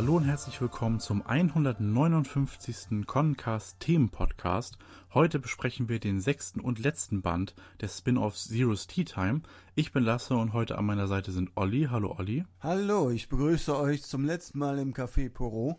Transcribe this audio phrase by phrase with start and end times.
[0.00, 3.06] Hallo und herzlich willkommen zum 159.
[3.06, 4.78] Concast Themen Podcast.
[5.12, 9.42] Heute besprechen wir den sechsten und letzten Band des Spin-offs Zero's Tea Time.
[9.74, 11.88] Ich bin Lasse und heute an meiner Seite sind Olli.
[11.90, 12.46] Hallo Olli.
[12.60, 15.78] Hallo, ich begrüße euch zum letzten Mal im Café Poro.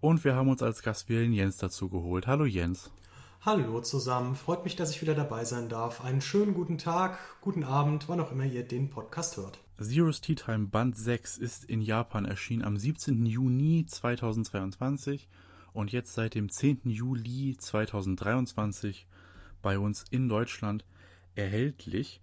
[0.00, 2.26] Und wir haben uns als Gastwählen Jens dazu geholt.
[2.26, 2.90] Hallo Jens.
[3.40, 6.04] Hallo zusammen, freut mich, dass ich wieder dabei sein darf.
[6.04, 9.65] Einen schönen guten Tag, guten Abend, wann auch immer ihr den Podcast hört.
[9.78, 13.26] Zero's Tea Time Band 6 ist in Japan erschienen am 17.
[13.26, 15.28] Juni 2022
[15.74, 16.80] und jetzt seit dem 10.
[16.84, 19.06] Juli 2023
[19.60, 20.86] bei uns in Deutschland
[21.34, 22.22] erhältlich.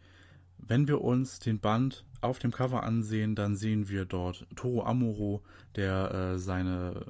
[0.58, 5.44] Wenn wir uns den Band auf dem Cover ansehen, dann sehen wir dort Toro Amuro,
[5.76, 7.06] der äh, seine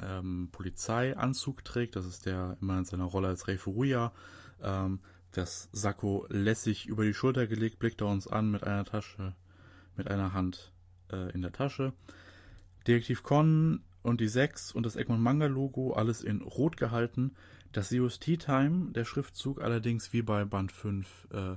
[0.00, 1.96] ähm, Polizeianzug trägt.
[1.96, 4.12] Das ist der immer in seiner Rolle als Rei Furuya.
[4.62, 5.00] Ähm,
[5.32, 9.34] das Sakko lässig über die Schulter gelegt, blickt er uns an mit einer Tasche,
[9.96, 10.72] mit einer Hand
[11.10, 11.92] äh, in der Tasche.
[12.86, 17.34] Detektiv Con und die 6 und das Egmont Manga Logo, alles in Rot gehalten.
[17.72, 21.56] Das Zeus Time, der Schriftzug allerdings wie bei Band 5 äh,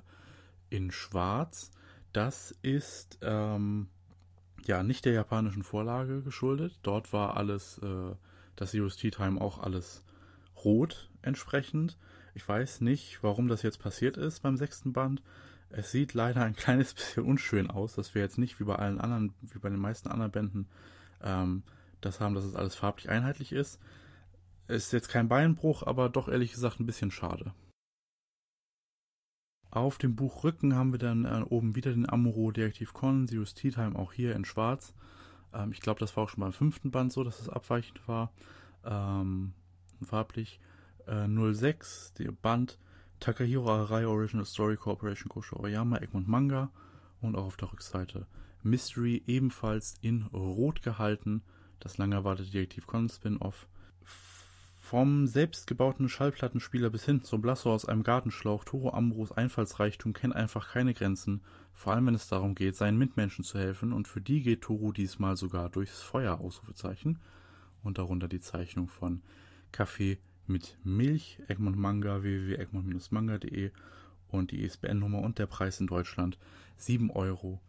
[0.69, 1.71] in Schwarz.
[2.13, 3.87] Das ist ähm,
[4.65, 6.79] ja nicht der japanischen Vorlage geschuldet.
[6.81, 8.15] Dort war alles äh,
[8.55, 10.03] das UST Time auch alles
[10.63, 11.97] rot entsprechend.
[12.33, 15.21] Ich weiß nicht, warum das jetzt passiert ist beim sechsten Band.
[15.69, 18.99] Es sieht leider ein kleines bisschen unschön aus, dass wir jetzt nicht wie bei allen
[18.99, 20.67] anderen, wie bei den meisten anderen Bänden,
[21.21, 21.63] ähm,
[22.01, 23.79] das haben, dass es alles farblich einheitlich ist.
[24.67, 27.53] Ist jetzt kein Beinbruch, aber doch ehrlich gesagt ein bisschen schade.
[29.71, 33.71] Auf dem Buchrücken haben wir dann äh, oben wieder den Amuro Detektiv Con, Zeus Tea
[33.71, 34.93] Time auch hier in schwarz.
[35.53, 38.31] Ähm, ich glaube, das war auch schon beim fünften Band so, dass es abweichend war.
[38.85, 39.53] Ähm,
[40.03, 40.59] farblich.
[41.05, 42.77] Äh, 06, der Band
[43.19, 46.69] Takahiro Arai Original Story Corporation Kosho Oyama, Egmont Manga.
[47.21, 48.27] Und auch auf der Rückseite
[48.63, 51.41] Mystery ebenfalls in Rot gehalten.
[51.79, 53.67] Das lang erwartete Detektiv Conan Spin-Off.
[54.77, 60.71] Vom selbstgebauten Schallplattenspieler bis hin zum Blasso aus einem Gartenschlauch, Toro Ambros Einfallsreichtum kennt einfach
[60.71, 61.41] keine Grenzen,
[61.73, 64.93] vor allem wenn es darum geht, seinen Mitmenschen zu helfen, und für die geht Toro
[64.93, 67.19] diesmal sogar durchs Feuer, Ausrufezeichen.
[67.83, 69.21] Und darunter die Zeichnung von
[69.73, 70.19] Kaffee
[70.49, 73.71] mit Milch, Egmont Manga, www.egmont-manga.de
[74.29, 76.37] und die ISBN-Nummer und der Preis in Deutschland
[76.77, 77.61] 7 Euro,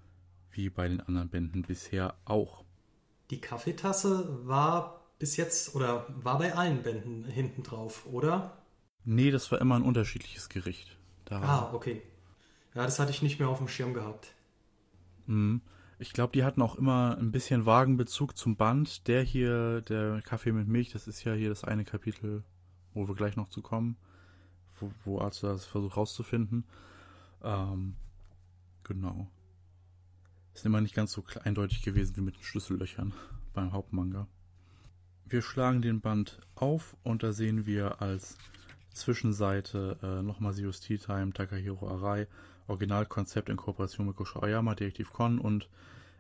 [0.51, 2.65] wie bei den anderen Bänden bisher auch.
[3.31, 8.63] Die Kaffeetasse war bis jetzt oder war bei allen Bänden hinten drauf, oder?
[9.05, 10.97] Nee, das war immer ein unterschiedliches Gericht.
[11.25, 12.03] Da ah, okay.
[12.75, 14.35] Ja, das hatte ich nicht mehr auf dem Schirm gehabt.
[15.27, 15.61] Mhm.
[15.99, 19.09] Ich glaube, die hatten auch immer ein bisschen vagen Bezug zum Band.
[19.09, 22.45] Der hier, der Kaffee mit Milch, das ist ja hier das eine Kapitel,
[22.99, 23.97] wo wir gleich noch zu kommen,
[24.81, 26.65] wo, wo Arthur das versucht rauszufinden.
[27.43, 27.95] Ähm,
[28.83, 29.31] genau.
[30.53, 33.13] Ist immer nicht ganz so eindeutig gewesen wie mit den Schlüssellöchern
[33.55, 34.27] beim Hauptmanga.
[35.25, 38.37] Wir schlagen den Band auf und da sehen wir als
[38.93, 42.27] Zwischenseite äh, nochmal Zeus Tea Time, Takahiro Arai,
[42.67, 45.69] Originalkonzept in Kooperation mit Gosho Ayama, Detektiv Kon und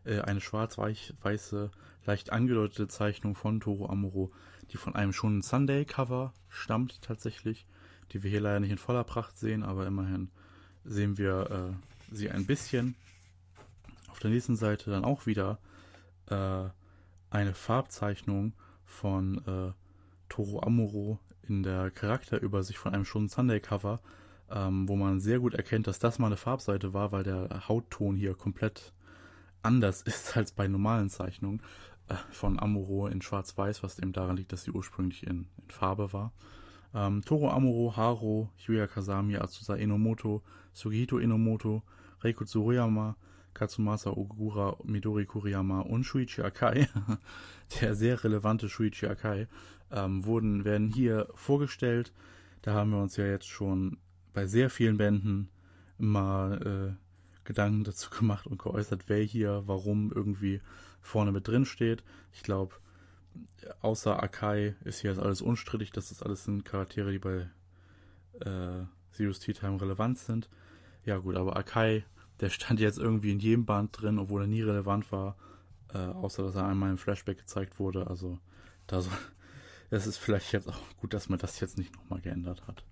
[0.08, 1.70] eine schwarz-weiße,
[2.06, 4.32] leicht angedeutete Zeichnung von Toro Amuro,
[4.70, 7.66] die von einem schon Sunday Cover stammt tatsächlich,
[8.12, 10.30] die wir hier leider nicht in voller Pracht sehen, aber immerhin
[10.84, 11.50] sehen wir
[12.10, 12.96] äh, sie ein bisschen.
[14.08, 15.58] Auf der nächsten Seite dann auch wieder
[16.30, 16.64] äh,
[17.30, 18.54] eine Farbzeichnung
[18.84, 19.72] von äh,
[20.28, 24.00] Toro Amuro in der Charakterübersicht von einem schon Sunday Cover,
[24.50, 28.16] ähm, wo man sehr gut erkennt, dass das mal eine Farbseite war, weil der Hautton
[28.16, 28.92] hier komplett
[29.68, 31.60] anders ist als bei normalen Zeichnungen
[32.08, 36.12] äh, von Amuro in Schwarz-Weiß, was eben daran liegt, dass sie ursprünglich in, in Farbe
[36.12, 36.32] war.
[36.94, 40.42] Ähm, Toro Amuro, Haro, Yuya Kasami, Atsusa Enomoto,
[40.72, 41.82] Sugihito Enomoto,
[42.22, 43.14] Reiko Tsuruyama,
[43.52, 46.88] Katsumasa Ogura, Midori Kuriyama und Shuichi Akai,
[47.80, 49.48] der sehr relevante Shuichi Akai,
[49.90, 52.12] ähm, wurden, werden hier vorgestellt.
[52.62, 53.98] Da haben wir uns ja jetzt schon
[54.32, 55.50] bei sehr vielen Bänden
[55.98, 57.07] mal äh,
[57.48, 60.60] Gedanken dazu gemacht und geäußert, wer hier warum irgendwie
[61.00, 62.04] vorne mit drin steht.
[62.32, 62.74] Ich glaube,
[63.80, 65.90] außer Akai ist hier alles unstrittig.
[65.90, 67.48] Das ist alles sind Charaktere, die bei
[68.40, 70.48] äh, Zeus Tea Time relevant sind.
[71.04, 72.04] Ja gut, aber Akai
[72.40, 75.36] der stand jetzt irgendwie in jedem Band drin, obwohl er nie relevant war,
[75.92, 78.06] äh, außer dass er einmal im Flashback gezeigt wurde.
[78.06, 78.38] Also
[78.86, 79.10] da so,
[79.90, 82.84] es ist vielleicht jetzt auch gut, dass man das jetzt nicht nochmal geändert hat.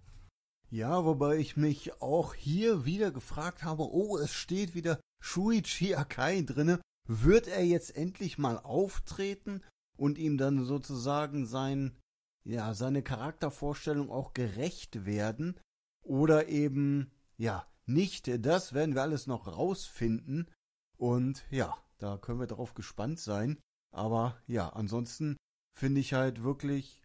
[0.71, 6.43] Ja, wobei ich mich auch hier wieder gefragt habe, oh, es steht wieder Shuichi Akai
[6.43, 6.81] drinne.
[7.09, 9.63] Wird er jetzt endlich mal auftreten
[9.97, 11.97] und ihm dann sozusagen sein,
[12.45, 15.59] ja, seine Charaktervorstellung auch gerecht werden?
[16.03, 18.29] Oder eben, ja, nicht.
[18.45, 20.51] Das werden wir alles noch rausfinden.
[20.99, 23.59] Und ja, da können wir darauf gespannt sein.
[23.95, 25.37] Aber ja, ansonsten
[25.79, 27.03] finde ich halt wirklich,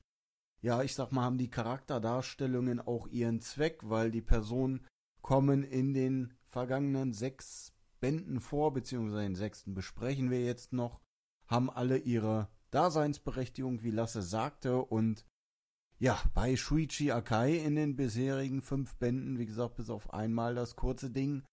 [0.62, 4.86] ja, ich sag mal, haben die Charakterdarstellungen auch ihren Zweck, weil die Personen
[5.22, 11.02] kommen in den vergangenen sechs Bänden vor, beziehungsweise den sechsten besprechen wir jetzt noch,
[11.48, 15.26] haben alle ihre Daseinsberechtigung, wie Lasse sagte, und
[16.00, 20.76] ja, bei Shuichi Akai in den bisherigen fünf Bänden, wie gesagt, bis auf einmal das
[20.76, 21.44] kurze Ding,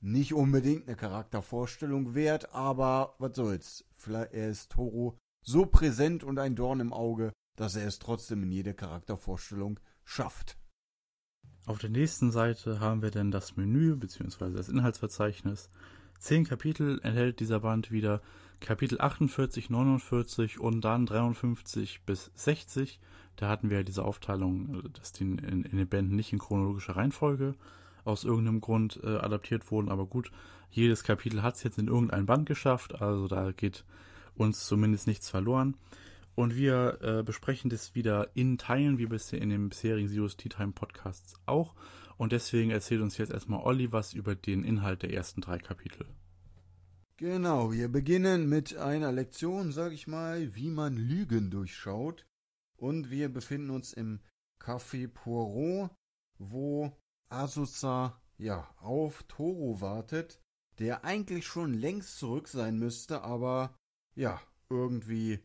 [0.00, 3.84] nicht unbedingt eine Charaktervorstellung wert, aber was soll's.
[3.94, 8.42] Vielleicht er ist Toro so präsent und ein Dorn im Auge, dass er es trotzdem
[8.42, 10.56] in jede Charaktervorstellung schafft.
[11.66, 14.52] Auf der nächsten Seite haben wir dann das Menü bzw.
[14.52, 15.68] das Inhaltsverzeichnis.
[16.18, 18.22] Zehn Kapitel enthält dieser Band wieder
[18.60, 23.00] Kapitel 48, 49 und dann 53 bis 60.
[23.34, 27.54] Da hatten wir diese Aufteilung, dass die in, in den Bänden nicht in chronologischer Reihenfolge
[28.04, 29.90] aus irgendeinem Grund äh, adaptiert wurden.
[29.90, 30.30] Aber gut,
[30.70, 33.84] jedes Kapitel hat es jetzt in irgendein Band geschafft, also da geht
[34.36, 35.76] uns zumindest nichts verloren.
[36.36, 40.50] Und wir äh, besprechen das wieder in Teilen, wie bisher in den bisherigen Zero's Tea
[40.50, 41.74] Time Podcasts auch.
[42.18, 46.06] Und deswegen erzählt uns jetzt erstmal Olli was über den Inhalt der ersten drei Kapitel.
[47.16, 52.26] Genau, wir beginnen mit einer Lektion, sag ich mal, wie man Lügen durchschaut.
[52.76, 54.20] Und wir befinden uns im
[54.62, 55.90] Café Poirot,
[56.38, 56.92] wo
[57.30, 60.38] Asusa ja auf Toro wartet,
[60.78, 63.74] der eigentlich schon längst zurück sein müsste, aber
[64.14, 64.38] ja,
[64.68, 65.40] irgendwie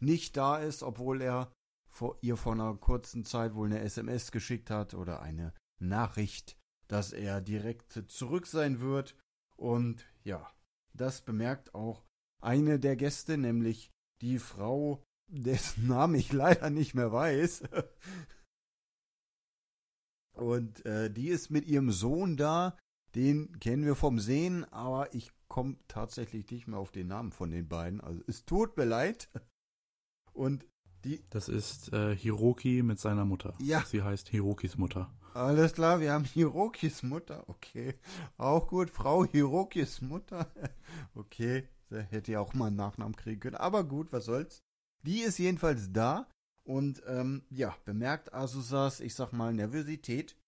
[0.00, 1.52] nicht da ist, obwohl er
[1.88, 6.56] vor ihr vor einer kurzen Zeit wohl eine SMS geschickt hat oder eine Nachricht,
[6.88, 9.16] dass er direkt zurück sein wird.
[9.56, 10.50] Und ja,
[10.94, 12.04] das bemerkt auch
[12.40, 17.64] eine der Gäste, nämlich die Frau, dessen Namen ich leider nicht mehr weiß.
[20.32, 22.78] Und äh, die ist mit ihrem Sohn da.
[23.14, 27.50] Den kennen wir vom Sehen, aber ich komme tatsächlich nicht mehr auf den Namen von
[27.50, 28.00] den beiden.
[28.00, 29.28] Also es tut mir leid.
[30.40, 30.66] Und
[31.04, 31.22] die.
[31.28, 33.52] Das ist äh, Hiroki mit seiner Mutter.
[33.58, 33.84] Ja.
[33.84, 35.12] Sie heißt Hirokis Mutter.
[35.34, 37.46] Alles klar, wir haben Hirokis Mutter.
[37.46, 37.94] Okay.
[38.38, 40.50] Auch gut, Frau Hirokis Mutter.
[41.14, 41.68] okay.
[41.90, 43.56] Der hätte ja auch mal einen Nachnamen kriegen können.
[43.56, 44.62] Aber gut, was soll's.
[45.02, 46.26] Die ist jedenfalls da
[46.64, 50.38] und ähm, ja, bemerkt Asusas, ich sag mal, Nervosität.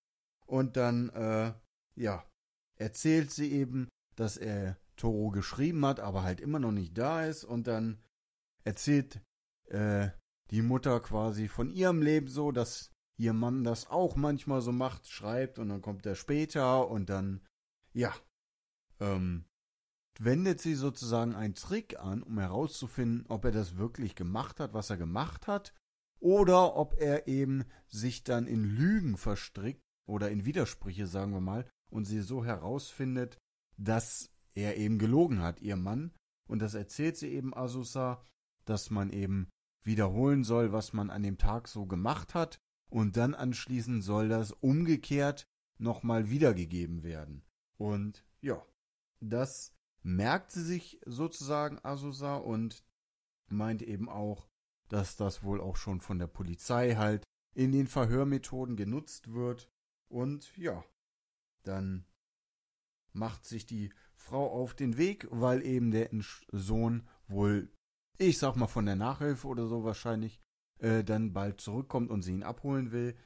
[0.46, 1.52] Und dann, äh,
[1.96, 2.24] ja,
[2.76, 7.44] erzählt sie eben, dass er Toro geschrieben hat, aber halt immer noch nicht da ist.
[7.44, 7.98] Und dann
[8.64, 9.20] erzählt
[9.66, 10.08] äh,
[10.50, 15.08] die Mutter quasi von ihrem Leben so, dass ihr Mann das auch manchmal so macht,
[15.08, 17.46] schreibt und dann kommt er später und dann,
[17.92, 18.14] ja,
[19.00, 19.44] ähm,
[20.18, 24.90] wendet sie sozusagen einen Trick an, um herauszufinden, ob er das wirklich gemacht hat, was
[24.90, 25.74] er gemacht hat,
[26.20, 31.68] oder ob er eben sich dann in Lügen verstrickt oder in Widersprüche, sagen wir mal,
[31.90, 33.38] und sie so herausfindet,
[33.76, 36.12] dass er eben gelogen hat, ihr Mann.
[36.48, 38.24] Und das erzählt sie eben Asusa,
[38.64, 39.48] dass man eben
[39.82, 42.58] wiederholen soll, was man an dem Tag so gemacht hat,
[42.90, 45.46] und dann anschließend soll das umgekehrt
[45.78, 47.42] nochmal wiedergegeben werden.
[47.78, 48.62] Und ja,
[49.20, 52.84] das merkt sie sich sozusagen Asusa und
[53.48, 54.48] meint eben auch,
[54.88, 59.70] dass das wohl auch schon von der Polizei halt in den Verhörmethoden genutzt wird.
[60.08, 60.84] Und ja,
[61.62, 62.04] dann
[63.12, 66.10] macht sich die Frau auf den Weg, weil eben der
[66.50, 67.72] Sohn wohl
[68.18, 70.40] ich sag mal von der Nachhilfe oder so wahrscheinlich,
[70.78, 73.16] äh, dann bald zurückkommt und sie ihn abholen will.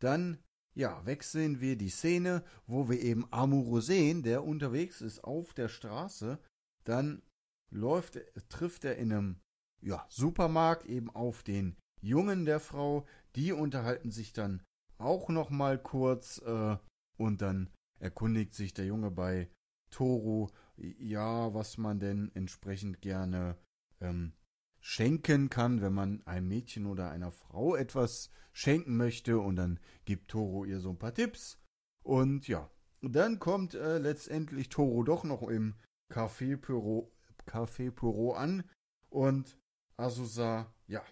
[0.00, 0.38] Dann,
[0.74, 5.68] ja, wechseln wir die Szene, wo wir eben Amuro sehen, der unterwegs ist auf der
[5.68, 6.38] Straße.
[6.84, 7.22] Dann
[7.70, 9.40] läuft, trifft er in einem,
[9.80, 13.06] ja, Supermarkt eben auf den Jungen der Frau.
[13.36, 14.62] Die unterhalten sich dann
[14.98, 16.76] auch noch mal kurz äh,
[17.16, 19.48] und dann erkundigt sich der Junge bei
[19.90, 23.56] Toru, ja, was man denn entsprechend gerne
[24.00, 24.32] ähm,
[24.80, 30.30] schenken kann, wenn man einem Mädchen oder einer Frau etwas schenken möchte und dann gibt
[30.30, 31.58] Toro ihr so ein paar Tipps
[32.02, 32.70] und ja,
[33.00, 35.74] dann kommt äh, letztendlich Toro doch noch im
[36.12, 37.12] Café Pyro,
[37.46, 38.64] Café Pyro an
[39.08, 39.58] und
[39.96, 41.02] Asusa, ja,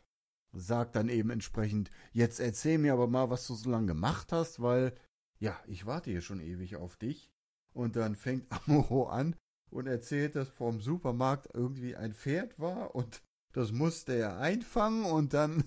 [0.53, 4.61] sagt dann eben entsprechend, jetzt erzähl mir aber mal, was du so lange gemacht hast,
[4.61, 4.95] weil,
[5.39, 7.31] ja, ich warte hier schon ewig auf dich.
[7.73, 9.35] Und dann fängt Amuro an
[9.73, 15.35] und erzählt, dass vorm Supermarkt irgendwie ein Pferd war und das musste er einfangen und
[15.35, 15.65] dann,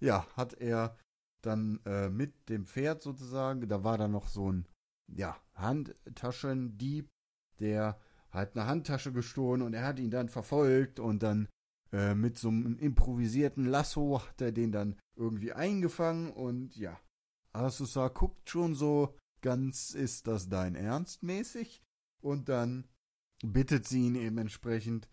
[0.00, 0.96] ja, hat er
[1.42, 4.66] dann äh, mit dem Pferd sozusagen, da war da noch so ein,
[5.06, 7.08] ja, Handtaschendieb,
[7.60, 7.98] der
[8.30, 11.48] hat eine Handtasche gestohlen und er hat ihn dann verfolgt und dann
[11.92, 17.00] äh, mit so einem improvisierten Lasso hat er den dann irgendwie eingefangen und ja,
[17.52, 21.82] Asusa guckt schon so ganz, ist das dein Ernst mäßig?
[22.20, 22.88] Und dann
[23.42, 25.08] bittet sie ihn eben entsprechend,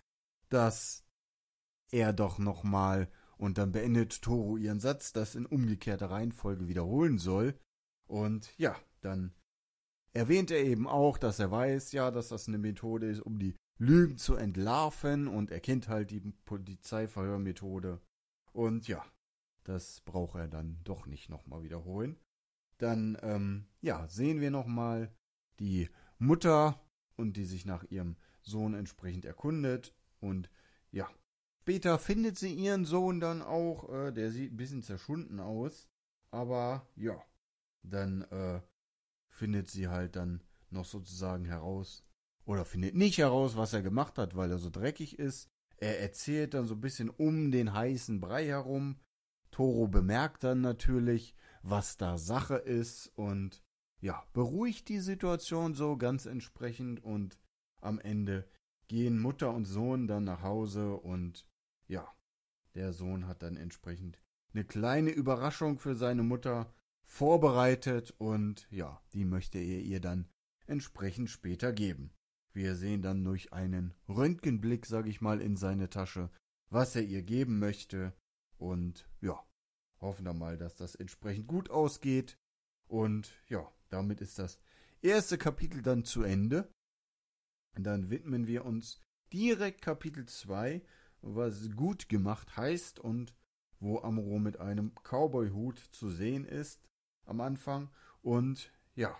[0.49, 1.05] dass
[1.91, 7.59] er doch nochmal und dann beendet Toro ihren Satz, das in umgekehrter Reihenfolge wiederholen soll.
[8.07, 9.33] Und ja, dann
[10.13, 13.55] erwähnt er eben auch, dass er weiß, ja, dass das eine Methode ist, um die
[13.77, 17.99] Lügen zu entlarven und er kennt halt die Polizeiverhörmethode.
[18.53, 19.03] Und ja,
[19.65, 22.17] das braucht er dann doch nicht nochmal wiederholen.
[22.77, 25.13] Dann, ähm, ja, sehen wir nochmal
[25.59, 26.81] die Mutter
[27.15, 29.93] und die sich nach ihrem Sohn entsprechend erkundet.
[30.19, 30.49] Und
[30.91, 31.09] ja,
[31.61, 35.89] später findet sie ihren Sohn dann auch, äh, der sieht ein bisschen zerschunden aus.
[36.31, 37.21] Aber ja,
[37.83, 38.61] dann äh,
[39.29, 42.03] findet sie halt dann noch sozusagen heraus,
[42.45, 45.49] oder findet nicht heraus, was er gemacht hat, weil er so dreckig ist.
[45.77, 48.99] Er erzählt dann so ein bisschen um den heißen Brei herum.
[49.51, 53.63] Toro bemerkt dann natürlich, was da Sache ist und
[54.05, 57.39] ja, beruhigt die Situation so ganz entsprechend und
[57.81, 58.47] am Ende
[58.87, 61.47] gehen Mutter und Sohn dann nach Hause und
[61.87, 62.07] ja,
[62.75, 64.21] der Sohn hat dann entsprechend
[64.53, 66.71] eine kleine Überraschung für seine Mutter
[67.03, 70.29] vorbereitet und ja, die möchte er ihr dann
[70.67, 72.13] entsprechend später geben.
[72.53, 76.29] Wir sehen dann durch einen Röntgenblick, sag ich mal, in seine Tasche,
[76.69, 78.13] was er ihr geben möchte
[78.59, 79.43] und ja,
[79.99, 82.37] hoffen wir mal, dass das entsprechend gut ausgeht
[82.87, 84.59] und ja, damit ist das
[85.01, 86.69] erste Kapitel dann zu Ende.
[87.77, 88.99] Und dann widmen wir uns
[89.31, 90.81] direkt Kapitel 2,
[91.21, 93.33] was gut gemacht heißt und
[93.79, 96.89] wo Amuro mit einem Cowboy-Hut zu sehen ist
[97.25, 97.89] am Anfang.
[98.21, 99.17] Und ja,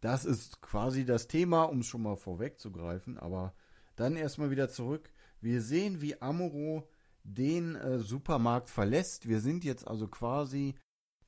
[0.00, 3.18] das ist quasi das Thema, um es schon mal vorwegzugreifen.
[3.18, 3.54] Aber
[3.96, 5.10] dann erstmal wieder zurück.
[5.40, 6.88] Wir sehen, wie Amuro
[7.24, 9.28] den äh, Supermarkt verlässt.
[9.28, 10.74] Wir sind jetzt also quasi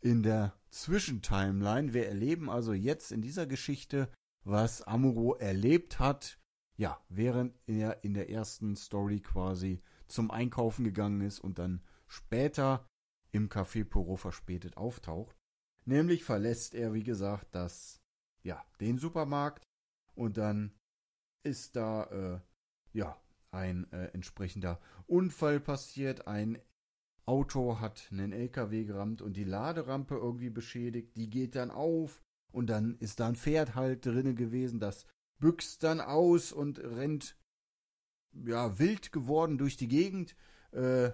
[0.04, 1.94] in der Zwischentimeline.
[1.94, 4.10] Wir erleben also jetzt in dieser Geschichte,
[4.44, 6.38] was Amuro erlebt hat,
[6.76, 12.86] ja, während er in der ersten Story quasi zum Einkaufen gegangen ist und dann später
[13.32, 15.36] im Café Poro verspätet auftaucht.
[15.86, 18.02] Nämlich verlässt er, wie gesagt, das,
[18.42, 19.64] ja, den Supermarkt
[20.14, 20.74] und dann
[21.44, 22.40] ist da, äh,
[22.92, 23.18] ja,
[23.52, 26.26] ein äh, entsprechender Unfall passiert.
[26.26, 26.58] Ein
[27.26, 31.16] Auto hat einen LKW gerammt und die Laderampe irgendwie beschädigt.
[31.16, 34.78] Die geht dann auf und dann ist da ein Pferd halt drinne gewesen.
[34.78, 35.06] Das
[35.38, 37.36] büxt dann aus und rennt,
[38.32, 40.36] ja, wild geworden durch die Gegend,
[40.72, 41.12] äh,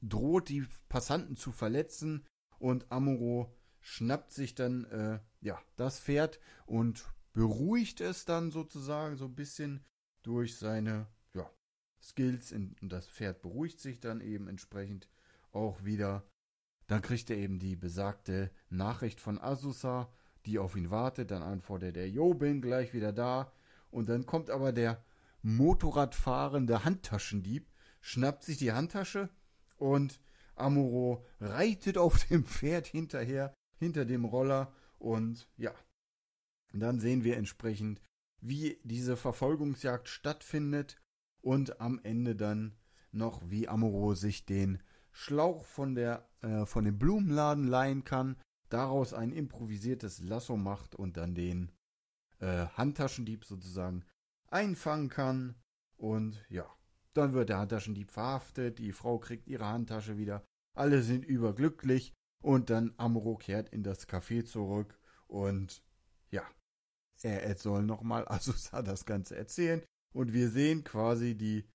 [0.00, 2.26] droht die Passanten zu verletzen
[2.58, 9.26] und Amuro schnappt sich dann äh, ja das Pferd und beruhigt es dann sozusagen so
[9.26, 9.84] ein bisschen
[10.22, 11.50] durch seine ja,
[12.00, 15.08] Skills und das Pferd beruhigt sich dann eben entsprechend
[15.52, 16.26] auch wieder.
[16.86, 20.12] Dann kriegt er eben die besagte Nachricht von Asusa,
[20.46, 21.30] die auf ihn wartet.
[21.30, 23.52] Dann antwortet er, Jo, bin gleich wieder da.
[23.90, 25.04] Und dann kommt aber der
[25.42, 29.28] Motorradfahrende Handtaschendieb, schnappt sich die Handtasche
[29.76, 30.20] und
[30.54, 35.74] Amuro reitet auf dem Pferd hinterher hinter dem Roller und ja,
[36.72, 38.00] dann sehen wir entsprechend,
[38.40, 41.00] wie diese Verfolgungsjagd stattfindet
[41.40, 42.76] und am Ende dann
[43.10, 44.80] noch, wie Amuro sich den
[45.12, 48.36] Schlauch von, der, äh, von dem Blumenladen leihen kann,
[48.68, 51.70] daraus ein improvisiertes Lasso macht und dann den
[52.40, 54.04] äh, Handtaschendieb sozusagen
[54.48, 55.54] einfangen kann.
[55.96, 56.66] Und ja,
[57.14, 62.70] dann wird der Handtaschendieb verhaftet, die Frau kriegt ihre Handtasche wieder, alle sind überglücklich und
[62.70, 65.82] dann Amro kehrt in das Café zurück und
[66.30, 66.44] ja,
[67.22, 69.82] er soll nochmal Asusa das Ganze erzählen.
[70.14, 71.66] Und wir sehen quasi die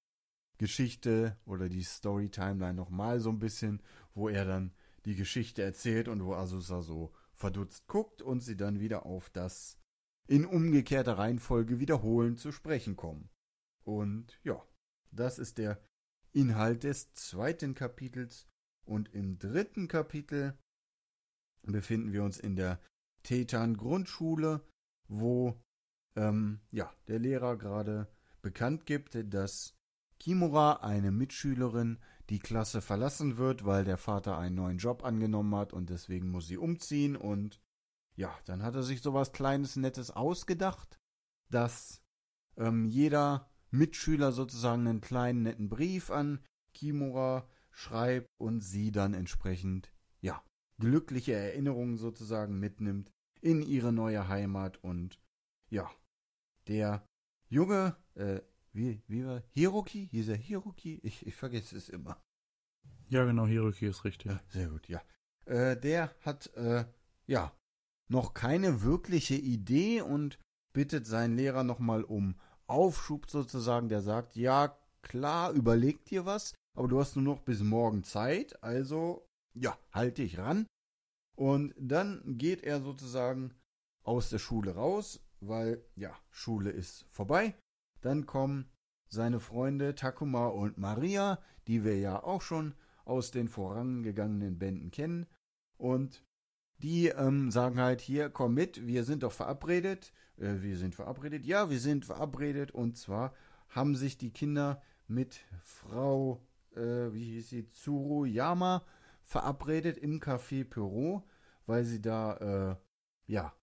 [0.58, 3.82] Geschichte oder die Story-Timeline nochmal so ein bisschen,
[4.14, 4.74] wo er dann
[5.06, 9.78] die Geschichte erzählt und wo Asusa so verdutzt guckt und sie dann wieder auf das
[10.28, 13.30] in umgekehrter Reihenfolge wiederholen zu sprechen kommen.
[13.84, 14.62] Und ja,
[15.12, 15.82] das ist der
[16.34, 18.48] Inhalt des zweiten Kapitels
[18.86, 20.58] und im dritten Kapitel
[21.64, 22.80] befinden wir uns in der
[23.24, 24.62] Tetan Grundschule,
[25.08, 25.62] wo
[26.16, 28.08] ähm, ja, der Lehrer gerade
[28.42, 29.77] bekannt gibt, dass
[30.20, 35.74] Kimura, eine Mitschülerin, die Klasse verlassen wird, weil der Vater einen neuen Job angenommen hat
[35.74, 37.62] und deswegen muss sie umziehen und
[38.16, 41.00] ja, dann hat er sich sowas Kleines, Nettes ausgedacht,
[41.50, 42.02] dass
[42.58, 46.44] ähm, jeder Mitschüler sozusagen einen kleinen, netten Brief an
[46.74, 50.44] Kimura schreibt und sie dann entsprechend, ja,
[50.80, 55.20] glückliche Erinnerungen sozusagen mitnimmt in ihre neue Heimat und
[55.70, 55.90] ja,
[56.68, 57.08] der
[57.50, 58.42] Junge, äh,
[58.78, 60.08] wie, wie war, Hiroki?
[60.12, 61.00] Hieß er Hiroki?
[61.04, 62.22] Ich, ich vergesse es immer.
[63.10, 64.32] Ja, genau, Hiroki ist richtig.
[64.32, 65.02] Ja, sehr gut, ja.
[65.46, 66.86] Äh, der hat, äh,
[67.26, 67.52] ja,
[68.08, 70.38] noch keine wirkliche Idee und
[70.74, 72.36] bittet seinen Lehrer nochmal um
[72.68, 73.90] Aufschub sozusagen.
[73.90, 78.62] Der sagt, ja, klar, überleg dir was, aber du hast nur noch bis morgen Zeit,
[78.64, 80.68] also ja, halt dich ran.
[81.36, 83.56] Und dann geht er sozusagen
[84.04, 87.56] aus der Schule raus, weil ja, Schule ist vorbei.
[88.08, 88.70] Dann kommen
[89.10, 92.74] seine Freunde Takuma und Maria, die wir ja auch schon
[93.04, 95.26] aus den vorangegangenen Bänden kennen.
[95.76, 96.24] Und
[96.78, 100.14] die ähm, sagen halt, hier, komm mit, wir sind doch verabredet.
[100.38, 101.46] Äh, wir sind verabredet.
[101.46, 102.72] Ja, wir sind verabredet.
[102.72, 103.34] Und zwar
[103.68, 106.48] haben sich die Kinder mit Frau,
[106.78, 108.86] äh, wie hieß sie, Tsuruyama
[109.26, 111.24] verabredet im Café Perot,
[111.66, 112.76] weil sie da, äh,
[113.26, 113.54] ja,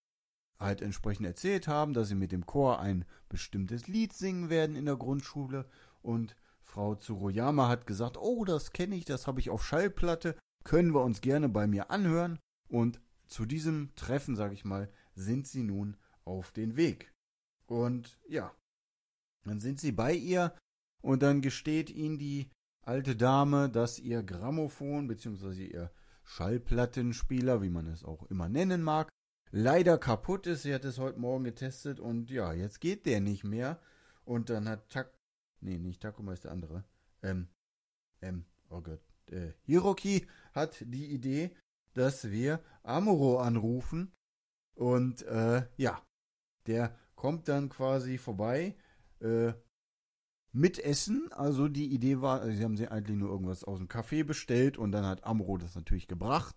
[0.64, 4.86] halt entsprechend erzählt haben, dass sie mit dem Chor ein bestimmtes Lied singen werden in
[4.86, 5.66] der Grundschule.
[6.02, 10.94] Und Frau Tsuroyama hat gesagt, oh, das kenne ich, das habe ich auf Schallplatte, können
[10.94, 12.38] wir uns gerne bei mir anhören.
[12.68, 17.12] Und zu diesem Treffen, sage ich mal, sind sie nun auf den Weg.
[17.66, 18.52] Und ja,
[19.44, 20.54] dann sind sie bei ihr
[21.02, 22.50] und dann gesteht ihnen die
[22.82, 25.66] alte Dame, dass ihr Grammophon bzw.
[25.66, 25.90] ihr
[26.24, 29.08] Schallplattenspieler, wie man es auch immer nennen mag,
[29.54, 30.62] leider kaputt ist.
[30.62, 33.80] Sie hat es heute Morgen getestet und ja, jetzt geht der nicht mehr.
[34.24, 35.14] Und dann hat Tak,
[35.60, 36.84] nee, nicht Takuma ist der andere.
[37.22, 37.48] Ähm,
[38.20, 41.56] ähm, oh Gott, äh, Hiroki hat die Idee,
[41.94, 44.12] dass wir Amuro anrufen
[44.74, 46.02] und äh, ja,
[46.66, 48.76] der kommt dann quasi vorbei
[49.20, 49.52] äh,
[50.50, 51.30] mit Essen.
[51.32, 54.90] Also die Idee war, sie haben sie eigentlich nur irgendwas aus dem Café bestellt und
[54.90, 56.56] dann hat Amuro das natürlich gebracht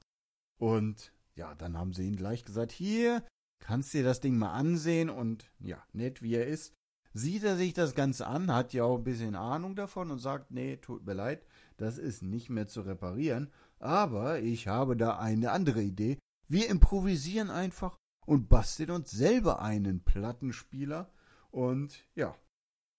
[0.58, 3.24] und ja, dann haben sie ihm gleich gesagt, hier,
[3.60, 6.74] kannst dir das Ding mal ansehen und ja, nett wie er ist,
[7.14, 10.52] sieht er sich das Ganze an, hat ja auch ein bisschen Ahnung davon und sagt,
[10.52, 11.46] nee, tut mir leid,
[11.78, 16.18] das ist nicht mehr zu reparieren, aber ich habe da eine andere Idee.
[16.48, 21.12] Wir improvisieren einfach und basteln uns selber einen Plattenspieler
[21.52, 22.36] und ja,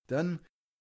[0.07, 0.41] dann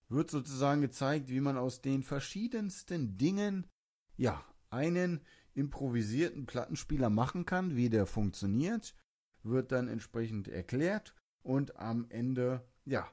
[0.09, 3.67] wird sozusagen gezeigt, wie man aus den verschiedensten Dingen
[4.15, 5.21] ja einen
[5.57, 8.95] improvisierten Plattenspieler machen kann, wie der funktioniert,
[9.43, 13.11] wird dann entsprechend erklärt und am Ende, ja,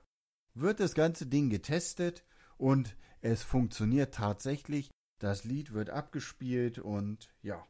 [0.55, 2.25] wird das ganze Ding getestet
[2.57, 4.91] und es funktioniert tatsächlich.
[5.19, 7.65] Das Lied wird abgespielt und ja,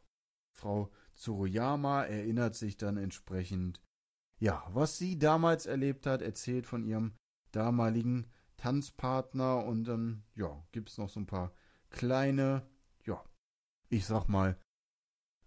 [0.50, 3.80] Frau Tsuruyama erinnert sich dann entsprechend,
[4.38, 7.14] ja, was sie damals erlebt hat, erzählt von ihrem
[7.52, 11.52] damaligen Tanzpartner und dann, ja, gibt es noch so ein paar
[11.90, 12.66] kleine,
[13.04, 13.22] ja,
[13.94, 14.58] ich sag mal,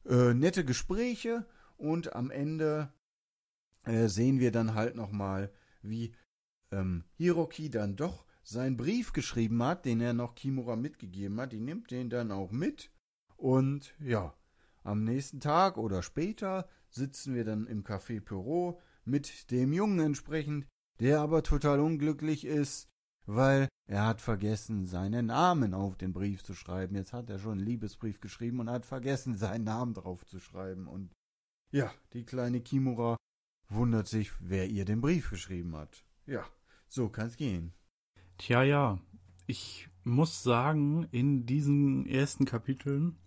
[0.05, 1.45] äh, nette Gespräche
[1.77, 2.93] und am Ende
[3.83, 6.15] äh, sehen wir dann halt nochmal, wie
[6.71, 11.51] ähm, Hiroki dann doch seinen Brief geschrieben hat, den er noch Kimura mitgegeben hat.
[11.51, 12.89] Die nimmt den dann auch mit
[13.35, 14.33] und ja,
[14.83, 20.65] am nächsten Tag oder später sitzen wir dann im Café Perot mit dem Jungen entsprechend,
[21.01, 22.87] der aber total unglücklich ist,
[23.27, 26.95] weil er hat vergessen, seinen Namen auf den Brief zu schreiben.
[26.95, 30.87] Jetzt hat er schon einen Liebesbrief geschrieben und hat vergessen, seinen Namen drauf zu schreiben.
[30.87, 31.11] Und
[31.71, 33.17] ja, die kleine Kimura
[33.69, 36.05] wundert sich, wer ihr den Brief geschrieben hat.
[36.25, 36.45] Ja,
[36.87, 37.73] so kann's gehen.
[38.37, 38.99] Tja, ja.
[39.45, 43.17] Ich muss sagen, in diesen ersten Kapiteln,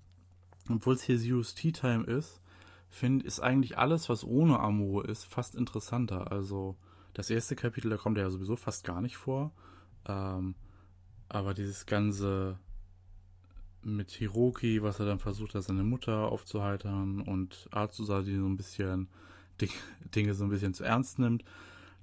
[0.68, 2.40] obwohl es hier Zero's Tea Time ist,
[2.88, 6.32] finde ist eigentlich alles, was ohne Amore ist, fast interessanter.
[6.32, 6.76] Also
[7.12, 9.52] das erste Kapitel, da kommt er ja sowieso fast gar nicht vor.
[10.06, 10.54] Ähm,
[11.28, 12.58] aber dieses ganze
[13.82, 18.56] mit Hiroki, was er dann versucht hat, seine Mutter aufzuheitern und Azusa, die so ein
[18.56, 19.08] bisschen
[20.14, 21.44] Dinge so ein bisschen zu ernst nimmt,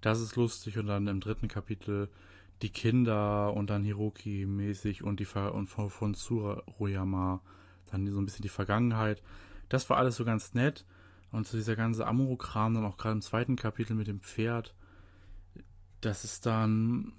[0.01, 0.77] das ist lustig.
[0.77, 2.09] Und dann im dritten Kapitel
[2.61, 7.41] die Kinder und dann Hiroki mäßig und die und von, von Tsuroyama
[7.91, 9.21] dann so ein bisschen die Vergangenheit.
[9.69, 10.85] Das war alles so ganz nett.
[11.31, 14.73] Und so dieser ganze Amuro-Kram dann auch gerade im zweiten Kapitel mit dem Pferd,
[16.01, 17.13] das ist dann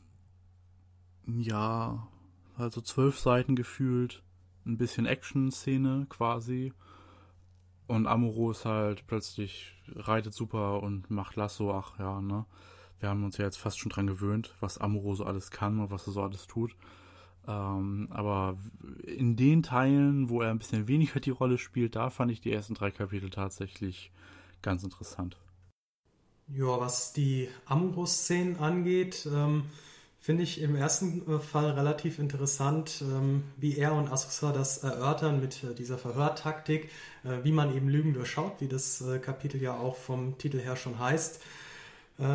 [1.37, 2.09] ja,
[2.57, 4.23] also zwölf Seiten gefühlt,
[4.67, 6.73] ein bisschen Action-Szene quasi.
[7.87, 12.45] Und Amuro ist halt plötzlich, reitet super und macht Lasso, ach ja, ne.
[13.01, 15.91] Wir haben uns ja jetzt fast schon dran gewöhnt, was Amuro so alles kann und
[15.91, 16.75] was er so alles tut.
[17.47, 18.59] Ähm, aber
[19.05, 22.53] in den Teilen, wo er ein bisschen weniger die Rolle spielt, da fand ich die
[22.53, 24.11] ersten drei Kapitel tatsächlich
[24.61, 25.38] ganz interessant.
[26.49, 29.64] Ja, was die Amuro-Szenen angeht, ähm,
[30.20, 35.40] Finde ich im ersten äh, Fall relativ interessant, ähm, wie er und Asusa das erörtern
[35.40, 36.90] mit äh, dieser Verhörtaktik,
[37.24, 40.98] äh, wie man eben Lügen durchschaut, wie das Kapitel ja auch vom Titel her schon
[40.98, 41.40] heißt.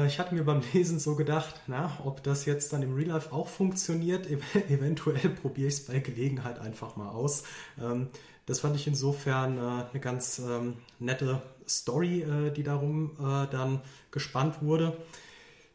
[0.08, 3.34] Ich hatte mir beim Lesen so gedacht, na, ob das jetzt dann im Real Life
[3.34, 4.28] auch funktioniert,
[4.70, 7.44] eventuell probiere ich es bei Gelegenheit einfach mal aus.
[7.78, 8.08] Ähm,
[8.46, 13.12] das fand ich insofern eine ganz ähm, nette Story, die darum
[13.52, 14.98] dann gespannt wurde.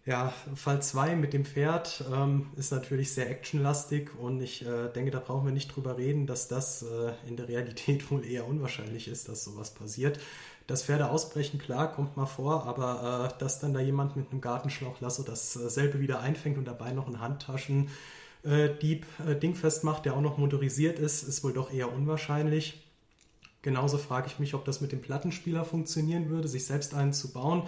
[0.08, 5.10] Ja, Fall 2 mit dem Pferd ähm, ist natürlich sehr actionlastig und ich äh, denke,
[5.10, 9.06] da brauchen wir nicht drüber reden, dass das äh, in der Realität wohl eher unwahrscheinlich
[9.06, 10.18] ist, dass sowas passiert.
[10.66, 14.40] Dass Pferde ausbrechen, klar, kommt mal vor, aber äh, dass dann da jemand mit einem
[14.40, 20.22] Gartenschlauch Lasso dasselbe wieder einfängt und dabei noch einen Handtaschendieb äh, dingfest macht, der auch
[20.22, 22.87] noch motorisiert ist, ist wohl doch eher unwahrscheinlich.
[23.62, 27.32] Genauso frage ich mich, ob das mit dem Plattenspieler funktionieren würde, sich selbst einen zu
[27.32, 27.64] bauen.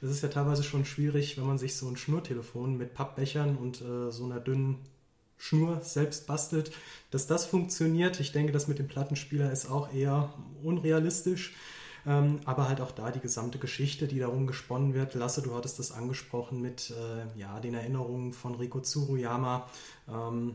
[0.00, 3.82] Das ist ja teilweise schon schwierig, wenn man sich so ein Schnurtelefon mit Pappbechern und
[3.82, 4.78] äh, so einer dünnen
[5.36, 6.72] Schnur selbst bastelt,
[7.10, 8.20] dass das funktioniert.
[8.20, 11.54] Ich denke, das mit dem Plattenspieler ist auch eher unrealistisch.
[12.06, 15.14] Ähm, aber halt auch da die gesamte Geschichte, die darum gesponnen wird.
[15.14, 19.68] Lasse, du hattest das angesprochen mit äh, ja, den Erinnerungen von Riko Tsuruyama.
[20.08, 20.54] Ähm,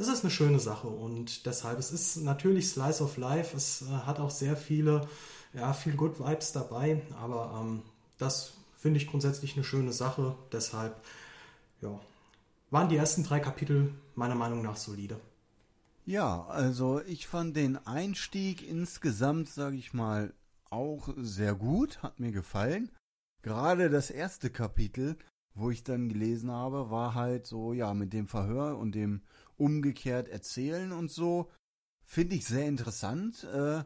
[0.00, 3.86] es ist eine schöne Sache und deshalb, es ist natürlich Slice of Life, es äh,
[3.86, 5.06] hat auch sehr viele,
[5.52, 7.82] ja, viel Good Vibes dabei, aber ähm,
[8.16, 10.96] das finde ich grundsätzlich eine schöne Sache, deshalb,
[11.82, 12.00] ja,
[12.70, 15.20] waren die ersten drei Kapitel meiner Meinung nach solide.
[16.06, 20.32] Ja, also ich fand den Einstieg insgesamt, sage ich mal,
[20.70, 22.90] auch sehr gut, hat mir gefallen.
[23.42, 25.16] Gerade das erste Kapitel,
[25.54, 29.20] wo ich dann gelesen habe, war halt so, ja, mit dem Verhör und dem
[29.60, 31.50] umgekehrt erzählen und so.
[32.04, 33.44] Finde ich sehr interessant.
[33.44, 33.84] Äh,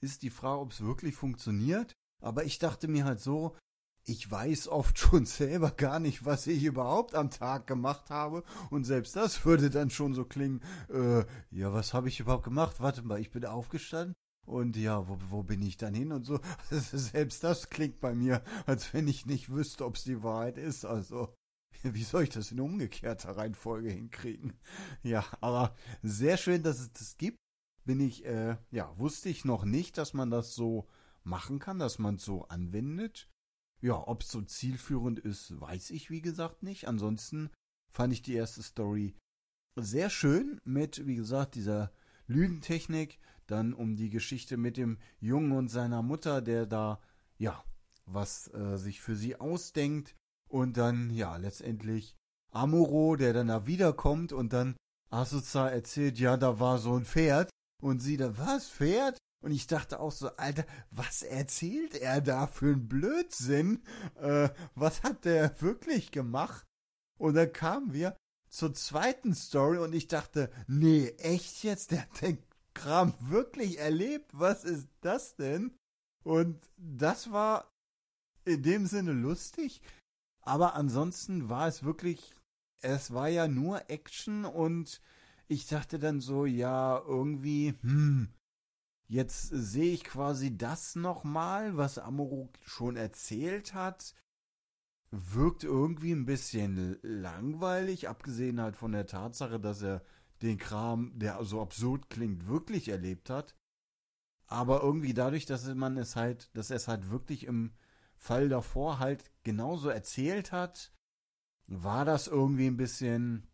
[0.00, 1.92] ist die Frage, ob es wirklich funktioniert.
[2.22, 3.56] Aber ich dachte mir halt so,
[4.04, 8.44] ich weiß oft schon selber gar nicht, was ich überhaupt am Tag gemacht habe.
[8.70, 12.76] Und selbst das würde dann schon so klingen, äh, ja, was habe ich überhaupt gemacht?
[12.80, 14.14] Warte mal, ich bin aufgestanden.
[14.46, 16.40] Und ja, wo, wo bin ich dann hin und so?
[16.70, 20.86] selbst das klingt bei mir, als wenn ich nicht wüsste, ob es die Wahrheit ist.
[20.86, 21.34] Also,
[21.82, 24.54] Wie soll ich das in umgekehrter Reihenfolge hinkriegen?
[25.02, 27.38] Ja, aber sehr schön, dass es das gibt.
[27.84, 30.88] Bin ich, äh, ja, wusste ich noch nicht, dass man das so
[31.22, 33.28] machen kann, dass man es so anwendet.
[33.80, 36.88] Ja, ob es so zielführend ist, weiß ich wie gesagt nicht.
[36.88, 37.50] Ansonsten
[37.90, 39.14] fand ich die erste Story
[39.76, 41.92] sehr schön mit, wie gesagt, dieser
[42.26, 43.18] Lügentechnik.
[43.46, 47.00] Dann um die Geschichte mit dem Jungen und seiner Mutter, der da,
[47.38, 47.64] ja,
[48.04, 50.14] was äh, sich für sie ausdenkt
[50.48, 52.16] und dann, ja, letztendlich
[52.52, 54.76] Amuro, der dann da wiederkommt und dann
[55.10, 57.50] Asusa erzählt, ja, da war so ein Pferd.
[57.82, 59.18] Und sie da, was, Pferd?
[59.44, 63.84] Und ich dachte auch so, Alter, was erzählt er da für ein Blödsinn?
[64.16, 66.66] Äh, was hat der wirklich gemacht?
[67.18, 68.16] Und dann kamen wir
[68.50, 71.92] zur zweiten Story und ich dachte, nee, echt jetzt?
[71.92, 72.42] Der hat den
[72.74, 74.30] Kram wirklich erlebt?
[74.32, 75.76] Was ist das denn?
[76.24, 77.70] Und das war
[78.44, 79.82] in dem Sinne lustig.
[80.48, 82.34] Aber ansonsten war es wirklich,
[82.80, 85.02] es war ja nur Action und
[85.46, 88.32] ich dachte dann so, ja, irgendwie, hm,
[89.08, 94.14] jetzt sehe ich quasi das nochmal, was Amuro schon erzählt hat.
[95.10, 100.02] Wirkt irgendwie ein bisschen langweilig, abgesehen halt von der Tatsache, dass er
[100.40, 103.54] den Kram, der so absurd klingt, wirklich erlebt hat.
[104.46, 107.74] Aber irgendwie dadurch, dass man es halt, dass er es halt wirklich im
[108.18, 110.92] Fall davor halt genauso erzählt hat,
[111.66, 113.48] war das irgendwie ein bisschen,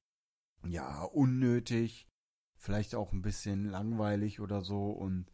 [0.64, 2.09] ja, unnötig,
[2.57, 5.33] vielleicht auch ein bisschen langweilig oder so und,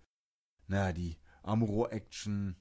[0.66, 2.56] naja, die Amuro-Action,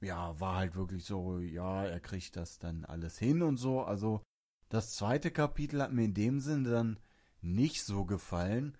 [0.00, 4.22] ja, war halt wirklich so, ja, er kriegt das dann alles hin und so, also
[4.68, 7.00] das zweite Kapitel hat mir in dem Sinne dann
[7.40, 8.78] nicht so gefallen,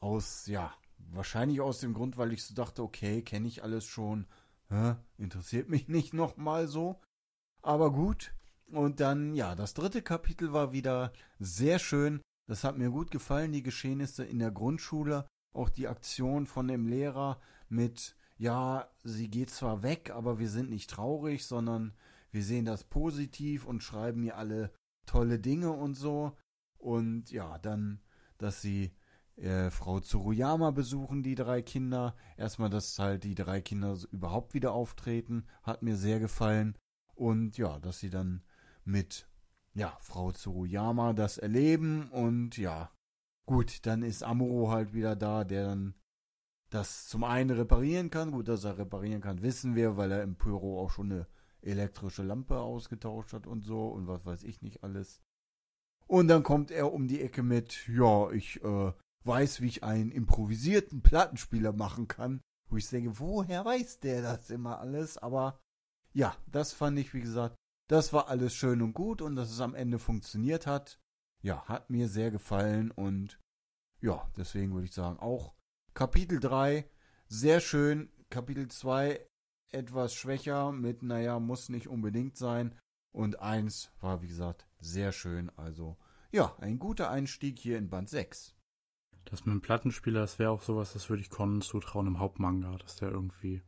[0.00, 4.26] aus, ja, wahrscheinlich aus dem Grund, weil ich so dachte, okay, kenne ich alles schon,
[4.72, 4.96] Hä?
[5.18, 6.98] Interessiert mich nicht nochmal so.
[7.60, 8.34] Aber gut.
[8.70, 12.22] Und dann, ja, das dritte Kapitel war wieder sehr schön.
[12.48, 15.26] Das hat mir gut gefallen, die Geschehnisse in der Grundschule.
[15.52, 20.70] Auch die Aktion von dem Lehrer mit, ja, sie geht zwar weg, aber wir sind
[20.70, 21.94] nicht traurig, sondern
[22.30, 24.72] wir sehen das positiv und schreiben ihr alle
[25.04, 26.38] tolle Dinge und so.
[26.78, 28.00] Und ja, dann,
[28.38, 28.96] dass sie
[29.36, 32.14] äh, Frau Tsuruyama besuchen, die drei Kinder.
[32.36, 36.76] Erstmal, dass halt die drei Kinder überhaupt wieder auftreten, hat mir sehr gefallen.
[37.14, 38.42] Und ja, dass sie dann
[38.84, 39.28] mit
[39.74, 42.90] ja, Frau Tsuruyama das erleben und ja,
[43.46, 45.94] gut, dann ist Amuro halt wieder da, der dann
[46.70, 48.32] das zum einen reparieren kann.
[48.32, 51.26] Gut, dass er reparieren kann, wissen wir, weil er im Pyro auch schon eine
[51.60, 55.20] elektrische Lampe ausgetauscht hat und so und was weiß ich nicht alles.
[56.06, 58.92] Und dann kommt er um die Ecke mit, ja, ich äh,
[59.24, 64.50] weiß, wie ich einen improvisierten Plattenspieler machen kann, wo ich denke, woher weiß der das
[64.50, 65.18] immer alles?
[65.18, 65.60] Aber
[66.12, 67.56] ja, das fand ich, wie gesagt,
[67.88, 70.98] das war alles schön und gut und dass es am Ende funktioniert hat,
[71.42, 73.38] ja, hat mir sehr gefallen und
[74.00, 75.54] ja, deswegen würde ich sagen, auch
[75.94, 76.88] Kapitel 3
[77.28, 79.26] sehr schön, Kapitel 2
[79.70, 82.74] etwas schwächer mit, naja, muss nicht unbedingt sein,
[83.12, 85.50] Und eins war, wie gesagt, sehr schön.
[85.56, 85.98] Also,
[86.30, 88.56] ja, ein guter Einstieg hier in Band 6.
[89.24, 92.76] Das mit dem Plattenspieler, das wäre auch sowas, das würde ich Conan zutrauen im Hauptmanga,
[92.78, 93.62] dass der irgendwie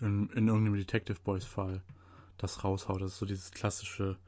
[0.00, 1.82] in, in irgendeinem Detective Boys Fall
[2.38, 3.00] das raushaut.
[3.00, 4.18] Das ist so dieses klassische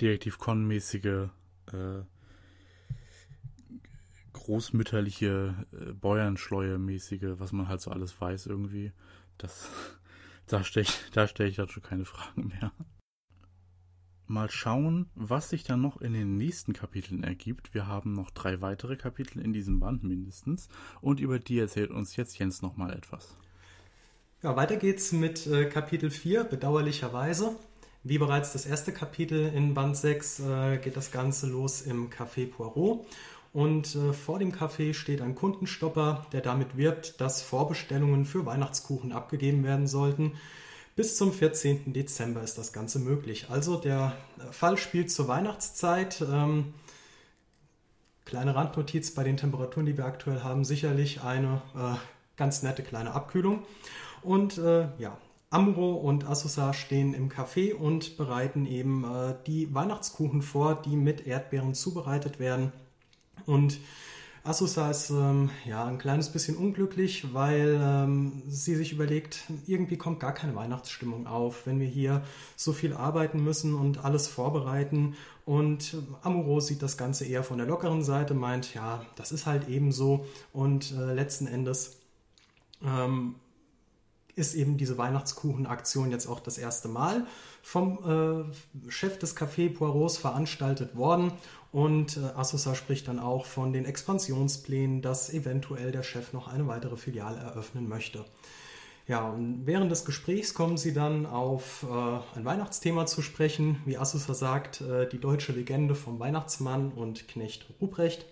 [0.00, 1.28] Detektiv Con-mäßige
[1.72, 2.02] äh,
[4.32, 8.92] großmütterliche äh, Bäuernschleue-mäßige, was man halt so alles weiß irgendwie.
[9.38, 9.70] Das,
[10.46, 12.72] da stelle ich, da stell ich schon keine Fragen mehr.
[14.34, 17.72] Mal schauen, was sich dann noch in den nächsten Kapiteln ergibt.
[17.72, 20.68] Wir haben noch drei weitere Kapitel in diesem Band mindestens
[21.00, 23.36] und über die erzählt uns jetzt Jens nochmal etwas.
[24.42, 27.54] Ja, weiter geht's mit äh, Kapitel 4, bedauerlicherweise.
[28.02, 32.46] Wie bereits das erste Kapitel in Band 6 äh, geht das Ganze los im Café
[32.46, 33.06] Poirot.
[33.52, 39.12] Und äh, vor dem Café steht ein Kundenstopper, der damit wirbt, dass Vorbestellungen für Weihnachtskuchen
[39.12, 40.32] abgegeben werden sollten.
[40.96, 41.92] Bis zum 14.
[41.92, 43.46] Dezember ist das Ganze möglich.
[43.50, 44.16] Also der
[44.52, 46.20] Fall spielt zur Weihnachtszeit.
[46.20, 46.72] Ähm,
[48.24, 51.96] kleine Randnotiz bei den Temperaturen, die wir aktuell haben, sicherlich eine äh,
[52.36, 53.64] ganz nette kleine Abkühlung.
[54.22, 55.18] Und äh, ja,
[55.50, 61.26] Amro und Asusa stehen im Café und bereiten eben äh, die Weihnachtskuchen vor, die mit
[61.26, 62.72] Erdbeeren zubereitet werden.
[63.46, 63.80] Und
[64.44, 70.20] Asusa ist ähm, ja ein kleines bisschen unglücklich, weil ähm, sie sich überlegt, irgendwie kommt
[70.20, 72.22] gar keine Weihnachtsstimmung auf, wenn wir hier
[72.54, 75.16] so viel arbeiten müssen und alles vorbereiten.
[75.46, 79.66] Und Amuro sieht das Ganze eher von der lockeren Seite, meint, ja, das ist halt
[79.68, 80.26] eben so.
[80.52, 81.96] Und äh, letzten Endes
[82.84, 83.36] ähm,
[84.36, 87.26] ist eben diese Weihnachtskuchenaktion jetzt auch das erste Mal
[87.62, 88.46] vom
[88.86, 91.32] äh, Chef des Café Poirots veranstaltet worden.
[91.72, 96.66] Und äh, Asusa spricht dann auch von den Expansionsplänen, dass eventuell der Chef noch eine
[96.66, 98.24] weitere Filiale eröffnen möchte.
[99.06, 103.82] Ja, und während des Gesprächs kommen sie dann auf äh, ein Weihnachtsthema zu sprechen.
[103.84, 108.24] Wie Asusa sagt, äh, die deutsche Legende vom Weihnachtsmann und Knecht Ruprecht.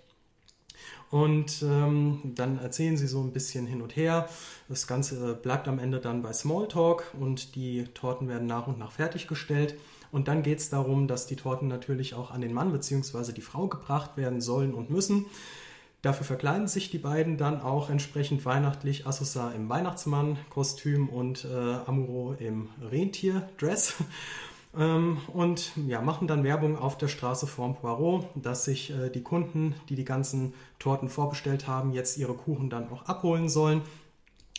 [1.12, 4.30] Und ähm, dann erzählen sie so ein bisschen hin und her.
[4.70, 8.92] Das Ganze bleibt am Ende dann bei Smalltalk und die Torten werden nach und nach
[8.92, 9.74] fertiggestellt.
[10.10, 13.32] Und dann geht es darum, dass die Torten natürlich auch an den Mann bzw.
[13.32, 15.26] die Frau gebracht werden sollen und müssen.
[16.00, 19.06] Dafür verkleiden sich die beiden dann auch entsprechend weihnachtlich.
[19.06, 23.96] Asusa im Weihnachtsmann-Kostüm und äh, Amuro im Rentier-Dress.
[24.76, 29.22] Ähm, und ja, machen dann Werbung auf der Straße vorm Poirot, dass sich äh, die
[29.22, 33.82] Kunden, die die ganzen Torten vorbestellt haben, jetzt ihre Kuchen dann auch abholen sollen.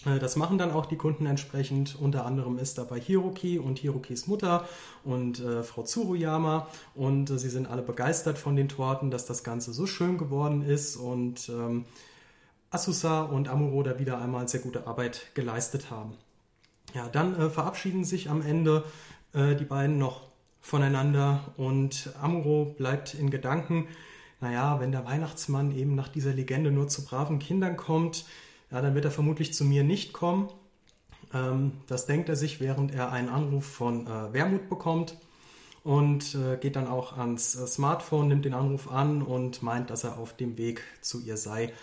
[0.05, 1.97] Äh, das machen dann auch die Kunden entsprechend.
[1.99, 4.67] Unter anderem ist dabei Hiroki und Hirokis Mutter
[5.03, 6.67] und äh, Frau Tsuruyama.
[6.95, 10.63] Und äh, sie sind alle begeistert von den Torten, dass das Ganze so schön geworden
[10.63, 10.95] ist.
[10.95, 11.85] Und ähm,
[12.69, 16.13] Asusa und Amuro da wieder einmal sehr gute Arbeit geleistet haben.
[16.93, 18.83] Ja, dann äh, verabschieden sich am Ende
[19.33, 20.21] äh, die beiden noch
[20.61, 23.87] voneinander und Amuro bleibt in Gedanken,
[24.39, 28.25] naja, wenn der Weihnachtsmann eben nach dieser Legende nur zu braven Kindern kommt,
[28.71, 30.49] ja, dann wird er vermutlich zu mir nicht kommen.
[31.33, 35.17] Ähm, das denkt er sich, während er einen Anruf von äh, Wermut bekommt
[35.83, 40.03] und äh, geht dann auch ans äh, Smartphone, nimmt den Anruf an und meint, dass
[40.03, 41.73] er auf dem Weg zu ihr sei.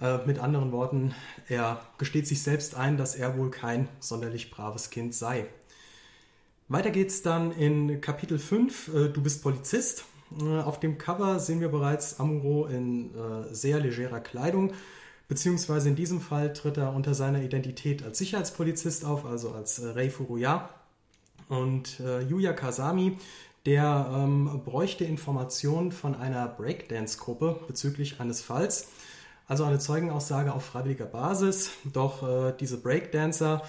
[0.00, 1.14] Äh, mit anderen Worten,
[1.48, 5.46] er gesteht sich selbst ein, dass er wohl kein sonderlich braves Kind sei.
[6.68, 10.04] Weiter geht's dann in Kapitel 5, äh, Du bist Polizist.
[10.40, 14.72] Äh, auf dem Cover sehen wir bereits Amuro in äh, sehr legerer Kleidung,
[15.28, 20.10] beziehungsweise in diesem Fall tritt er unter seiner Identität als Sicherheitspolizist auf, also als Rei
[20.10, 20.70] Furuya.
[21.48, 23.18] Und Yuya Kasami,
[23.66, 28.88] der ähm, bräuchte Informationen von einer Breakdance-Gruppe bezüglich eines Falls.
[29.46, 31.70] Also eine Zeugenaussage auf freiwilliger Basis.
[31.84, 33.62] Doch diese Breakdancer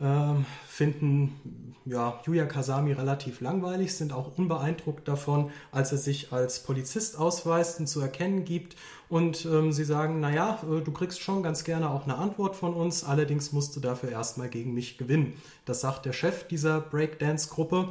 [0.00, 6.62] ähm, finden ja, Yuya Kasami relativ langweilig, sind auch unbeeindruckt davon, als er sich als
[6.62, 8.76] Polizist ausweist und zu erkennen gibt.
[9.08, 12.74] Und ähm, sie sagen, naja, äh, du kriegst schon ganz gerne auch eine Antwort von
[12.74, 15.34] uns, allerdings musst du dafür erstmal gegen mich gewinnen.
[15.64, 17.88] Das sagt der Chef dieser Breakdance-Gruppe.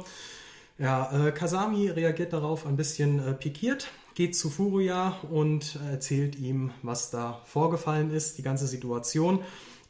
[0.78, 6.70] Ja, äh, Kasami reagiert darauf ein bisschen äh, pikiert, geht zu Furuya und erzählt ihm,
[6.82, 9.40] was da vorgefallen ist, die ganze Situation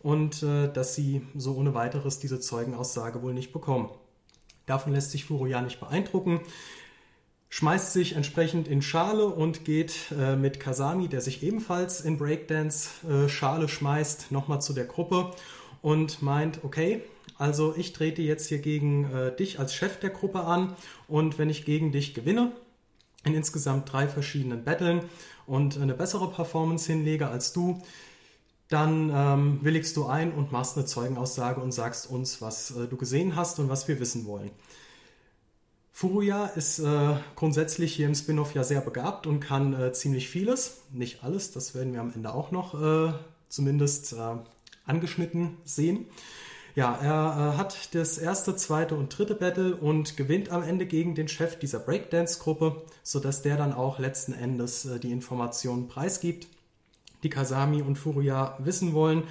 [0.02, 3.90] und äh, dass sie so ohne weiteres diese Zeugenaussage wohl nicht bekommen.
[4.66, 6.40] Davon lässt sich Furuya nicht beeindrucken,
[7.48, 12.90] schmeißt sich entsprechend in Schale und geht äh, mit Kasami, der sich ebenfalls in Breakdance
[13.08, 15.32] äh, Schale schmeißt, nochmal zu der Gruppe
[15.82, 17.02] und meint, okay,
[17.36, 20.76] also ich trete jetzt hier gegen äh, dich als Chef der Gruppe an
[21.08, 22.52] und wenn ich gegen dich gewinne,
[23.24, 25.00] in insgesamt drei verschiedenen Battlen
[25.46, 27.82] und eine bessere Performance hinlege als du,
[28.70, 32.96] dann ähm, willigst du ein und machst eine Zeugenaussage und sagst uns, was äh, du
[32.96, 34.50] gesehen hast und was wir wissen wollen.
[35.92, 40.82] Furuya ist äh, grundsätzlich hier im Spin-off ja sehr begabt und kann äh, ziemlich vieles.
[40.92, 43.12] Nicht alles, das werden wir am Ende auch noch äh,
[43.48, 44.36] zumindest äh,
[44.86, 46.06] angeschnitten sehen.
[46.76, 51.16] Ja, er äh, hat das erste, zweite und dritte Battle und gewinnt am Ende gegen
[51.16, 56.46] den Chef dieser Breakdance-Gruppe, sodass der dann auch letzten Endes die Informationen preisgibt,
[57.22, 59.24] die Kasami und Furuya wissen wollen.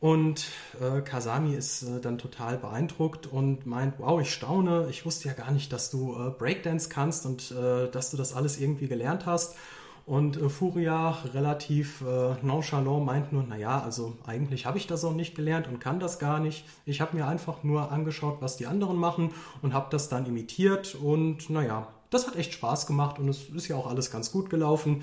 [0.00, 0.48] Und
[0.82, 5.34] äh, Kasami ist äh, dann total beeindruckt und meint, wow, ich staune, ich wusste ja
[5.34, 9.24] gar nicht, dass du äh, Breakdance kannst und äh, dass du das alles irgendwie gelernt
[9.24, 9.56] hast.
[10.06, 15.14] Und äh, Furia relativ äh, nonchalant meint nur, naja, also eigentlich habe ich das auch
[15.14, 16.66] nicht gelernt und kann das gar nicht.
[16.84, 19.30] Ich habe mir einfach nur angeschaut, was die anderen machen
[19.62, 23.68] und habe das dann imitiert und naja, das hat echt Spaß gemacht und es ist
[23.68, 25.02] ja auch alles ganz gut gelaufen.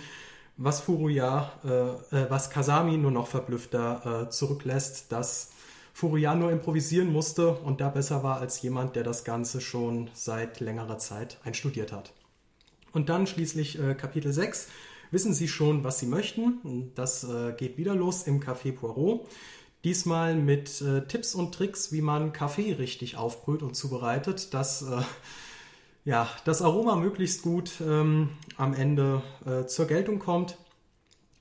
[0.63, 1.69] Was Furuya, äh,
[2.15, 5.53] äh, was Kasami nur noch verblüffter äh, zurücklässt, dass
[5.91, 10.59] Furuya nur improvisieren musste und da besser war als jemand, der das Ganze schon seit
[10.59, 12.13] längerer Zeit einstudiert hat.
[12.93, 14.67] Und dann schließlich äh, Kapitel 6
[15.09, 16.91] wissen Sie schon, was Sie möchten.
[16.93, 19.27] Das äh, geht wieder los im Café Poirot.
[19.83, 25.01] Diesmal mit äh, Tipps und Tricks, wie man Kaffee richtig aufbrüht und zubereitet, dass äh,
[26.05, 30.57] ja, das Aroma möglichst gut ähm, am Ende äh, zur Geltung kommt.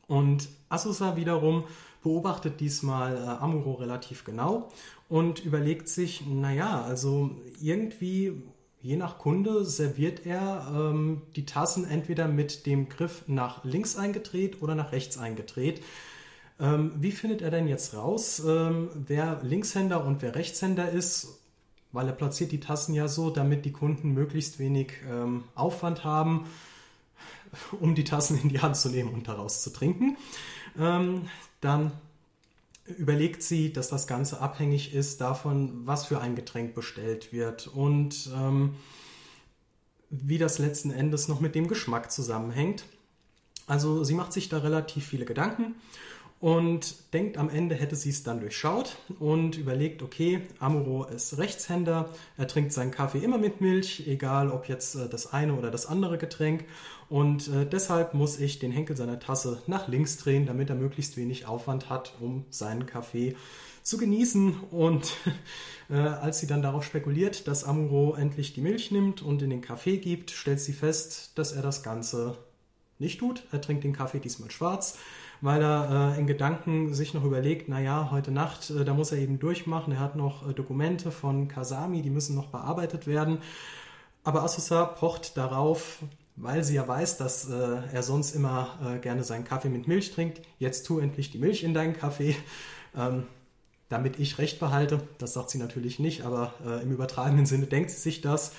[0.07, 1.65] Und Asusa wiederum
[2.03, 4.71] beobachtet diesmal äh, Amuro relativ genau
[5.09, 8.43] und überlegt sich, naja, also irgendwie
[8.83, 14.63] Je nach Kunde serviert er ähm, die Tassen entweder mit dem Griff nach links eingedreht
[14.63, 15.83] oder nach rechts eingedreht.
[16.59, 21.40] Ähm, wie findet er denn jetzt raus, ähm, wer Linkshänder und wer Rechtshänder ist?
[21.93, 26.47] Weil er platziert die Tassen ja so, damit die Kunden möglichst wenig ähm, Aufwand haben,
[27.81, 30.17] um die Tassen in die Hand zu nehmen und daraus zu trinken.
[30.79, 31.29] Ähm,
[31.61, 31.93] dann
[32.87, 38.31] überlegt sie, dass das Ganze abhängig ist davon, was für ein Getränk bestellt wird und
[38.35, 38.75] ähm,
[40.11, 42.85] wie das letzten Endes noch mit dem Geschmack zusammenhängt.
[43.67, 45.77] Also sie macht sich da relativ viele Gedanken
[46.41, 52.09] und denkt, am Ende hätte sie es dann durchschaut und überlegt, okay, Amuro ist Rechtshänder,
[52.39, 55.87] er trinkt seinen Kaffee immer mit Milch, egal ob jetzt äh, das eine oder das
[55.87, 56.65] andere Getränk
[57.11, 61.17] und äh, deshalb muss ich den Henkel seiner Tasse nach links drehen, damit er möglichst
[61.17, 63.35] wenig Aufwand hat, um seinen Kaffee
[63.83, 64.61] zu genießen.
[64.71, 65.17] Und
[65.91, 69.61] äh, als sie dann darauf spekuliert, dass Amuro endlich die Milch nimmt und in den
[69.61, 72.39] Kaffee gibt, stellt sie fest, dass er das Ganze
[73.01, 73.43] nicht tut.
[73.51, 74.97] Er trinkt den Kaffee diesmal schwarz
[75.41, 79.19] weil er äh, in Gedanken sich noch überlegt, naja, heute Nacht, äh, da muss er
[79.19, 79.93] eben durchmachen.
[79.93, 83.39] Er hat noch äh, Dokumente von Kasami, die müssen noch bearbeitet werden.
[84.23, 86.03] Aber Asusa pocht darauf,
[86.37, 90.13] weil sie ja weiß, dass äh, er sonst immer äh, gerne seinen Kaffee mit Milch
[90.13, 90.43] trinkt.
[90.59, 92.37] Jetzt tu endlich die Milch in deinen Kaffee.
[92.97, 93.25] Ähm,
[93.91, 95.03] damit ich Recht behalte.
[95.19, 98.53] Das sagt sie natürlich nicht, aber äh, im übertragenen Sinne denkt sie sich das.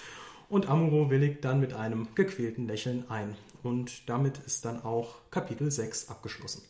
[0.50, 3.36] Und Amuro willigt dann mit einem gequälten Lächeln ein.
[3.64, 6.62] Und damit ist dann auch Kapitel 6 abgeschlossen.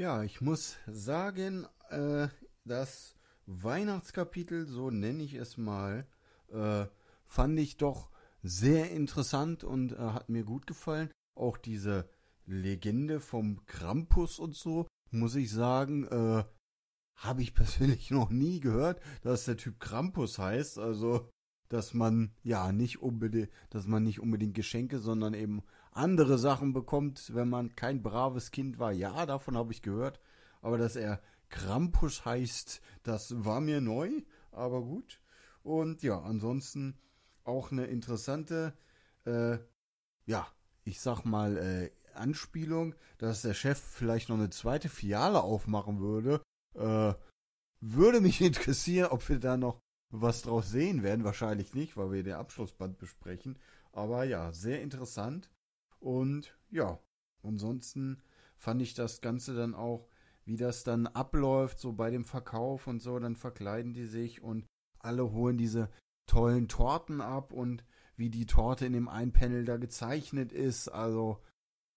[0.00, 2.28] Ja, ich muss sagen, äh,
[2.64, 6.06] das Weihnachtskapitel, so nenne ich es mal,
[6.48, 6.86] äh,
[7.26, 8.08] fand ich doch
[8.42, 11.10] sehr interessant und äh, hat mir gut gefallen.
[11.34, 12.08] Auch diese
[12.46, 16.44] Legende vom Krampus und so, muss ich sagen, äh,
[17.16, 20.78] habe ich persönlich noch nie gehört, dass der Typ Krampus heißt.
[20.78, 21.28] Also,
[21.68, 27.34] dass man ja nicht unbedingt, dass man nicht unbedingt Geschenke, sondern eben andere Sachen bekommt,
[27.34, 28.92] wenn man kein braves Kind war.
[28.92, 30.20] Ja, davon habe ich gehört.
[30.62, 34.10] Aber dass er Krampus heißt, das war mir neu,
[34.52, 35.20] aber gut.
[35.62, 36.98] Und ja, ansonsten
[37.44, 38.74] auch eine interessante,
[39.24, 39.58] äh,
[40.26, 40.46] ja,
[40.84, 46.42] ich sag mal, äh, Anspielung, dass der Chef vielleicht noch eine zweite Filiale aufmachen würde.
[46.74, 47.14] Äh,
[47.80, 51.24] würde mich interessieren, ob wir da noch was draus sehen werden.
[51.24, 53.58] Wahrscheinlich nicht, weil wir den Abschlussband besprechen.
[53.92, 55.50] Aber ja, sehr interessant.
[56.00, 56.98] Und ja,
[57.42, 58.22] ansonsten
[58.56, 60.08] fand ich das Ganze dann auch,
[60.44, 64.66] wie das dann abläuft, so bei dem Verkauf und so, dann verkleiden die sich und
[64.98, 65.90] alle holen diese
[66.26, 67.84] tollen Torten ab und
[68.16, 70.88] wie die Torte in dem einen Panel da gezeichnet ist.
[70.88, 71.38] Also,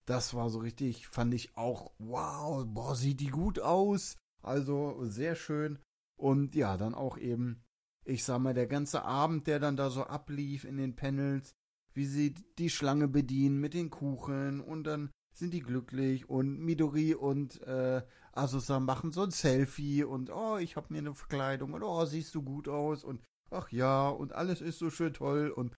[0.05, 4.17] das war so richtig, fand ich auch, wow, boah, sieht die gut aus.
[4.41, 5.79] Also, sehr schön.
[6.15, 7.63] Und ja, dann auch eben,
[8.05, 11.55] ich sag mal, der ganze Abend, der dann da so ablief in den Panels,
[11.93, 17.15] wie sie die Schlange bedienen mit den Kuchen und dann sind die glücklich und Midori
[17.15, 21.83] und äh, Asusa machen so ein Selfie und oh, ich hab mir eine Verkleidung und
[21.83, 25.75] oh, siehst du gut aus und ach ja und alles ist so schön toll und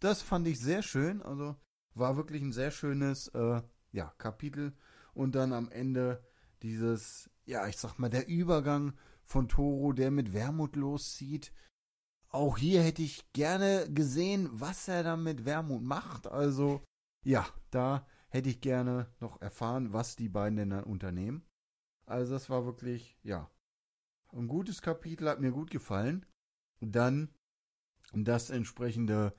[0.00, 1.56] das fand ich sehr schön, also
[1.94, 3.62] war wirklich ein sehr schönes äh,
[3.92, 4.74] ja, Kapitel
[5.14, 6.22] und dann am Ende
[6.62, 8.94] dieses, ja, ich sag mal, der Übergang
[9.24, 11.52] von Toro, der mit Wermut loszieht,
[12.30, 16.26] auch hier hätte ich gerne gesehen, was er dann mit Wermut macht.
[16.26, 16.84] Also,
[17.24, 21.46] ja, da hätte ich gerne noch erfahren, was die beiden denn dann unternehmen.
[22.06, 23.50] Also, das war wirklich, ja,
[24.32, 26.26] ein gutes Kapitel, hat mir gut gefallen.
[26.80, 27.34] Dann
[28.12, 29.34] das entsprechende,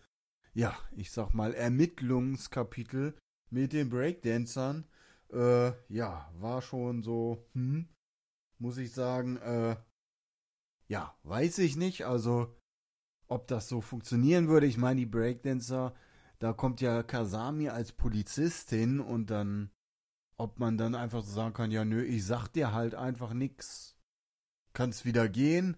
[0.53, 3.17] ja, ich sag mal, Ermittlungskapitel
[3.49, 4.87] mit den Breakdancern.
[5.31, 7.89] Äh, ja, war schon so, hm,
[8.59, 9.75] muss ich sagen, äh,
[10.87, 12.05] ja, weiß ich nicht.
[12.05, 12.57] Also,
[13.27, 14.67] ob das so funktionieren würde.
[14.67, 15.93] Ich meine, die Breakdancer,
[16.39, 19.71] da kommt ja Kasami als Polizistin und dann,
[20.37, 23.97] ob man dann einfach so sagen kann, ja, nö, ich sag dir halt einfach nix.
[24.73, 25.77] Kannst wieder gehen.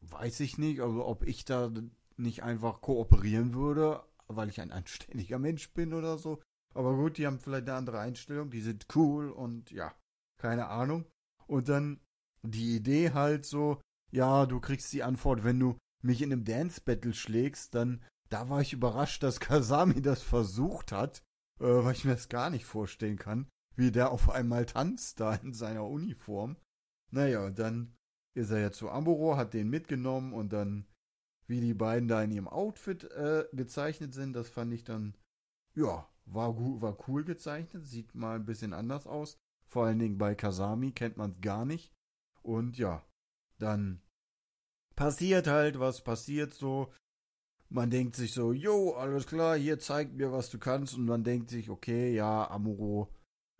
[0.00, 1.72] Weiß ich nicht, also ob ich da
[2.16, 6.40] nicht einfach kooperieren würde, weil ich ein anständiger Mensch bin oder so.
[6.74, 9.94] Aber gut, die haben vielleicht eine andere Einstellung, die sind cool und ja,
[10.38, 11.06] keine Ahnung.
[11.46, 12.00] Und dann
[12.42, 17.14] die Idee halt so, ja, du kriegst die Antwort, wenn du mich in einem Dance-Battle
[17.14, 21.22] schlägst, dann, da war ich überrascht, dass Kasami das versucht hat,
[21.60, 25.34] äh, weil ich mir das gar nicht vorstellen kann, wie der auf einmal tanzt da
[25.34, 26.56] in seiner Uniform.
[27.10, 27.96] Naja, und dann
[28.34, 30.86] ist er ja zu Amuro, hat den mitgenommen und dann,
[31.46, 35.16] wie die beiden da in ihrem Outfit äh, gezeichnet sind, das fand ich dann,
[35.74, 39.36] ja, war, war cool gezeichnet, sieht mal ein bisschen anders aus.
[39.66, 41.92] Vor allen Dingen bei Kasami kennt man es gar nicht.
[42.42, 43.04] Und ja,
[43.58, 44.00] dann
[44.96, 46.92] passiert halt, was passiert so.
[47.68, 50.94] Man denkt sich so, jo, alles klar, hier zeig mir, was du kannst.
[50.94, 53.12] Und man denkt sich, okay, ja, Amuro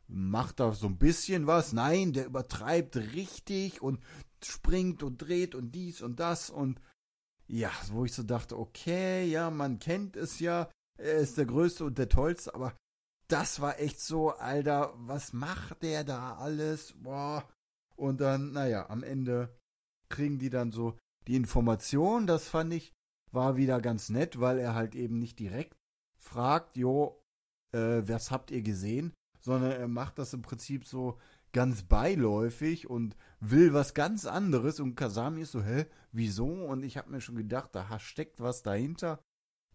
[0.06, 1.72] macht da so ein bisschen was.
[1.72, 4.00] Nein, der übertreibt richtig und
[4.44, 6.50] springt und dreht und dies und das.
[6.50, 6.80] Und
[7.46, 10.70] ja, wo ich so dachte, okay, ja, man kennt es ja.
[10.96, 12.76] Er ist der Größte und der Tollste, aber
[13.26, 16.94] das war echt so, Alter, was macht der da alles?
[16.96, 17.48] Boah.
[17.96, 19.56] Und dann, naja, am Ende
[20.08, 22.92] kriegen die dann so die Information, das fand ich,
[23.32, 25.76] war wieder ganz nett, weil er halt eben nicht direkt
[26.16, 27.22] fragt, jo,
[27.72, 31.18] äh, was habt ihr gesehen, sondern er macht das im Prinzip so
[31.52, 36.46] ganz beiläufig und will was ganz anderes und Kasami ist so, hä, wieso?
[36.46, 39.20] Und ich habe mir schon gedacht, da steckt was dahinter.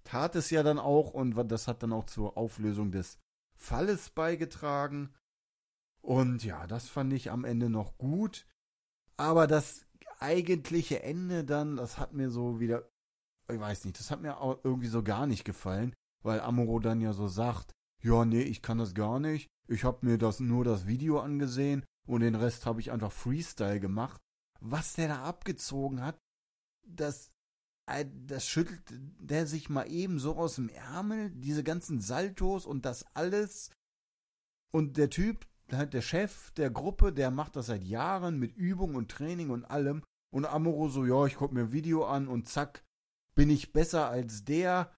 [0.03, 3.17] Tat es ja dann auch und das hat dann auch zur Auflösung des
[3.55, 5.13] Falles beigetragen.
[6.01, 8.45] Und ja, das fand ich am Ende noch gut.
[9.17, 9.85] Aber das
[10.19, 12.89] eigentliche Ende dann, das hat mir so wieder,
[13.51, 15.93] ich weiß nicht, das hat mir auch irgendwie so gar nicht gefallen,
[16.23, 19.49] weil Amuro dann ja so sagt, ja, nee, ich kann das gar nicht.
[19.67, 23.79] Ich habe mir das nur das Video angesehen und den Rest habe ich einfach Freestyle
[23.79, 24.21] gemacht.
[24.61, 26.17] Was der da abgezogen hat,
[26.85, 27.31] das
[27.89, 28.81] äh, das schüttelt
[29.19, 33.71] der sich mal eben so aus dem Ärmel, diese ganzen Saltos und das alles.
[34.71, 39.09] Und der Typ, der Chef der Gruppe, der macht das seit Jahren mit Übung und
[39.09, 40.03] Training und allem.
[40.31, 42.83] Und Amuro so, ja, ich guck mir ein Video an und zack,
[43.35, 44.93] bin ich besser als der.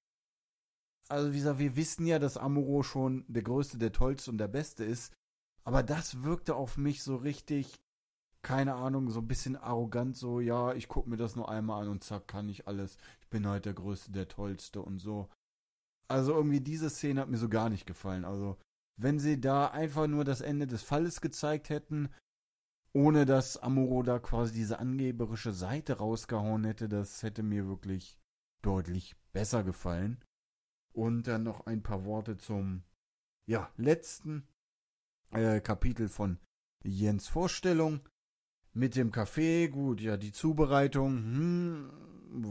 [1.07, 4.47] Also wie gesagt, wir wissen ja, dass Amuro schon der Größte, der Tollste und der
[4.47, 5.13] Beste ist.
[5.63, 7.81] Aber das wirkte auf mich so richtig,
[8.41, 11.89] keine Ahnung, so ein bisschen arrogant, so, ja, ich guck mir das nur einmal an
[11.89, 12.97] und zack, kann ich alles.
[13.21, 15.29] Ich bin halt der Größte, der Tollste und so.
[16.07, 18.25] Also irgendwie diese Szene hat mir so gar nicht gefallen.
[18.25, 18.57] Also
[18.97, 22.09] wenn sie da einfach nur das Ende des Falles gezeigt hätten,
[22.93, 28.17] ohne dass Amuro da quasi diese angeberische Seite rausgehauen hätte, das hätte mir wirklich
[28.61, 30.23] deutlich besser gefallen.
[30.93, 32.83] Und dann noch ein paar Worte zum
[33.45, 34.45] ja, letzten
[35.31, 36.37] äh, Kapitel von
[36.83, 38.01] Jens Vorstellung.
[38.73, 41.91] Mit dem Kaffee, gut, ja, die Zubereitung, hm,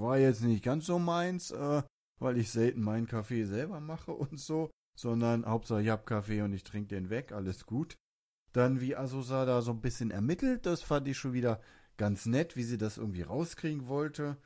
[0.01, 1.83] war jetzt nicht ganz so meins, äh,
[2.19, 6.53] weil ich selten meinen Kaffee selber mache und so, sondern Hauptsache ich hab Kaffee und
[6.53, 7.97] ich trinke den weg, alles gut.
[8.53, 11.61] Dann wie Asosa da so ein bisschen ermittelt, das fand ich schon wieder
[11.97, 14.37] ganz nett, wie sie das irgendwie rauskriegen wollte.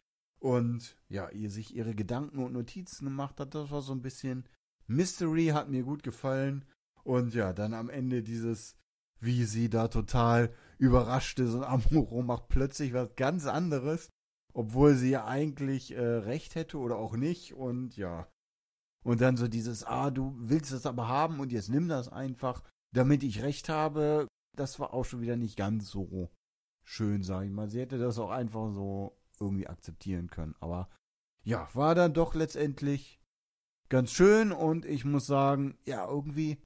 [0.41, 4.47] Und ja, ihr sich ihre Gedanken und Notizen gemacht hat, das war so ein bisschen
[4.87, 6.65] Mystery, hat mir gut gefallen.
[7.03, 8.77] Und ja, dann am Ende dieses,
[9.21, 14.11] wie sie da total überrascht ist und Amuro macht plötzlich was ganz anderes,
[14.53, 17.55] obwohl sie ja eigentlich äh, recht hätte oder auch nicht.
[17.55, 18.29] Und ja.
[19.03, 22.63] Und dann so dieses, ah, du willst das aber haben und jetzt nimm das einfach
[22.95, 24.27] damit ich recht habe,
[24.57, 26.31] das war auch schon wieder nicht ganz so
[26.85, 27.69] schön, sag ich mal.
[27.69, 30.55] Sie hätte das auch einfach so irgendwie akzeptieren können.
[30.61, 30.89] Aber
[31.43, 33.21] ja, war dann doch letztendlich
[33.89, 36.63] ganz schön und ich muss sagen, ja, irgendwie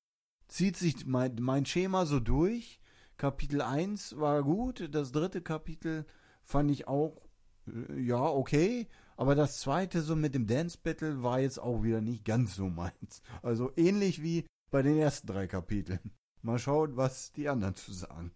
[0.48, 2.80] zieht sich mein, mein Schema so durch.
[3.16, 6.06] Kapitel 1 war gut, das dritte Kapitel
[6.44, 7.20] fand ich auch,
[7.66, 8.86] äh, ja, okay.
[9.16, 12.68] Aber das zweite, so mit dem Dance Battle, war jetzt auch wieder nicht ganz so
[12.68, 13.22] meins.
[13.42, 16.12] Also ähnlich wie bei den ersten drei Kapiteln.
[16.48, 18.32] Mal schauen, was die anderen zu sagen.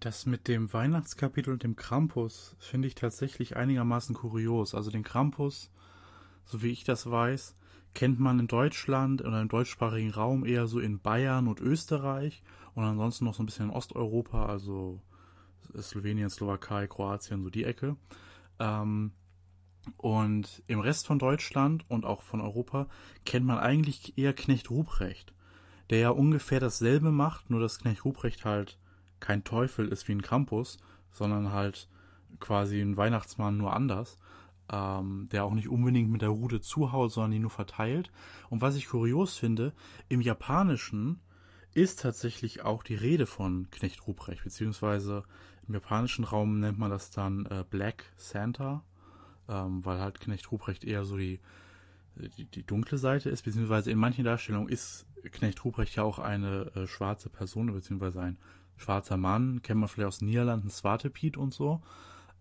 [0.00, 4.74] Das mit dem Weihnachtskapitel und dem Krampus finde ich tatsächlich einigermaßen kurios.
[4.74, 5.70] Also den Krampus,
[6.44, 7.54] so wie ich das weiß,
[7.94, 12.42] kennt man in Deutschland oder im deutschsprachigen Raum eher so in Bayern und Österreich
[12.74, 15.00] und ansonsten noch so ein bisschen in Osteuropa, also
[15.80, 17.96] Slowenien, Slowakei, Kroatien, so die Ecke.
[18.58, 19.12] Ähm,
[19.96, 22.86] und im Rest von Deutschland und auch von Europa
[23.24, 25.32] kennt man eigentlich eher Knecht Ruprecht,
[25.90, 28.78] der ja ungefähr dasselbe macht, nur dass Knecht Ruprecht halt
[29.20, 30.78] kein Teufel ist wie ein Krampus,
[31.12, 31.88] sondern halt
[32.40, 34.18] quasi ein Weihnachtsmann nur anders,
[34.70, 38.10] ähm, der auch nicht unbedingt mit der Rute zuhaut, sondern die nur verteilt.
[38.50, 39.72] Und was ich kurios finde,
[40.08, 41.20] im Japanischen
[41.74, 45.22] ist tatsächlich auch die Rede von Knecht Ruprecht, beziehungsweise
[45.68, 48.82] im japanischen Raum nennt man das dann äh, Black Santa,
[49.48, 51.40] ähm, weil halt Knecht Ruprecht eher so die,
[52.16, 56.72] die, die, dunkle Seite ist, beziehungsweise in manchen Darstellungen ist Knecht Ruprecht ja auch eine
[56.74, 58.38] äh, schwarze Person, beziehungsweise ein
[58.76, 61.80] schwarzer Mann, kennt man vielleicht aus den Niederlanden, Swatepiet und so.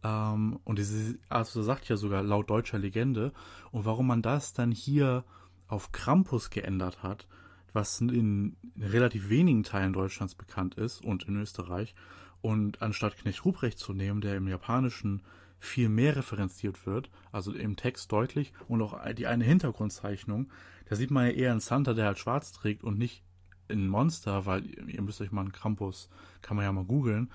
[0.03, 3.33] Ähm, und diese, also sagt ja sogar laut deutscher Legende.
[3.71, 5.23] Und warum man das dann hier
[5.67, 7.27] auf Krampus geändert hat,
[7.73, 11.95] was in relativ wenigen Teilen Deutschlands bekannt ist und in Österreich,
[12.41, 15.21] und anstatt Knecht Ruprecht zu nehmen, der im Japanischen
[15.61, 20.49] viel mehr referenziert wird, also im Text deutlich und auch die eine Hintergrundzeichnung,
[20.85, 23.23] da sieht man ja eher einen Santa, der halt schwarz trägt und nicht
[23.69, 26.09] ein Monster, weil ihr müsst euch mal einen Krampus,
[26.41, 27.31] kann man ja mal googeln,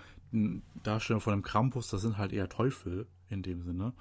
[0.82, 3.94] Darstellung von einem Krampus, das sind halt eher Teufel in dem Sinne.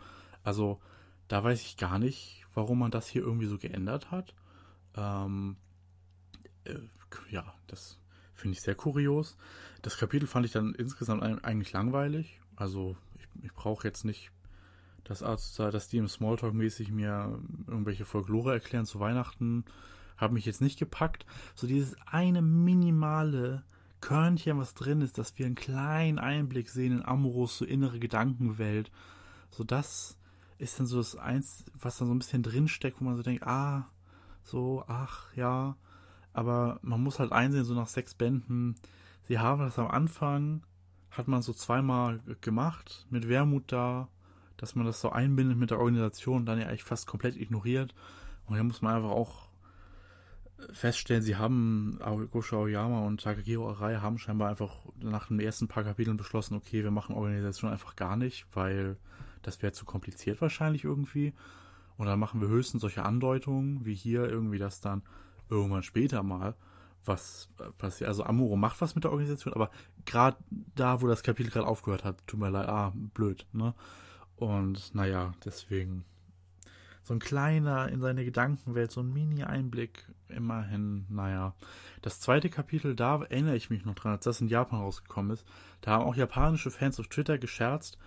[0.43, 0.81] Also
[1.27, 4.33] da weiß ich gar nicht, warum man das hier irgendwie so geändert hat.
[4.95, 5.55] Ähm,
[6.63, 6.79] äh,
[7.29, 7.99] ja, das
[8.33, 9.37] finde ich sehr kurios.
[9.83, 12.39] Das Kapitel fand ich dann insgesamt eigentlich langweilig.
[12.55, 12.97] Also
[13.43, 14.31] ich, brauche jetzt nicht
[15.03, 19.65] das Arzt, dass die im Smalltalk mäßig mir irgendwelche Folklore erklären zu Weihnachten
[20.17, 21.25] hat mich jetzt nicht gepackt.
[21.55, 23.63] So dieses eine minimale
[24.01, 28.91] Körnchen, was drin ist, dass wir einen kleinen Einblick sehen in Amoros so innere Gedankenwelt.
[29.49, 30.17] So das
[30.57, 33.45] ist dann so das eins, was da so ein bisschen drinsteckt, wo man so denkt,
[33.45, 33.89] ah,
[34.43, 35.75] so, ach, ja.
[36.33, 38.75] Aber man muss halt einsehen, so nach sechs Bänden,
[39.23, 40.63] sie haben das am Anfang,
[41.17, 44.07] hat man so zweimal gemacht, mit Wermut da,
[44.57, 47.93] dass man das so einbindet mit der Organisation, dann ja eigentlich fast komplett ignoriert.
[48.45, 49.49] Und hier muss man einfach auch
[50.71, 51.99] feststellen, sie haben,
[52.31, 56.83] Gosho Aoyama und Takahiro Arai haben scheinbar einfach nach den ersten paar Kapiteln beschlossen, okay,
[56.83, 58.97] wir machen Organisation einfach gar nicht, weil
[59.41, 61.33] das wäre zu kompliziert wahrscheinlich irgendwie.
[61.97, 65.03] Und dann machen wir höchstens solche Andeutungen, wie hier irgendwie das dann
[65.49, 66.55] irgendwann später mal
[67.05, 68.07] was passiert.
[68.07, 69.69] Also Amuro macht was mit der Organisation, aber
[70.05, 70.37] gerade
[70.75, 73.73] da, wo das Kapitel gerade aufgehört hat, tut mir leid, ah, blöd, ne?
[74.35, 76.05] Und naja, deswegen
[77.05, 81.53] so ein kleiner in seine Gedankenwelt, so ein Mini-Einblick, immerhin, naja.
[82.01, 85.45] Das zweite Kapitel, da erinnere ich mich noch dran, als das in Japan rausgekommen ist.
[85.81, 87.99] Da haben auch japanische Fans auf Twitter gescherzt,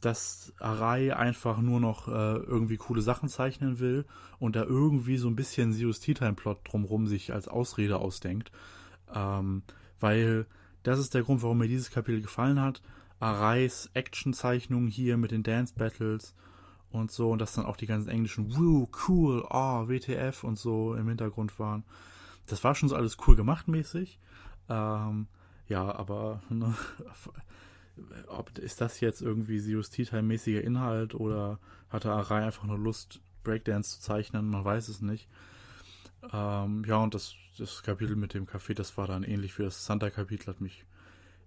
[0.00, 4.04] dass Arai einfach nur noch äh, irgendwie coole Sachen zeichnen will
[4.38, 8.52] und da irgendwie so ein bisschen Sirius Tea Time Plot drumrum sich als Ausrede ausdenkt.
[9.12, 9.62] Ähm,
[9.98, 10.46] weil
[10.84, 12.80] das ist der Grund, warum mir dieses Kapitel gefallen hat.
[13.18, 16.34] Arais Actionzeichnungen hier mit den Dance Battles
[16.90, 20.94] und so und dass dann auch die ganzen englischen Woo, cool, oh, WTF und so
[20.94, 21.84] im Hintergrund waren.
[22.46, 24.18] Das war schon so alles cool gemacht mäßig.
[24.68, 25.26] Ähm,
[25.68, 26.74] ja, aber ne,
[28.28, 31.58] ob ist das jetzt irgendwie Zeus Tea Time mäßiger Inhalt oder
[31.88, 35.28] hatte Arai einfach nur Lust Breakdance zu zeichnen, man weiß es nicht.
[36.32, 39.84] Ähm, ja, und das, das Kapitel mit dem Café, das war dann ähnlich wie das
[39.84, 40.84] Santa-Kapitel, hat mich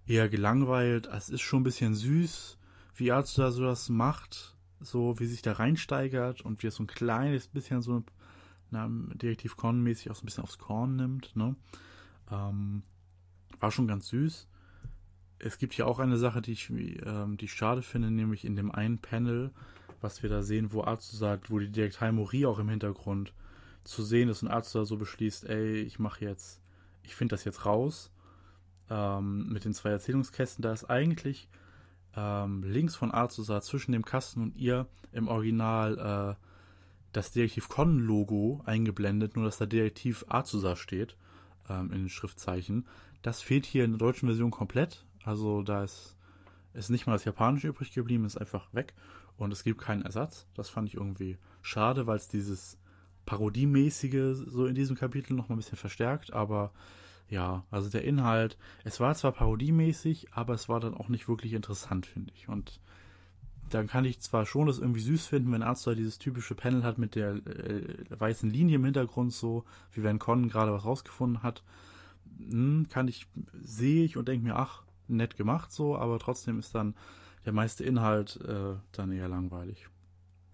[0.06, 1.06] eher gelangweilt.
[1.06, 2.58] Es ist schon ein bisschen süß,
[2.96, 6.82] wie Arzt da so das macht so wie sich da reinsteigert und wie es so
[6.82, 8.02] ein kleines bisschen so
[8.70, 11.34] na, Detektiv Korn-mäßig auch so ein bisschen aufs Korn nimmt.
[11.34, 11.56] Ne?
[12.30, 12.82] Ähm,
[13.60, 14.46] war schon ganz süß.
[15.38, 18.56] Es gibt hier auch eine Sache, die ich, ähm, die ich schade finde, nämlich in
[18.56, 19.52] dem einen Panel,
[20.00, 23.32] was wir da sehen, wo Arzt sagt, wo die Detektei Mori auch im Hintergrund
[23.88, 26.60] zu sehen ist und Arzt da so beschließt, ey, ich mache jetzt,
[27.02, 28.12] ich finde das jetzt raus
[28.90, 30.62] ähm, mit den zwei Erzählungskästen.
[30.62, 31.48] Da ist eigentlich
[32.14, 36.44] ähm, links von Azusa zwischen dem Kasten und ihr im Original äh,
[37.12, 41.16] das Detektiv Con-Logo eingeblendet, nur dass da Detektiv Azusa steht
[41.70, 42.86] ähm, in den Schriftzeichen.
[43.22, 45.06] Das fehlt hier in der deutschen Version komplett.
[45.24, 46.14] Also da ist,
[46.74, 48.92] ist nicht mal das Japanische übrig geblieben, ist einfach weg.
[49.38, 50.46] Und es gibt keinen Ersatz.
[50.54, 52.76] Das fand ich irgendwie schade, weil es dieses
[53.28, 56.72] Parodiemäßige so in diesem Kapitel noch mal ein bisschen verstärkt, aber
[57.28, 61.52] ja, also der Inhalt, es war zwar parodiemäßig, aber es war dann auch nicht wirklich
[61.52, 62.48] interessant, finde ich.
[62.48, 62.80] Und
[63.68, 66.96] dann kann ich zwar schon das irgendwie süß finden, wenn Arzt dieses typische Panel hat
[66.96, 71.62] mit der äh, weißen Linie im Hintergrund, so wie wenn Con gerade was rausgefunden hat.
[72.38, 73.26] Hm, kann ich,
[73.62, 76.94] sehe ich und denke mir, ach, nett gemacht so, aber trotzdem ist dann
[77.44, 79.86] der meiste Inhalt äh, dann eher langweilig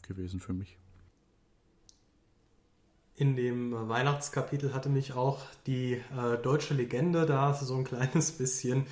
[0.02, 0.76] gewesen für mich.
[3.16, 8.86] In dem Weihnachtskapitel hatte mich auch die äh, deutsche Legende da so ein kleines bisschen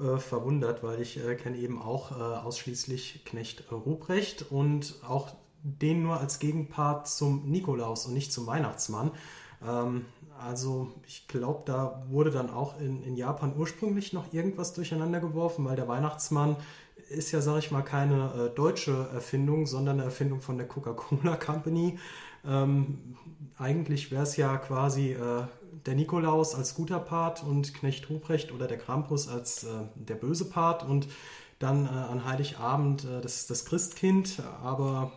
[0.00, 5.28] äh, verwundert, weil ich äh, kenne eben auch äh, ausschließlich Knecht Ruprecht und auch
[5.62, 9.12] den nur als Gegenpart zum Nikolaus und nicht zum Weihnachtsmann.
[9.64, 10.06] Ähm,
[10.40, 15.64] also ich glaube, da wurde dann auch in, in Japan ursprünglich noch irgendwas durcheinander geworfen,
[15.64, 16.56] weil der Weihnachtsmann
[17.10, 21.36] ist ja, sage ich mal, keine äh, deutsche Erfindung, sondern eine Erfindung von der Coca-Cola
[21.36, 21.98] Company.
[22.44, 23.16] Ähm,
[23.58, 25.44] eigentlich wäre es ja quasi äh,
[25.86, 30.46] der Nikolaus als guter Part und Knecht Ruprecht oder der Krampus als äh, der böse
[30.46, 31.08] Part und
[31.58, 34.42] dann äh, an Heiligabend äh, das, das Christkind.
[34.62, 35.12] Aber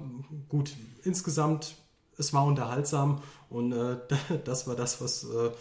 [0.50, 1.76] gut, insgesamt,
[2.18, 3.98] es war unterhaltsam und äh,
[4.46, 5.52] das war das, was äh,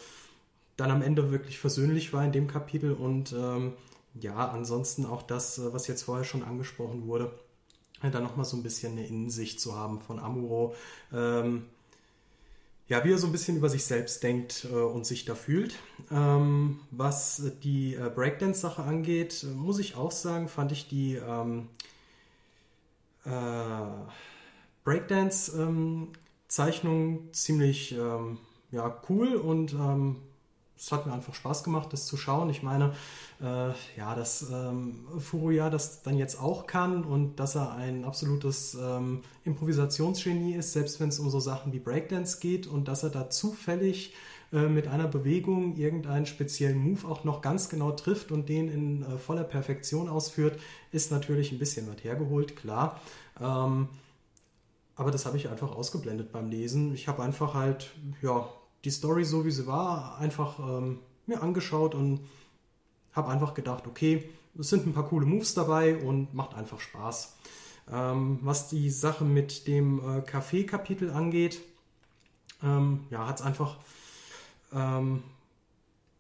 [0.77, 3.75] dann am Ende wirklich versöhnlich war in dem Kapitel und ähm,
[4.15, 7.31] ja, ansonsten auch das, was jetzt vorher schon angesprochen wurde,
[8.11, 10.75] da nochmal so ein bisschen eine Innensicht zu haben von Amuro.
[11.13, 11.65] Ähm,
[12.89, 15.75] ja, wie er so ein bisschen über sich selbst denkt äh, und sich da fühlt.
[16.11, 21.69] Ähm, was die äh, Breakdance-Sache angeht, muss ich auch sagen, fand ich die ähm,
[23.25, 23.31] äh,
[24.85, 28.39] Breakdance-Zeichnung ähm, ziemlich ähm,
[28.73, 30.17] ja, cool und ähm,
[30.83, 32.51] es hat mir einfach Spaß gemacht, das zu schauen.
[32.51, 32.93] Ich meine,
[33.41, 38.75] äh, ja, dass ähm, Furuya das dann jetzt auch kann und dass er ein absolutes
[38.75, 43.11] ähm, Improvisationsgenie ist, selbst wenn es um so Sachen wie Breakdance geht und dass er
[43.11, 44.13] da zufällig
[44.53, 49.03] äh, mit einer Bewegung irgendeinen speziellen Move auch noch ganz genau trifft und den in
[49.05, 50.59] äh, voller Perfektion ausführt,
[50.91, 53.01] ist natürlich ein bisschen weit hergeholt, klar.
[53.41, 53.89] Ähm,
[54.97, 56.93] aber das habe ich einfach ausgeblendet beim Lesen.
[56.93, 58.49] Ich habe einfach halt, ja,
[58.85, 62.21] die Story so wie sie war einfach ähm, mir angeschaut und
[63.13, 64.29] habe einfach gedacht, okay,
[64.59, 67.35] es sind ein paar coole Moves dabei und macht einfach Spaß.
[67.91, 71.61] Ähm, was die Sache mit dem äh, Café-Kapitel angeht,
[72.63, 73.77] ähm, ja, hat es einfach,
[74.73, 75.23] ähm,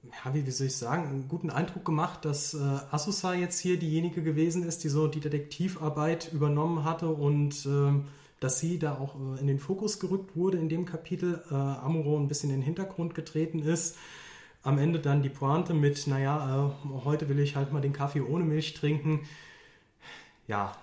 [0.02, 2.58] ja, wie, wie, soll ich sagen, einen guten Eindruck gemacht, dass äh,
[2.90, 8.06] Asusa jetzt hier diejenige gewesen ist, die so die Detektivarbeit übernommen hatte und ähm,
[8.42, 12.18] dass sie da auch äh, in den Fokus gerückt wurde in dem Kapitel, äh, Amuro
[12.18, 13.96] ein bisschen in den Hintergrund getreten ist.
[14.62, 18.20] Am Ende dann die Pointe mit, naja, äh, heute will ich halt mal den Kaffee
[18.20, 19.20] ohne Milch trinken.
[20.46, 20.76] Ja,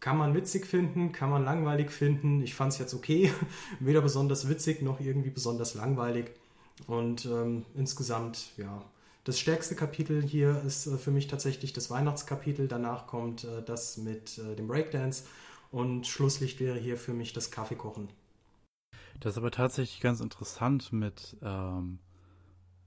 [0.00, 2.40] kann man witzig finden, kann man langweilig finden.
[2.42, 3.32] Ich fand es jetzt okay,
[3.80, 6.30] weder besonders witzig noch irgendwie besonders langweilig.
[6.86, 8.82] Und ähm, insgesamt, ja,
[9.24, 12.68] das stärkste Kapitel hier ist äh, für mich tatsächlich das Weihnachtskapitel.
[12.68, 15.24] Danach kommt äh, das mit äh, dem Breakdance.
[15.76, 18.08] Und Schlusslicht wäre hier für mich das Kaffeekochen.
[19.20, 21.98] Das ist aber tatsächlich ganz interessant mit, ähm,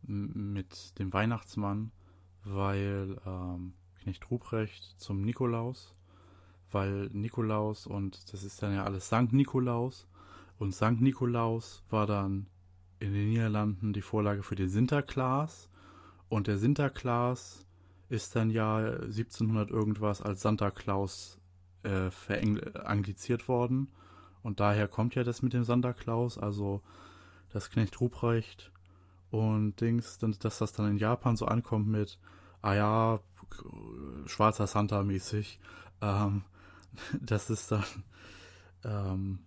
[0.01, 1.91] mit dem Weihnachtsmann,
[2.43, 5.93] weil ähm, Knecht Ruprecht zum Nikolaus,
[6.71, 10.07] weil Nikolaus und das ist dann ja alles Sankt Nikolaus
[10.57, 12.47] und Sankt Nikolaus war dann
[12.99, 15.69] in den Niederlanden die Vorlage für den Sinterklaas
[16.27, 17.67] und der Sinterklaas
[18.09, 21.38] ist dann ja 1700 irgendwas als Santa Claus
[21.83, 23.89] äh, verangliziert worden.
[24.43, 26.81] Und daher kommt ja das mit dem Santa Claus, also
[27.51, 28.71] das Knecht Ruprecht
[29.31, 32.19] und Dings, dass das dann in Japan so ankommt mit,
[32.61, 33.19] ah ja,
[34.25, 35.59] schwarzer Santa mäßig.
[36.01, 36.43] Ähm,
[37.21, 37.83] das ist dann,
[38.83, 39.39] ähm,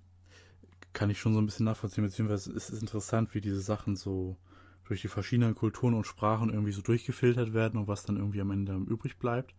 [0.93, 4.37] kann ich schon so ein bisschen nachvollziehen, beziehungsweise es ist interessant, wie diese Sachen so
[4.85, 8.51] durch die verschiedenen Kulturen und Sprachen irgendwie so durchgefiltert werden und was dann irgendwie am
[8.51, 9.55] Ende übrig bleibt.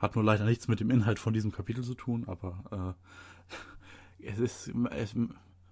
[0.00, 2.96] Hat nur leider nichts mit dem Inhalt von diesem Kapitel zu tun, aber
[4.20, 5.14] äh, es ist, es,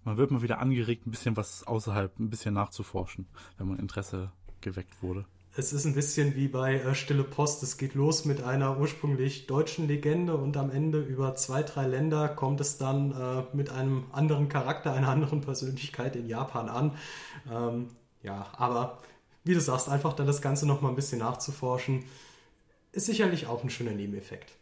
[0.05, 3.27] man wird mal wieder angeregt, ein bisschen was außerhalb, ein bisschen nachzuforschen,
[3.57, 5.25] wenn man Interesse geweckt wurde.
[5.57, 7.63] Es ist ein bisschen wie bei äh, Stille Post.
[7.63, 12.29] Es geht los mit einer ursprünglich deutschen Legende und am Ende über zwei, drei Länder
[12.29, 16.93] kommt es dann äh, mit einem anderen Charakter, einer anderen Persönlichkeit in Japan an.
[17.51, 17.89] Ähm,
[18.23, 18.99] ja, aber
[19.43, 22.05] wie du sagst, einfach dann das Ganze noch mal ein bisschen nachzuforschen
[22.93, 24.57] ist sicherlich auch ein schöner Nebeneffekt.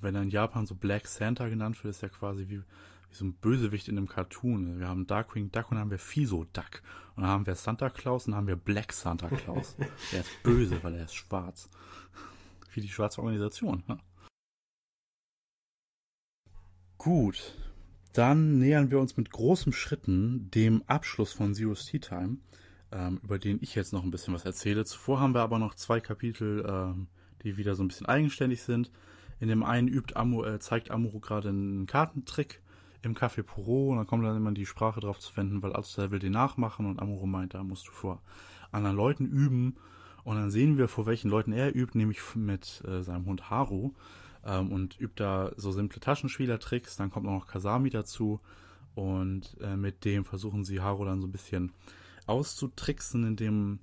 [0.00, 3.24] Wenn er in Japan so Black Santa genannt wird, ist er quasi wie, wie so
[3.24, 4.78] ein Bösewicht in einem Cartoon.
[4.78, 6.82] Wir haben Darkwing Duck und dann haben wir Fiso Duck.
[7.14, 9.76] Und dann haben wir Santa Claus und dann haben wir Black Santa Claus.
[10.12, 11.70] er ist böse, weil er ist schwarz.
[12.74, 13.82] Wie die schwarze Organisation.
[13.88, 13.98] Ja.
[16.98, 17.54] Gut,
[18.12, 22.38] dann nähern wir uns mit großen Schritten dem Abschluss von Zero's Tea Time
[22.92, 24.84] ähm, über den ich jetzt noch ein bisschen was erzähle.
[24.84, 27.08] Zuvor haben wir aber noch zwei Kapitel, ähm,
[27.42, 28.90] die wieder so ein bisschen eigenständig sind.
[29.40, 32.62] In dem einen übt Amu, äh, zeigt Amuro gerade einen Kartentrick
[33.02, 36.10] im Café Puro und dann kommt dann immer die Sprache drauf zu wenden, weil Alster
[36.10, 38.20] will den nachmachen und Amuro meint, da musst du vor
[38.72, 39.76] anderen Leuten üben
[40.24, 43.92] Und dann sehen wir, vor welchen Leuten er übt, nämlich mit äh, seinem Hund Haru.
[44.44, 46.96] Ähm, und übt da so simple Taschenspielertricks.
[46.96, 48.40] Dann kommt auch noch Kasami dazu.
[48.96, 51.70] Und äh, mit dem versuchen sie Haru dann so ein bisschen
[52.26, 53.80] auszutricksen, indem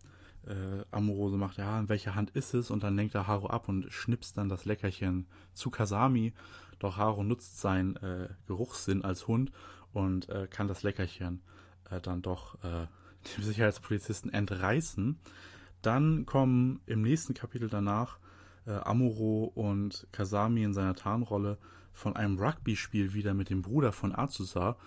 [0.47, 2.69] äh, Amorose macht, ja, in welcher Hand ist es?
[2.71, 6.33] Und dann lenkt er Haru ab und schnipst dann das Leckerchen zu Kasami.
[6.79, 9.51] Doch Haru nutzt seinen äh, Geruchssinn als Hund
[9.93, 11.41] und äh, kann das Leckerchen
[11.89, 12.87] äh, dann doch äh,
[13.35, 15.17] dem Sicherheitspolizisten entreißen.
[15.81, 18.17] Dann kommen im nächsten Kapitel danach
[18.65, 21.57] äh, Amuro und Kasami in seiner Tarnrolle
[21.93, 24.77] von einem Rugby-Spiel wieder mit dem Bruder von Azusa,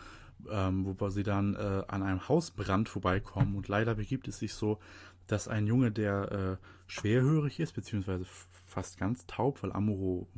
[0.50, 3.56] ähm, wobei sie dann äh, an einem Hausbrand vorbeikommen.
[3.56, 4.78] Und leider begibt es sich so,
[5.26, 6.56] dass ein Junge, der äh,
[6.86, 8.24] schwerhörig ist, beziehungsweise
[8.66, 10.28] fast ganz taub, weil Amuro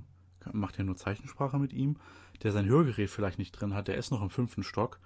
[0.52, 1.96] macht ja nur Zeichensprache mit ihm,
[2.42, 5.00] der sein Hörgerät vielleicht nicht drin hat, der ist noch im fünften Stock.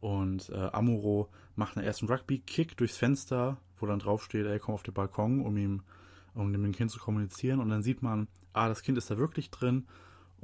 [0.00, 4.82] Und äh, Amuro macht einen ersten Rugby-Kick durchs Fenster, wo dann draufsteht, ey, komm auf
[4.82, 5.82] den Balkon, um ihm,
[6.34, 7.60] um mit dem Kind zu kommunizieren.
[7.60, 9.86] Und dann sieht man, ah, das Kind ist da wirklich drin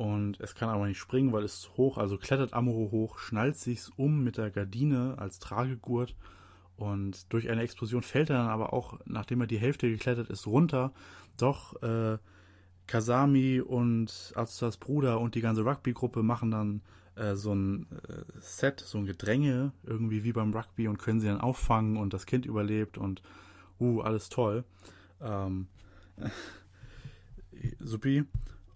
[0.00, 3.92] und es kann aber nicht springen, weil es hoch, also klettert Amuro hoch, schnallt sich's
[3.96, 6.16] um mit der Gardine als Tragegurt
[6.78, 10.46] und durch eine Explosion fällt er dann aber auch, nachdem er die Hälfte geklettert ist,
[10.46, 10.94] runter.
[11.36, 12.16] Doch äh,
[12.86, 16.80] Kasami und Azuzas Bruder und die ganze Rugby-Gruppe machen dann
[17.16, 21.26] äh, so ein äh, Set, so ein Gedränge, irgendwie wie beim Rugby und können sie
[21.26, 23.20] dann auffangen und das Kind überlebt und
[23.78, 24.64] uh, alles toll.
[25.20, 25.66] Ähm,
[27.80, 28.24] supi.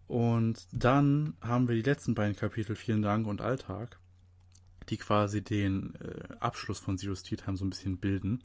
[0.07, 3.99] Und dann haben wir die letzten beiden Kapitel, vielen Dank und Alltag,
[4.89, 8.43] die quasi den äh, Abschluss von Zero Tea Time so ein bisschen bilden.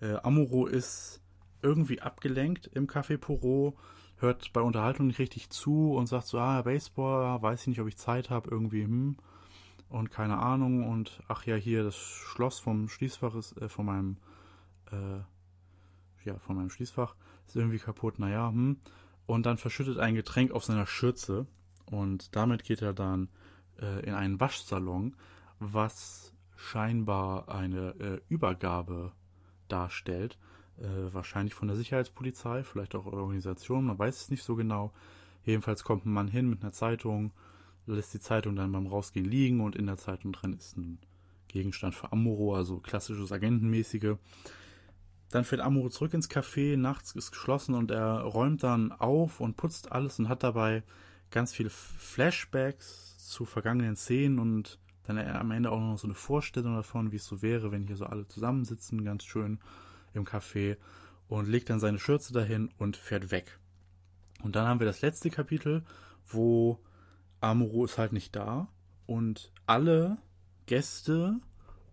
[0.00, 1.20] Äh, Amuro ist
[1.62, 3.76] irgendwie abgelenkt im Café Poro,
[4.16, 7.88] hört bei Unterhaltung nicht richtig zu und sagt so, ah, Baseball, weiß ich nicht, ob
[7.88, 9.16] ich Zeit habe, irgendwie, hm,
[9.88, 10.88] und keine Ahnung.
[10.88, 14.16] Und ach ja, hier das Schloss vom Schließfach ist, äh, von meinem,
[14.90, 15.20] äh,
[16.24, 17.14] ja, von meinem Schließfach
[17.46, 18.78] ist irgendwie kaputt, naja, hm,
[19.26, 21.46] und dann verschüttet ein Getränk auf seiner Schürze
[21.86, 23.28] und damit geht er dann
[23.80, 25.16] äh, in einen Waschsalon,
[25.58, 29.12] was scheinbar eine äh, Übergabe
[29.68, 30.38] darstellt.
[30.78, 34.92] Äh, wahrscheinlich von der Sicherheitspolizei, vielleicht auch Organisation, man weiß es nicht so genau.
[35.44, 37.32] Jedenfalls kommt ein Mann hin mit einer Zeitung,
[37.86, 40.98] lässt die Zeitung dann beim Rausgehen liegen und in der Zeitung drin ist ein
[41.48, 44.16] Gegenstand für Amuro, also klassisches Agentenmäßige.
[45.32, 49.56] Dann fährt Amuro zurück ins Café, nachts ist geschlossen und er räumt dann auf und
[49.56, 50.82] putzt alles und hat dabei
[51.30, 56.76] ganz viele Flashbacks zu vergangenen Szenen und dann am Ende auch noch so eine Vorstellung
[56.76, 59.58] davon, wie es so wäre, wenn hier so alle zusammensitzen, ganz schön
[60.12, 60.76] im Café
[61.28, 63.58] und legt dann seine Schürze dahin und fährt weg.
[64.42, 65.82] Und dann haben wir das letzte Kapitel,
[66.26, 66.78] wo
[67.40, 68.68] Amuro ist halt nicht da
[69.06, 70.18] und alle
[70.66, 71.40] Gäste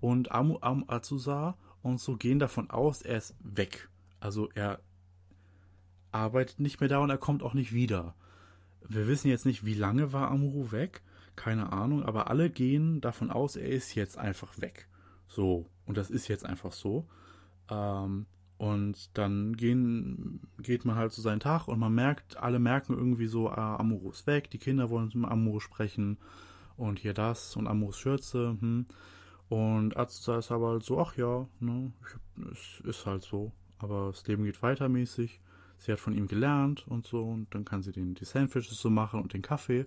[0.02, 3.90] und Amu Am Azusa und so gehen davon aus, er ist weg.
[4.20, 4.80] Also er
[6.12, 8.16] arbeitet nicht mehr da und er kommt auch nicht wieder.
[8.88, 11.02] Wir wissen jetzt nicht, wie lange war Amuro weg,
[11.36, 14.88] keine Ahnung, aber alle gehen davon aus, er ist jetzt einfach weg.
[15.28, 17.08] So, und das ist jetzt einfach so.
[17.70, 18.26] Ähm,
[18.58, 22.94] und dann gehen, geht man halt zu so seinen Tag und man merkt, alle merken
[22.94, 26.18] irgendwie so, ah, Amuro ist weg, die Kinder wollen mit Amuro sprechen
[26.80, 28.86] und hier das und Amuros Schürze, hm.
[29.50, 31.92] Und Azusa ist aber halt so, ach ja, ne,
[32.52, 33.52] es ist halt so.
[33.80, 35.42] Aber das Leben geht weitermäßig.
[35.80, 37.24] Sie hat von ihm gelernt und so.
[37.24, 39.86] Und dann kann sie den, die Sandwiches so machen und den Kaffee.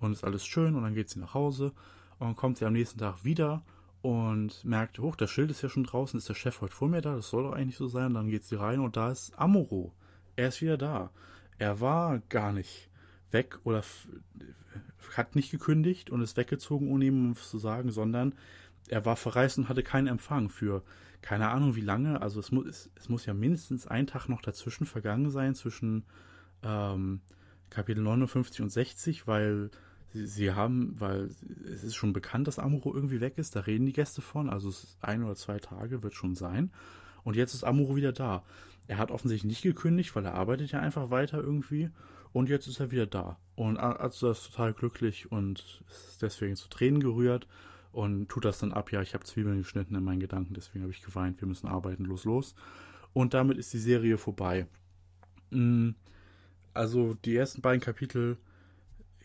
[0.00, 0.74] Und ist alles schön.
[0.74, 1.72] Und dann geht sie nach Hause.
[2.18, 3.62] Und kommt sie am nächsten Tag wieder
[4.00, 6.16] und merkt, hoch, das Schild ist ja schon draußen.
[6.16, 7.16] Ist der Chef heute vor mir da?
[7.16, 8.06] Das soll doch eigentlich so sein.
[8.06, 9.92] Und dann geht sie rein und da ist Amoro.
[10.36, 11.10] Er ist wieder da.
[11.58, 12.88] Er war gar nicht
[13.30, 13.82] weg oder
[15.16, 18.34] hat nicht gekündigt und ist weggezogen, ohne ihm zu sagen, sondern
[18.88, 20.82] er war verreist und hatte keinen Empfang für
[21.22, 22.22] keine Ahnung wie lange.
[22.22, 26.04] Also es muss, es, muss ja mindestens ein Tag noch dazwischen vergangen sein, zwischen
[26.62, 27.20] ähm,
[27.70, 29.70] Kapitel 59 und 60, weil
[30.12, 31.30] sie, sie, haben, weil
[31.64, 34.68] es ist schon bekannt, dass Amuro irgendwie weg ist, da reden die Gäste von, also
[34.68, 36.70] es ein oder zwei Tage wird schon sein.
[37.24, 38.44] Und jetzt ist Amuro wieder da.
[38.86, 41.90] Er hat offensichtlich nicht gekündigt, weil er arbeitet ja einfach weiter irgendwie.
[42.32, 43.38] Und jetzt ist er wieder da.
[43.56, 47.48] Und also ist total glücklich und ist deswegen zu Tränen gerührt
[47.96, 50.92] und tut das dann ab, ja, ich habe Zwiebeln geschnitten in meinen Gedanken, deswegen habe
[50.92, 52.54] ich geweint, wir müssen arbeiten, los, los.
[53.14, 54.66] Und damit ist die Serie vorbei.
[55.48, 55.92] Mm,
[56.74, 58.36] also die ersten beiden Kapitel,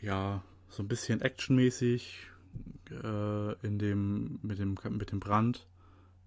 [0.01, 2.29] ja, so ein bisschen actionmäßig,
[2.91, 5.67] äh, in dem, mit dem, mit dem Brand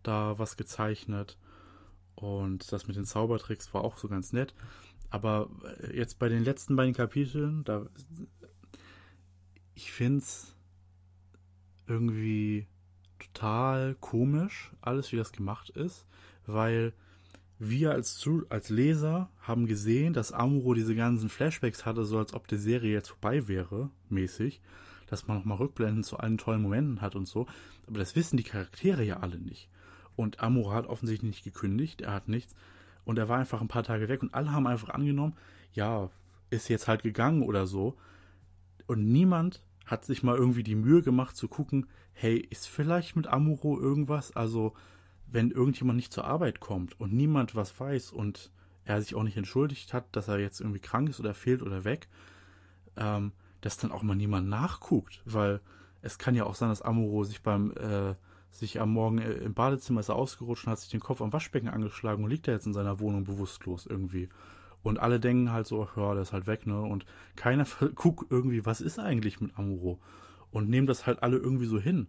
[0.03, 1.39] da was gezeichnet.
[2.15, 4.53] Und das mit den Zaubertricks war auch so ganz nett.
[5.09, 5.49] Aber
[5.81, 7.87] äh, jetzt bei den letzten beiden Kapiteln, da
[9.75, 10.54] ich finde es
[11.87, 12.67] irgendwie
[13.19, 16.07] total komisch, alles wie das gemacht ist,
[16.47, 16.93] weil
[17.59, 22.49] wir als, als Leser haben gesehen, dass Amuro diese ganzen Flashbacks hatte, so als ob
[22.49, 24.61] die Serie jetzt vorbei wäre, mäßig.
[25.07, 27.47] Dass man nochmal Rückblenden zu allen tollen Momenten hat und so.
[27.87, 29.69] Aber das wissen die Charaktere ja alle nicht.
[30.17, 32.55] Und Amuro hat offensichtlich nicht gekündigt, er hat nichts.
[33.05, 35.35] Und er war einfach ein paar Tage weg und alle haben einfach angenommen,
[35.73, 36.11] ja,
[36.51, 37.97] ist jetzt halt gegangen oder so.
[38.87, 43.27] Und niemand hat sich mal irgendwie die Mühe gemacht zu gucken, hey, ist vielleicht mit
[43.27, 44.35] Amuro irgendwas?
[44.35, 44.75] Also,
[45.27, 48.51] wenn irgendjemand nicht zur Arbeit kommt und niemand was weiß und
[48.85, 51.85] er sich auch nicht entschuldigt hat, dass er jetzt irgendwie krank ist oder fehlt oder
[51.85, 52.09] weg,
[52.97, 55.61] ähm, dass dann auch mal niemand nachguckt, weil
[56.03, 58.15] es kann ja auch sein, dass Amuro sich beim äh,
[58.51, 61.33] sich am Morgen äh, im Badezimmer ist er ausgerutscht und hat sich den Kopf am
[61.33, 64.29] Waschbecken angeschlagen und liegt da jetzt in seiner Wohnung bewusstlos irgendwie.
[64.85, 66.81] Und alle denken halt so, ja, der ist halt weg, ne?
[66.81, 67.07] Und
[67.37, 69.99] keiner guckt irgendwie, was ist eigentlich mit Amuro?
[70.51, 72.07] Und nehmen das halt alle irgendwie so hin.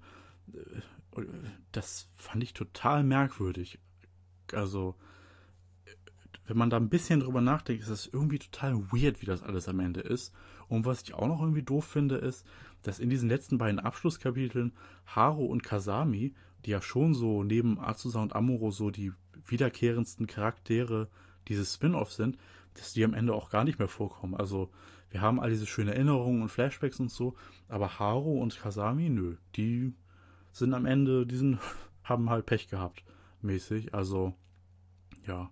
[1.71, 3.79] Das fand ich total merkwürdig.
[4.53, 4.95] Also,
[6.45, 9.69] wenn man da ein bisschen drüber nachdenkt, ist das irgendwie total weird, wie das alles
[9.69, 10.33] am Ende ist.
[10.67, 12.45] Und was ich auch noch irgendwie doof finde, ist,
[12.83, 14.73] dass in diesen letzten beiden Abschlusskapiteln
[15.05, 19.13] Haru und Kasami, die ja schon so neben Azusa und Amuro so die
[19.47, 21.07] wiederkehrendsten Charaktere
[21.47, 22.37] dieses Spin-off sind,
[22.75, 24.35] dass die am Ende auch gar nicht mehr vorkommen.
[24.35, 24.69] Also
[25.09, 27.35] wir haben all diese schönen Erinnerungen und Flashbacks und so,
[27.67, 29.93] aber Haru und Kasami, nö, die
[30.51, 31.59] sind am Ende, die sind,
[32.03, 33.03] haben halt Pech gehabt,
[33.41, 33.93] mäßig.
[33.93, 34.33] Also
[35.25, 35.49] ja,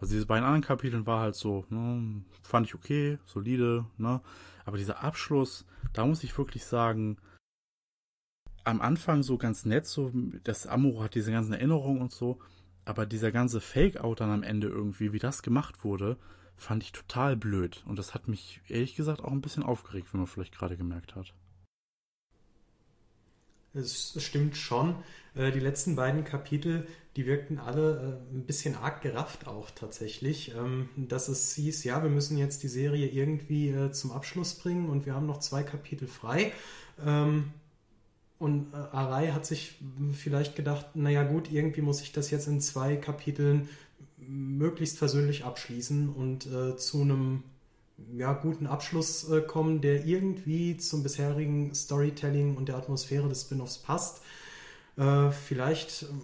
[0.00, 4.20] also diese beiden anderen Kapiteln war halt so, ne, fand ich okay, solide, ne,
[4.64, 7.18] aber dieser Abschluss, da muss ich wirklich sagen,
[8.64, 10.12] am Anfang so ganz nett, so,
[10.44, 12.38] das Amuro hat diese ganzen Erinnerungen und so,
[12.84, 16.16] aber dieser ganze Fake-Out dann am Ende irgendwie, wie das gemacht wurde,
[16.62, 17.82] fand ich total blöd.
[17.86, 21.14] Und das hat mich ehrlich gesagt auch ein bisschen aufgeregt, wie man vielleicht gerade gemerkt
[21.14, 21.34] hat.
[23.74, 24.96] Es stimmt schon.
[25.34, 26.86] Äh, die letzten beiden Kapitel,
[27.16, 30.54] die wirkten alle äh, ein bisschen arg gerafft auch tatsächlich.
[30.54, 34.90] Ähm, dass es hieß, ja, wir müssen jetzt die Serie irgendwie äh, zum Abschluss bringen
[34.90, 36.52] und wir haben noch zwei Kapitel frei.
[37.04, 37.52] Ähm,
[38.38, 39.76] und Arai hat sich
[40.12, 43.68] vielleicht gedacht, naja gut, irgendwie muss ich das jetzt in zwei Kapiteln
[44.28, 46.48] möglichst versöhnlich abschließen und
[46.78, 47.42] zu einem
[48.16, 53.78] ja, guten Abschluss äh, kommen, der irgendwie zum bisherigen Storytelling und der Atmosphäre des Spin-offs
[53.78, 54.22] passt.
[54.96, 56.22] Äh, vielleicht ähm,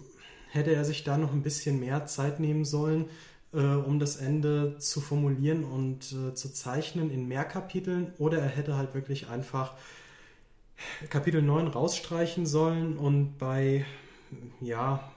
[0.51, 3.05] hätte er sich da noch ein bisschen mehr Zeit nehmen sollen,
[3.53, 8.49] äh, um das Ende zu formulieren und äh, zu zeichnen in mehr Kapiteln, oder er
[8.49, 9.73] hätte halt wirklich einfach
[11.09, 13.85] Kapitel 9 rausstreichen sollen und bei
[14.61, 15.11] ja,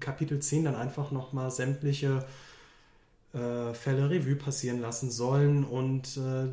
[0.00, 2.24] Kapitel 10 dann einfach nochmal sämtliche
[3.32, 6.52] äh, Fälle Revue passieren lassen sollen und äh,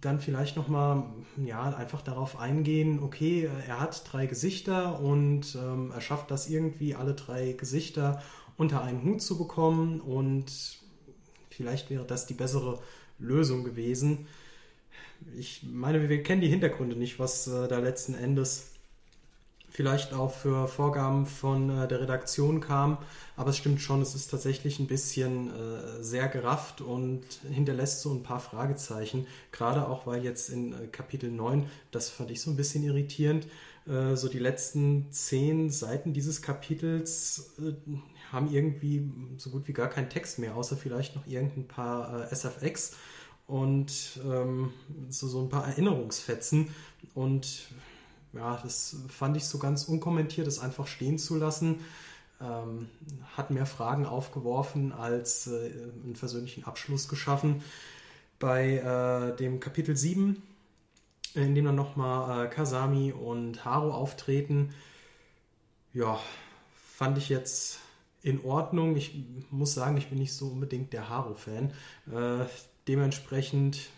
[0.00, 1.04] dann vielleicht nochmal
[1.44, 6.94] ja, einfach darauf eingehen, okay, er hat drei Gesichter und ähm, er schafft das irgendwie,
[6.94, 8.22] alle drei Gesichter
[8.56, 10.46] unter einen Hut zu bekommen und
[11.50, 12.80] vielleicht wäre das die bessere
[13.18, 14.26] Lösung gewesen.
[15.36, 18.77] Ich meine, wir kennen die Hintergründe nicht, was äh, da letzten Endes
[19.78, 22.98] vielleicht auch für Vorgaben von äh, der Redaktion kam.
[23.36, 28.12] Aber es stimmt schon, es ist tatsächlich ein bisschen äh, sehr gerafft und hinterlässt so
[28.12, 29.28] ein paar Fragezeichen.
[29.52, 33.46] Gerade auch, weil jetzt in äh, Kapitel 9, das fand ich so ein bisschen irritierend,
[33.86, 37.74] äh, so die letzten zehn Seiten dieses Kapitels äh,
[38.32, 42.34] haben irgendwie so gut wie gar keinen Text mehr, außer vielleicht noch irgendein paar äh,
[42.34, 42.96] SFX
[43.46, 44.72] und ähm,
[45.08, 46.74] so, so ein paar Erinnerungsfetzen.
[47.14, 47.68] Und
[48.32, 51.80] ja, das fand ich so ganz unkommentiert, das einfach stehen zu lassen.
[52.40, 52.88] Ähm,
[53.36, 55.72] hat mehr Fragen aufgeworfen als äh,
[56.04, 57.62] einen versöhnlichen Abschluss geschaffen.
[58.38, 60.40] Bei äh, dem Kapitel 7,
[61.34, 64.72] in dem dann nochmal äh, Kasami und Haru auftreten,
[65.92, 66.20] ja,
[66.94, 67.80] fand ich jetzt
[68.22, 68.96] in Ordnung.
[68.96, 71.72] Ich muss sagen, ich bin nicht so unbedingt der Haru-Fan.
[72.12, 72.46] Äh,
[72.86, 73.90] dementsprechend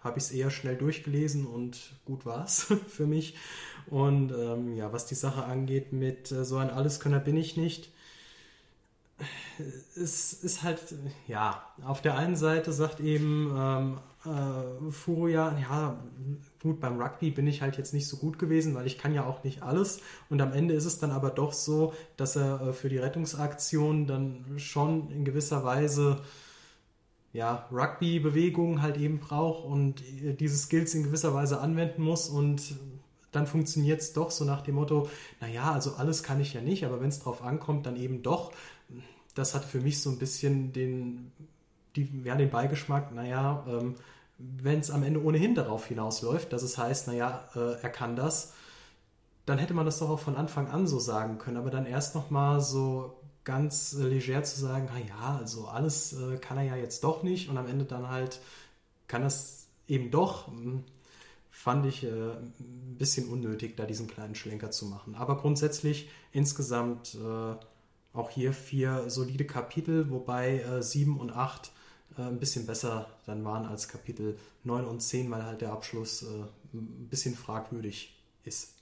[0.00, 3.36] habe ich es eher schnell durchgelesen und gut war es für mich.
[3.86, 7.90] Und ähm, ja, was die Sache angeht, mit äh, so ein Alleskönner bin ich nicht.
[9.96, 10.80] Es ist halt,
[11.26, 15.98] ja, auf der einen Seite sagt eben ähm, äh, Furuya, ja,
[16.62, 19.24] gut, beim Rugby bin ich halt jetzt nicht so gut gewesen, weil ich kann ja
[19.24, 20.00] auch nicht alles.
[20.28, 24.06] Und am Ende ist es dann aber doch so, dass er äh, für die Rettungsaktion
[24.06, 26.20] dann schon in gewisser Weise
[27.32, 32.78] ja, Rugby-Bewegungen halt eben braucht und äh, diese Skills in gewisser Weise anwenden muss und
[33.32, 35.08] dann funktioniert es doch so nach dem Motto,
[35.40, 38.52] naja, also alles kann ich ja nicht, aber wenn es drauf ankommt, dann eben doch.
[39.34, 41.30] Das hat für mich so ein bisschen den,
[41.94, 43.96] die, ja, den Beigeschmack, naja, ähm,
[44.38, 48.54] wenn es am Ende ohnehin darauf hinausläuft, dass es heißt, naja, äh, er kann das,
[49.44, 52.14] dann hätte man das doch auch von Anfang an so sagen können, aber dann erst
[52.14, 53.17] nochmal so
[53.48, 57.22] ganz äh, leger zu sagen, ah ja, also alles äh, kann er ja jetzt doch
[57.22, 58.40] nicht und am Ende dann halt
[59.06, 60.84] kann das eben doch, hm,
[61.50, 65.14] fand ich äh, ein bisschen unnötig, da diesen kleinen Schlenker zu machen.
[65.14, 67.56] Aber grundsätzlich insgesamt äh,
[68.12, 71.72] auch hier vier solide Kapitel, wobei äh, sieben und acht
[72.18, 76.22] äh, ein bisschen besser dann waren als Kapitel 9 und 10, weil halt der Abschluss
[76.74, 78.77] ein bisschen fragwürdig ist.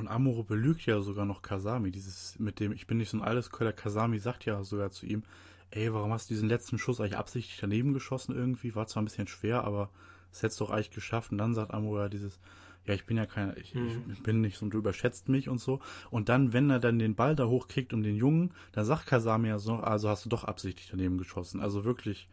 [0.00, 3.22] Und Amuro belügt ja sogar noch Kasami, dieses mit dem, ich bin nicht so ein
[3.22, 5.22] Alleskörder, Kasami sagt ja sogar zu ihm,
[5.70, 8.74] ey, warum hast du diesen letzten Schuss eigentlich absichtlich daneben geschossen irgendwie?
[8.74, 9.90] War zwar ein bisschen schwer, aber
[10.30, 11.32] das hättest du doch eigentlich geschafft.
[11.32, 12.40] Und dann sagt Amuro ja dieses,
[12.86, 14.10] ja, ich bin ja kein, ich, mhm.
[14.12, 15.80] ich, bin nicht so, und du überschätzt mich und so.
[16.10, 19.48] Und dann, wenn er dann den Ball da hochkriegt um den Jungen, dann sagt Kasami
[19.48, 21.60] ja so, also hast du doch absichtlich daneben geschossen.
[21.60, 22.28] Also wirklich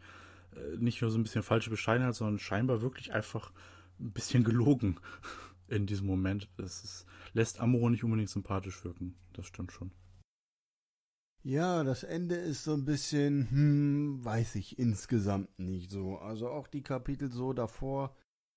[0.56, 3.52] äh, nicht nur so ein bisschen falsche Bescheidenheit, sondern scheinbar wirklich einfach
[4.00, 4.96] ein bisschen gelogen
[5.68, 6.48] in diesem Moment.
[6.56, 9.16] Das ist, lässt Amuro nicht unbedingt sympathisch wirken.
[9.32, 9.92] Das stimmt schon.
[11.42, 16.18] Ja, das Ende ist so ein bisschen, hm, weiß ich insgesamt nicht so.
[16.18, 18.14] Also auch die Kapitel so davor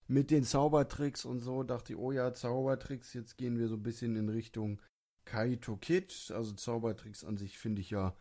[0.08, 3.84] mit den Zaubertricks und so, dachte ich, oh ja, Zaubertricks, jetzt gehen wir so ein
[3.84, 4.82] bisschen in Richtung
[5.26, 6.32] Kaito Kid.
[6.36, 8.16] Also Zaubertricks an sich finde ich ja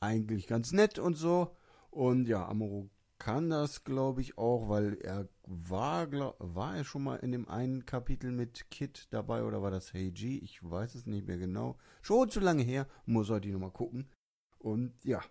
[0.00, 1.54] eigentlich ganz nett und so.
[1.90, 7.02] Und ja, Amuro kann das, glaube ich, auch, weil er war, glaub, war er schon
[7.02, 10.38] mal in dem einen Kapitel mit Kit dabei oder war das Heiji?
[10.38, 11.76] Ich weiß es nicht mehr genau.
[12.00, 14.08] Schon zu lange her, muss heute nochmal gucken.
[14.58, 15.22] Und ja,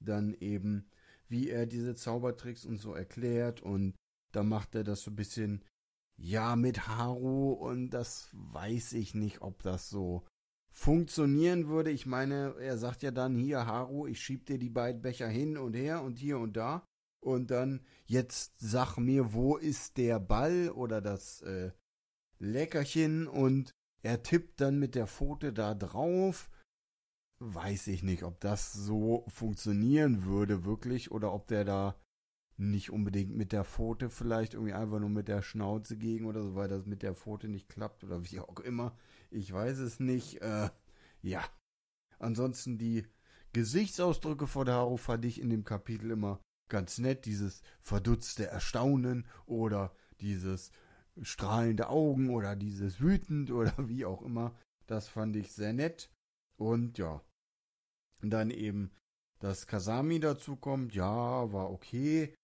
[0.00, 0.88] dann eben,
[1.28, 3.94] wie er diese Zaubertricks und so erklärt und
[4.32, 5.64] da macht er das so ein bisschen,
[6.16, 10.26] ja, mit Haru und das weiß ich nicht, ob das so
[10.70, 11.90] funktionieren würde.
[11.90, 15.58] Ich meine, er sagt ja dann hier, Haru, ich schieb dir die beiden Becher hin
[15.58, 16.82] und her und hier und da
[17.20, 21.72] und dann jetzt sag mir, wo ist der Ball oder das äh,
[22.38, 23.70] Leckerchen und
[24.02, 26.50] er tippt dann mit der Pfote da drauf.
[27.38, 31.96] Weiß ich nicht, ob das so funktionieren würde wirklich oder ob der da
[32.58, 36.54] nicht unbedingt mit der Pfote vielleicht irgendwie einfach nur mit der Schnauze gegen oder so,
[36.54, 38.96] weil das mit der Pfote nicht klappt oder wie auch immer.
[39.30, 40.40] Ich weiß es nicht.
[40.40, 40.70] Äh,
[41.22, 41.44] ja.
[42.18, 43.04] Ansonsten die
[43.52, 49.94] Gesichtsausdrücke der Haru fand ich in dem Kapitel immer ganz nett, dieses verdutzte Erstaunen oder
[50.20, 50.70] dieses
[51.22, 54.54] strahlende Augen oder dieses wütend oder wie auch immer.
[54.86, 56.10] Das fand ich sehr nett.
[56.56, 57.22] Und ja,
[58.22, 58.90] dann eben,
[59.40, 62.34] dass Kasami dazu kommt, ja, war okay.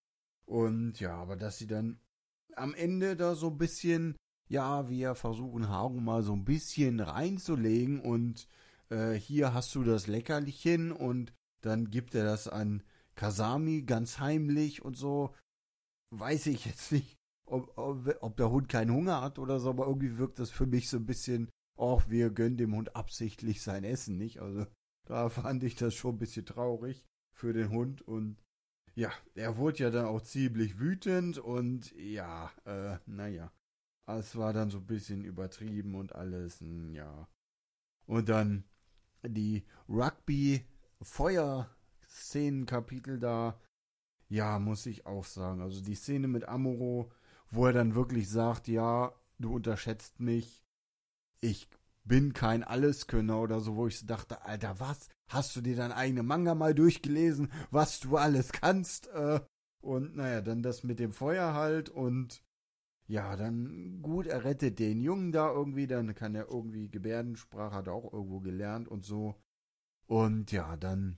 [0.45, 1.99] Und ja, aber dass sie dann
[2.55, 4.15] am Ende da so ein bisschen,
[4.47, 8.47] ja, wir versuchen Haru mal so ein bisschen reinzulegen und
[8.89, 12.83] äh, hier hast du das Leckerlichen und dann gibt er das an
[13.15, 15.33] Kasami ganz heimlich und so.
[16.11, 19.87] Weiß ich jetzt nicht, ob, ob, ob der Hund keinen Hunger hat oder so, aber
[19.87, 23.83] irgendwie wirkt das für mich so ein bisschen, ach, wir gönnen dem Hund absichtlich sein
[23.83, 24.41] Essen, nicht?
[24.41, 24.65] Also
[25.07, 27.03] da fand ich das schon ein bisschen traurig
[27.35, 28.37] für den Hund und
[28.95, 33.51] ja, er wurde ja dann auch ziemlich wütend und ja, äh, naja.
[34.05, 36.59] Es war dann so ein bisschen übertrieben und alles,
[36.91, 37.27] ja.
[38.05, 38.65] Und dann
[39.23, 41.72] die Rugby-Feuer-
[42.13, 43.59] Szenenkapitel da,
[44.29, 45.61] ja, muss ich auch sagen.
[45.61, 47.11] Also die Szene mit Amuro,
[47.49, 50.63] wo er dann wirklich sagt, ja, du unterschätzt mich,
[51.41, 51.67] ich
[52.03, 55.09] bin kein Alleskönner oder so, wo ich dachte, Alter, was?
[55.27, 59.07] Hast du dir dein eigener Manga mal durchgelesen, was du alles kannst?
[59.07, 59.41] Äh,
[59.81, 62.43] und naja, dann das mit dem Feuer halt und
[63.07, 67.87] ja, dann gut, er rettet den Jungen da irgendwie, dann kann er irgendwie Gebärdensprache, hat
[67.87, 69.35] er auch irgendwo gelernt und so.
[70.07, 71.17] Und ja, dann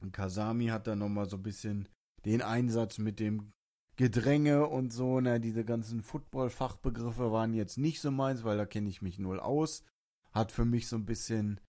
[0.00, 1.88] und Kasami hat dann nochmal so ein bisschen
[2.24, 3.52] den Einsatz mit dem
[3.96, 8.88] Gedränge und so, na, diese ganzen Football-Fachbegriffe waren jetzt nicht so meins, weil da kenne
[8.88, 9.84] ich mich null aus.
[10.32, 11.60] Hat für mich so ein bisschen,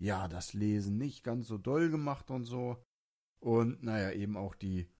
[0.00, 2.82] ja, das Lesen nicht ganz so doll gemacht und so.
[3.38, 4.90] Und naja, eben auch die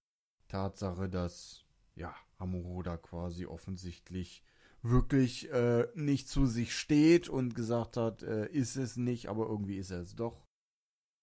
[0.47, 1.65] Tatsache, dass,
[1.97, 4.45] ja, Amuro da quasi offensichtlich
[4.83, 9.77] wirklich äh, nicht zu sich steht und gesagt hat, äh, ist es nicht, aber irgendwie
[9.77, 10.47] ist er es doch.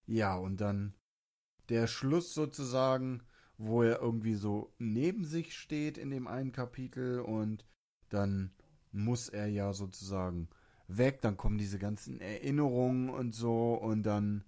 [0.05, 0.93] Ja, und dann
[1.69, 3.23] der Schluss sozusagen,
[3.57, 7.65] wo er irgendwie so neben sich steht in dem einen Kapitel und
[8.09, 8.51] dann
[8.91, 10.49] muss er ja sozusagen
[10.87, 14.43] weg, dann kommen diese ganzen Erinnerungen und so und dann,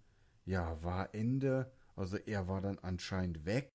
[0.45, 3.69] ja, war Ende, also er war dann anscheinend weg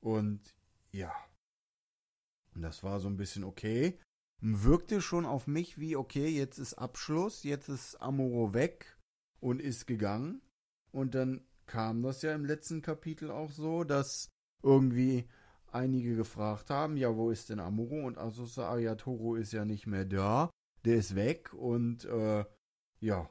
[0.00, 0.54] und
[0.92, 1.12] ja,
[2.54, 3.98] und das war so ein bisschen okay,
[4.40, 8.98] wirkte schon auf mich wie, okay, jetzt ist Abschluss, jetzt ist Amuro weg
[9.40, 10.40] und ist gegangen.
[10.92, 14.28] Und dann kam das ja im letzten Kapitel auch so, dass
[14.60, 15.28] irgendwie
[15.70, 18.06] einige gefragt haben, ja, wo ist denn Amuro?
[18.06, 20.50] Und Asusa Ayatoro ist ja nicht mehr da,
[20.84, 22.44] der ist weg und äh,
[22.98, 23.30] ja,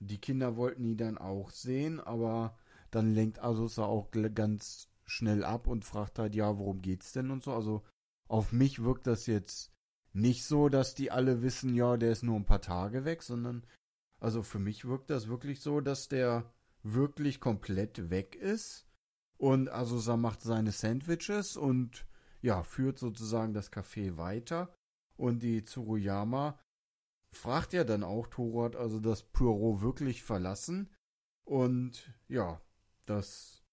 [0.00, 2.58] die Kinder wollten ihn dann auch sehen, aber
[2.90, 7.44] dann lenkt Asusa auch ganz schnell ab und fragt halt, ja, worum geht's denn und
[7.44, 7.52] so.
[7.52, 7.84] Also
[8.26, 9.72] auf mich wirkt das jetzt
[10.12, 13.64] nicht so, dass die alle wissen, ja, der ist nur ein paar Tage weg, sondern
[14.18, 16.52] also für mich wirkt das wirklich so, dass der
[16.82, 18.86] wirklich komplett weg ist.
[19.38, 22.06] Und Asusa macht seine Sandwiches und
[22.40, 24.74] ja, führt sozusagen das Café weiter.
[25.16, 26.58] Und die Tsuruyama
[27.34, 30.90] fragt ja dann auch, Toro hat also das Pyro wirklich verlassen.
[31.44, 32.60] Und ja,
[33.06, 33.64] das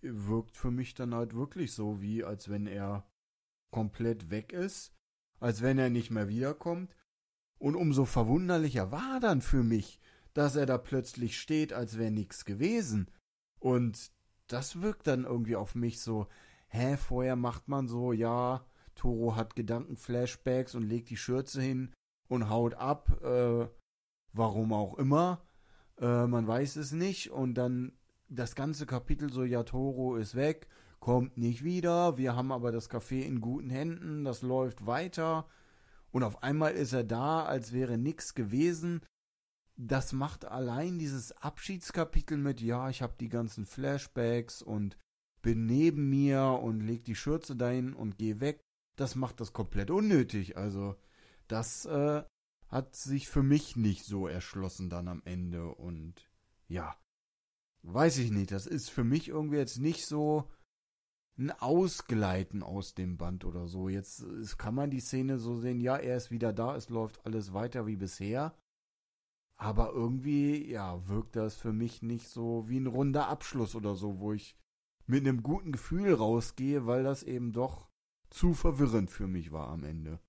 [0.00, 3.08] wirkt für mich dann halt wirklich so, wie als wenn er
[3.72, 4.94] komplett weg ist,
[5.40, 6.94] als wenn er nicht mehr wiederkommt.
[7.58, 10.00] Und umso verwunderlicher war dann für mich,
[10.34, 13.10] dass er da plötzlich steht, als wäre nichts gewesen.
[13.58, 14.12] Und
[14.46, 16.26] das wirkt dann irgendwie auf mich so,
[16.68, 18.64] hä, vorher macht man so, ja,
[18.94, 21.92] Toro hat Gedankenflashbacks und legt die Schürze hin
[22.28, 23.68] und haut ab, äh,
[24.32, 25.44] warum auch immer.
[26.00, 27.30] Äh, man weiß es nicht.
[27.30, 27.92] Und dann
[28.28, 30.68] das ganze Kapitel so, ja, Toro ist weg,
[31.00, 35.46] kommt nicht wieder, wir haben aber das Café in guten Händen, das läuft weiter.
[36.10, 39.02] Und auf einmal ist er da, als wäre nichts gewesen.
[39.80, 44.96] Das macht allein dieses Abschiedskapitel mit, ja, ich habe die ganzen Flashbacks und
[45.40, 48.60] bin neben mir und leg die Schürze dahin und geh weg.
[48.96, 50.56] Das macht das komplett unnötig.
[50.56, 50.96] Also,
[51.46, 52.24] das äh,
[52.66, 55.68] hat sich für mich nicht so erschlossen dann am Ende.
[55.68, 56.28] Und
[56.66, 56.96] ja,
[57.82, 58.50] weiß ich nicht.
[58.50, 60.50] Das ist für mich irgendwie jetzt nicht so
[61.38, 63.88] ein Ausgleiten aus dem Band oder so.
[63.88, 64.26] Jetzt
[64.58, 67.86] kann man die Szene so sehen, ja, er ist wieder da, es läuft alles weiter
[67.86, 68.56] wie bisher.
[69.58, 74.20] Aber irgendwie, ja, wirkt das für mich nicht so wie ein runder Abschluss oder so,
[74.20, 74.56] wo ich
[75.06, 77.88] mit einem guten Gefühl rausgehe, weil das eben doch
[78.30, 80.20] zu verwirrend für mich war am Ende.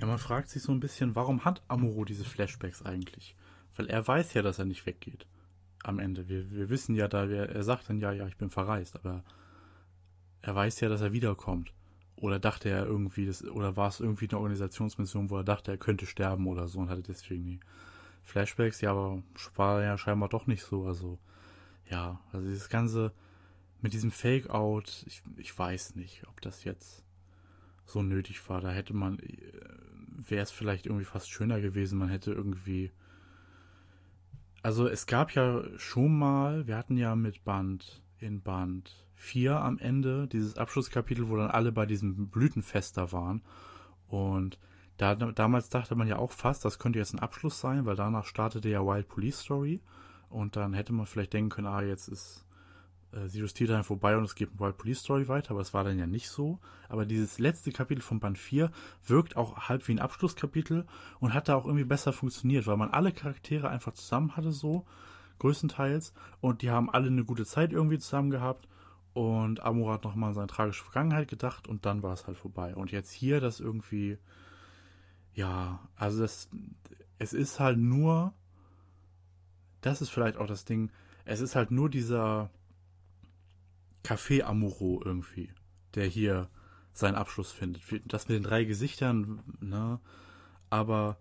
[0.00, 3.36] Ja, man fragt sich so ein bisschen, warum hat Amuro diese Flashbacks eigentlich?
[3.76, 5.26] Weil er weiß ja, dass er nicht weggeht.
[5.82, 6.28] Am Ende.
[6.28, 9.22] Wir, wir wissen ja da, er sagt dann ja, ja, ich bin verreist, aber
[10.40, 11.74] er weiß ja, dass er wiederkommt.
[12.24, 15.76] Oder dachte er irgendwie, das, oder war es irgendwie eine Organisationsmission, wo er dachte, er
[15.76, 17.60] könnte sterben oder so und hatte deswegen die
[18.22, 19.22] Flashbacks, ja, aber
[19.56, 20.86] war ja scheinbar doch nicht so.
[20.86, 21.18] Also,
[21.90, 23.12] ja, also dieses ganze
[23.82, 27.04] mit diesem Fake-Out, ich, ich weiß nicht, ob das jetzt
[27.84, 28.62] so nötig war.
[28.62, 29.36] Da hätte man, äh,
[30.26, 32.90] wäre es vielleicht irgendwie fast schöner gewesen, man hätte irgendwie.
[34.62, 39.78] Also es gab ja schon mal, wir hatten ja mit Band in Band 4 am
[39.78, 43.42] Ende, dieses Abschlusskapitel, wo dann alle bei diesem Blütenfest da waren.
[44.08, 44.58] Und
[44.96, 48.26] da, damals dachte man ja auch fast, das könnte jetzt ein Abschluss sein, weil danach
[48.26, 49.80] startete ja Wild Police Story.
[50.28, 52.44] Und dann hätte man vielleicht denken können, ah, jetzt ist
[53.14, 55.98] äh, Time vorbei und es geht mit Wild Police Story weiter, aber es war dann
[55.98, 56.58] ja nicht so.
[56.88, 58.70] Aber dieses letzte Kapitel von Band 4
[59.06, 60.86] wirkt auch halb wie ein Abschlusskapitel
[61.20, 64.84] und hat da auch irgendwie besser funktioniert, weil man alle Charaktere einfach zusammen hatte so,
[65.38, 66.12] größtenteils.
[66.40, 68.68] Und die haben alle eine gute Zeit irgendwie zusammen gehabt.
[69.14, 72.74] Und Amor hat nochmal an seine tragische Vergangenheit gedacht und dann war es halt vorbei.
[72.74, 74.18] Und jetzt hier das irgendwie,
[75.34, 76.48] ja, also das,
[77.18, 78.34] es ist halt nur,
[79.80, 80.90] das ist vielleicht auch das Ding,
[81.24, 82.50] es ist halt nur dieser
[84.02, 85.50] Café Amuro irgendwie,
[85.94, 86.48] der hier
[86.92, 87.82] seinen Abschluss findet.
[88.06, 90.00] Das mit den drei Gesichtern, ne,
[90.70, 91.18] aber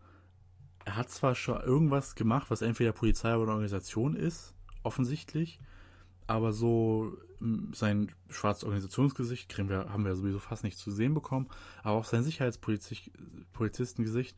[0.86, 4.53] er hat zwar schon irgendwas gemacht, was entweder Polizei oder Organisation ist,
[4.84, 5.60] offensichtlich,
[6.28, 7.18] aber so
[7.74, 11.50] sein schwarzes Organisationsgesicht kriegen wir, haben wir sowieso fast nicht zu sehen bekommen,
[11.82, 14.38] aber auch sein Sicherheitspolizistengesicht,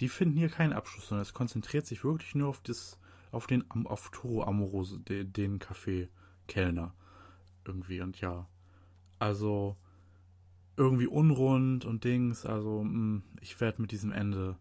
[0.00, 2.98] die, finden hier keinen Abschluss, sondern es konzentriert sich wirklich nur auf das,
[3.30, 6.92] auf den, auf Toro Amorose, den, den Café-Kellner.
[7.64, 8.46] Irgendwie und ja.
[9.18, 9.78] Also,
[10.76, 14.58] irgendwie unrund und Dings, also, mh, ich werde mit diesem Ende,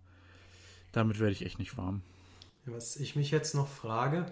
[0.93, 2.03] damit werde ich echt nicht warm.
[2.65, 4.31] Was ich mich jetzt noch frage,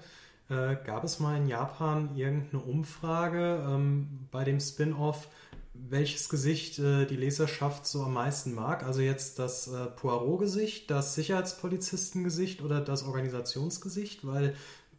[0.50, 5.28] äh, gab es mal in Japan irgendeine Umfrage ähm, bei dem Spin-off,
[5.74, 8.84] welches Gesicht äh, die Leserschaft so am meisten mag?
[8.84, 14.26] Also jetzt das äh, Poirot-Gesicht, das Sicherheitspolizistengesicht oder das Organisationsgesicht?
[14.28, 14.56] Weil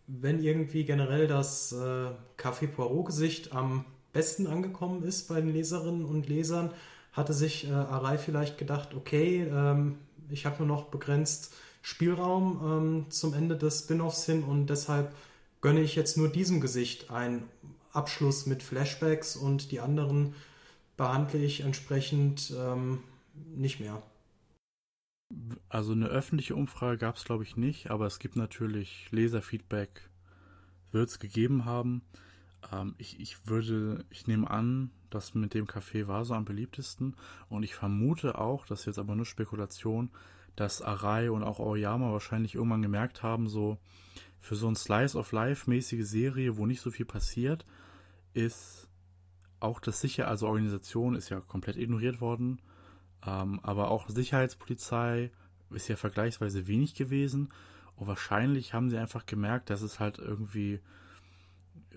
[0.06, 6.28] wenn irgendwie generell das äh, Café Poirot-Gesicht am besten angekommen ist bei den Leserinnen und
[6.28, 6.70] Lesern,
[7.12, 9.98] hatte sich äh, Arai vielleicht gedacht, okay, ähm,
[10.28, 15.12] ich habe nur noch begrenzt Spielraum ähm, zum Ende des Spin-offs hin und deshalb
[15.60, 17.48] gönne ich jetzt nur diesem Gesicht einen
[17.92, 20.34] Abschluss mit Flashbacks und die anderen
[20.96, 23.02] behandle ich entsprechend ähm,
[23.54, 24.02] nicht mehr.
[25.68, 30.08] Also eine öffentliche Umfrage gab es, glaube ich, nicht, aber es gibt natürlich Leserfeedback,
[30.90, 32.02] wird es gegeben haben.
[32.72, 37.16] Ähm, ich, ich würde, ich nehme an, das mit dem Café war so am beliebtesten
[37.48, 40.10] und ich vermute auch, das ist jetzt aber nur Spekulation,
[40.56, 43.78] dass Arai und auch Aoyama wahrscheinlich irgendwann gemerkt haben, so
[44.40, 47.64] für so ein Slice of Life mäßige Serie, wo nicht so viel passiert,
[48.32, 48.88] ist
[49.60, 52.60] auch das Sicher, also Organisation ist ja komplett ignoriert worden,
[53.26, 55.30] ähm, aber auch Sicherheitspolizei
[55.70, 57.48] ist ja vergleichsweise wenig gewesen.
[57.96, 60.80] Und wahrscheinlich haben sie einfach gemerkt, dass es halt irgendwie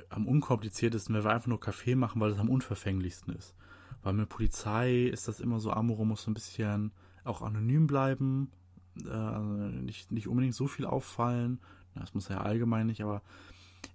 [0.10, 3.56] am unkompliziertesten wäre, einfach nur Kaffee machen, weil es am unverfänglichsten ist.
[4.02, 6.91] Weil mit Polizei ist das immer so, Amuro muss so ein bisschen
[7.24, 8.52] auch anonym bleiben,
[8.98, 11.60] äh, nicht, nicht unbedingt so viel auffallen.
[11.95, 13.22] Das muss ja allgemein nicht, aber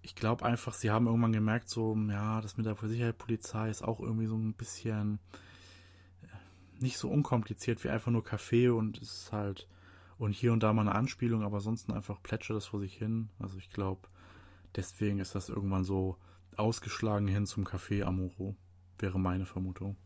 [0.02, 4.00] ich glaube einfach, sie haben irgendwann gemerkt, so, ja, das mit der Sicherheitspolizei ist auch
[4.00, 5.18] irgendwie so ein bisschen
[6.22, 6.26] äh,
[6.82, 9.66] nicht so unkompliziert wie einfach nur Kaffee und es ist halt
[10.18, 13.30] und hier und da mal eine Anspielung, aber ansonsten einfach plätschert das vor sich hin.
[13.38, 14.08] Also ich glaube,
[14.74, 16.16] deswegen ist das irgendwann so
[16.56, 18.56] ausgeschlagen hin zum Café Amuro,
[18.98, 19.96] wäre meine Vermutung.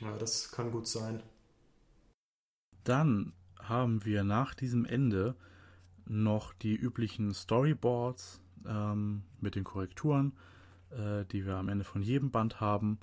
[0.00, 1.22] Ja, das kann gut sein.
[2.82, 5.36] Dann haben wir nach diesem Ende
[6.06, 10.32] noch die üblichen Storyboards ähm, mit den Korrekturen,
[10.90, 12.98] äh, die wir am Ende von jedem Band haben.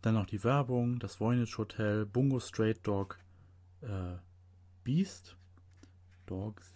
[0.00, 3.18] Dann noch die Werbung, das Voynich Hotel, Bungo Straight Dog,
[3.82, 4.16] äh,
[4.84, 5.36] Beast,
[6.26, 6.74] Dogs,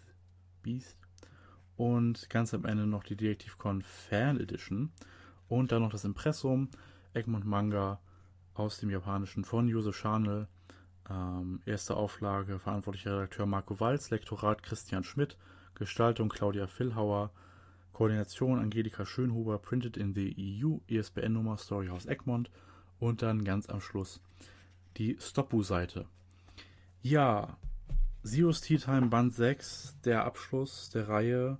[0.63, 0.97] Beast.
[1.77, 4.93] Und ganz am Ende noch die Detektivcon Fan Edition.
[5.49, 6.69] Und dann noch das Impressum,
[7.13, 8.01] Egmont Manga
[8.55, 10.49] aus dem Japanischen von Josef Scharnel,
[11.11, 15.37] ähm, erste Auflage, verantwortlicher Redakteur Marco Walz, Lektorat Christian Schmidt,
[15.77, 17.31] Gestaltung Claudia Villhauer,
[17.93, 22.51] Koordination Angelika Schönhuber, Printed in the EU, ISBN-Nummer Storyhouse Egmont
[22.99, 24.21] und dann ganz am Schluss
[24.97, 26.07] die Stoppu-Seite.
[27.03, 27.57] Ja,
[28.25, 31.59] Zero's Tea Time Band 6, der Abschluss der Reihe.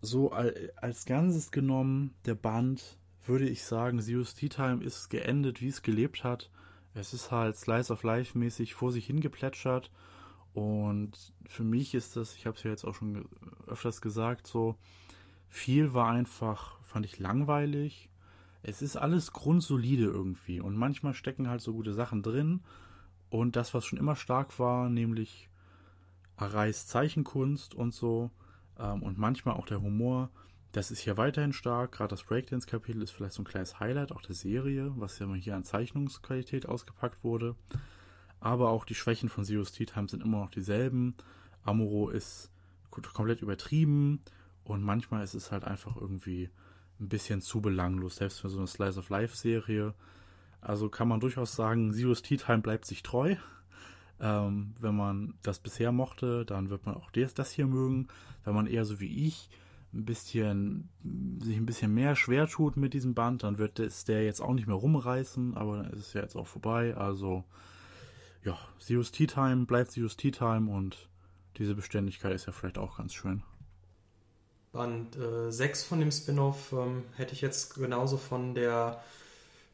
[0.00, 5.68] So als Ganzes genommen, der Band, würde ich sagen, Zero's Tea Time ist geendet, wie
[5.68, 6.50] es gelebt hat.
[6.92, 9.90] Es ist halt Slice of Life mäßig vor sich hingeplätschert.
[10.54, 13.28] Und für mich ist das, ich habe es ja jetzt auch schon
[13.66, 14.76] öfters gesagt, so
[15.48, 18.08] viel war einfach, fand ich langweilig.
[18.62, 20.60] Es ist alles grundsolide irgendwie.
[20.60, 22.60] Und manchmal stecken halt so gute Sachen drin.
[23.30, 25.50] Und das, was schon immer stark war, nämlich
[26.36, 28.30] Arais Zeichenkunst und so,
[28.78, 30.30] ähm, und manchmal auch der Humor,
[30.72, 31.92] das ist hier weiterhin stark.
[31.92, 35.38] Gerade das Breakdance-Kapitel ist vielleicht so ein kleines Highlight auch der Serie, was ja mal
[35.38, 37.56] hier an Zeichnungsqualität ausgepackt wurde.
[38.44, 41.14] Aber auch die Schwächen von Zero's Tea Time sind immer noch dieselben.
[41.64, 42.50] Amuro ist
[42.90, 44.20] komplett übertrieben
[44.62, 46.50] und manchmal ist es halt einfach irgendwie
[47.00, 49.94] ein bisschen zu belanglos, selbst für so eine Slice of Life Serie
[50.64, 53.36] also kann man durchaus sagen, Zero's Tea Time bleibt sich treu.
[54.18, 58.08] Ähm, wenn man das bisher mochte, dann wird man auch das hier mögen.
[58.44, 59.50] Wenn man eher so wie ich
[59.92, 60.88] ein bisschen
[61.38, 64.54] sich ein bisschen mehr schwer tut mit diesem Band, dann wird es der jetzt auch
[64.54, 66.96] nicht mehr rumreißen, aber dann ist es ja jetzt auch vorbei.
[66.96, 67.44] Also
[68.44, 71.08] ja, Zero's Tea Time bleibt Zero's Tea Time und
[71.56, 73.42] diese Beständigkeit ist ja vielleicht auch ganz schön.
[74.72, 79.02] Band äh, 6 von dem Spin-off ähm, hätte ich jetzt genauso von der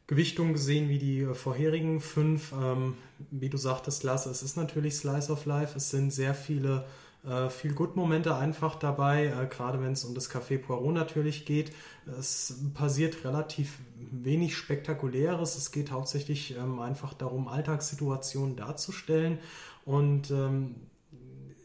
[0.07, 2.53] Gewichtung gesehen wie die äh, vorherigen fünf.
[2.53, 2.97] Ähm,
[3.31, 5.75] wie du sagtest, Lasse, es ist natürlich Slice of Life.
[5.75, 6.85] Es sind sehr viele
[7.25, 11.71] äh, viel Good-Momente einfach dabei, äh, gerade wenn es um das Café Poirot natürlich geht.
[12.19, 13.77] Es passiert relativ
[14.11, 15.55] wenig Spektakuläres.
[15.55, 19.39] Es geht hauptsächlich ähm, einfach darum, Alltagssituationen darzustellen.
[19.85, 20.75] Und ähm,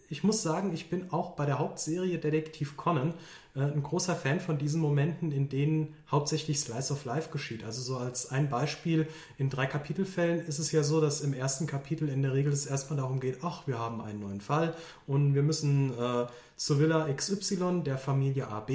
[0.09, 3.15] ich muss sagen, ich bin auch bei der Hauptserie Detektiv Conan
[3.55, 7.65] äh, ein großer Fan von diesen Momenten, in denen hauptsächlich Slice of Life geschieht.
[7.65, 9.09] Also so als ein Beispiel,
[9.39, 12.67] in drei Kapitelfällen ist es ja so, dass im ersten Kapitel in der Regel es
[12.67, 14.75] erstmal darum geht, ach, wir haben einen neuen Fall
[15.07, 16.27] und wir müssen äh,
[16.57, 18.71] zur Villa XY der Familie AB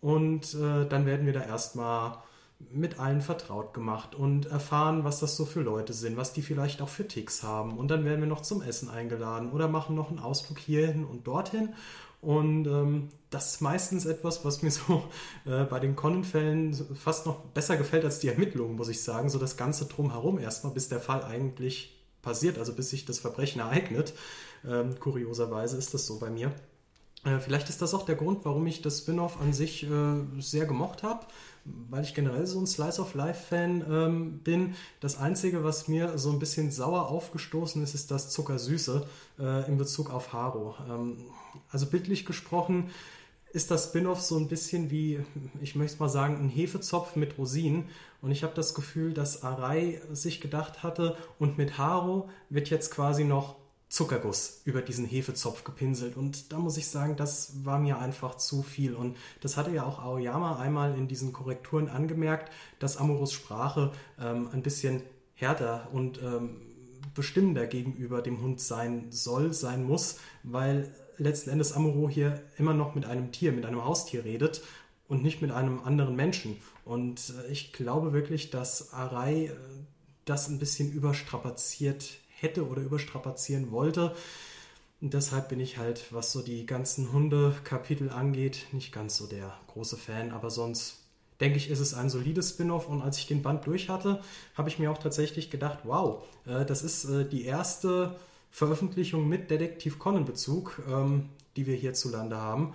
[0.00, 2.18] und äh, dann werden wir da erstmal
[2.58, 6.82] mit allen vertraut gemacht und erfahren, was das so für Leute sind, was die vielleicht
[6.82, 7.78] auch für Ticks haben.
[7.78, 11.26] Und dann werden wir noch zum Essen eingeladen oder machen noch einen Ausflug hierhin und
[11.26, 11.74] dorthin.
[12.20, 15.04] Und ähm, das ist meistens etwas, was mir so
[15.44, 19.28] äh, bei den Conan-Fällen fast noch besser gefällt als die Ermittlungen, muss ich sagen.
[19.28, 23.60] So das Ganze drumherum erstmal, bis der Fall eigentlich passiert, also bis sich das Verbrechen
[23.60, 24.14] ereignet.
[24.66, 26.52] Ähm, kurioserweise ist das so bei mir.
[27.24, 30.66] Äh, vielleicht ist das auch der Grund, warum ich das Spin-off an sich äh, sehr
[30.66, 31.24] gemocht habe
[31.90, 34.74] weil ich generell so ein Slice of Life-Fan ähm, bin.
[35.00, 39.06] Das Einzige, was mir so ein bisschen sauer aufgestoßen ist, ist das Zuckersüße
[39.38, 40.74] äh, in Bezug auf Haro.
[40.88, 41.18] Ähm,
[41.70, 42.90] also bildlich gesprochen
[43.52, 45.20] ist das Spin-off so ein bisschen wie,
[45.60, 47.88] ich möchte mal sagen, ein Hefezopf mit Rosinen.
[48.20, 52.90] Und ich habe das Gefühl, dass Arai sich gedacht hatte, und mit Haro wird jetzt
[52.90, 53.56] quasi noch
[53.88, 56.16] Zuckerguss über diesen Hefezopf gepinselt.
[56.16, 58.94] Und da muss ich sagen, das war mir einfach zu viel.
[58.94, 64.48] Und das hatte ja auch Aoyama einmal in diesen Korrekturen angemerkt, dass Amoros Sprache ähm,
[64.52, 65.02] ein bisschen
[65.34, 66.56] härter und ähm,
[67.14, 72.94] bestimmender gegenüber dem Hund sein soll, sein muss, weil letzten Endes Amuro hier immer noch
[72.94, 74.62] mit einem Tier, mit einem Haustier redet
[75.08, 76.58] und nicht mit einem anderen Menschen.
[76.84, 79.52] Und äh, ich glaube wirklich, dass Arai äh,
[80.26, 84.14] das ein bisschen überstrapaziert hätte oder überstrapazieren wollte.
[85.00, 89.54] Und deshalb bin ich halt, was so die ganzen Hunde-Kapitel angeht, nicht ganz so der
[89.68, 90.32] große Fan.
[90.32, 90.98] Aber sonst
[91.40, 92.88] denke ich, ist es ein solides Spin-off.
[92.88, 94.20] Und als ich den Band durch hatte,
[94.54, 98.16] habe ich mir auch tatsächlich gedacht, wow, äh, das ist äh, die erste
[98.50, 102.74] Veröffentlichung mit Detektiv Conan-Bezug, ähm, die wir hierzulande haben,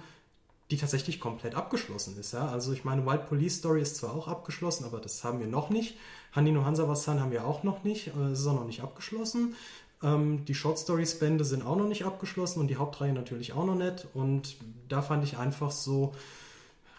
[0.72, 2.34] die tatsächlich komplett abgeschlossen ist.
[2.34, 2.48] Ja?
[2.48, 5.70] Also ich meine, Wild Police Story ist zwar auch abgeschlossen, aber das haben wir noch
[5.70, 5.98] nicht.
[6.34, 9.56] Hanino Hansawasan haben wir auch noch nicht, äh, ist auch noch nicht abgeschlossen.
[10.02, 13.66] Ähm, die Short Stories Bände sind auch noch nicht abgeschlossen und die Hauptreihe natürlich auch
[13.66, 14.08] noch nicht.
[14.14, 14.58] Und
[14.90, 16.14] da fand ich einfach so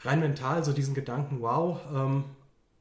[0.03, 2.25] rein mental so diesen Gedanken, wow, ähm,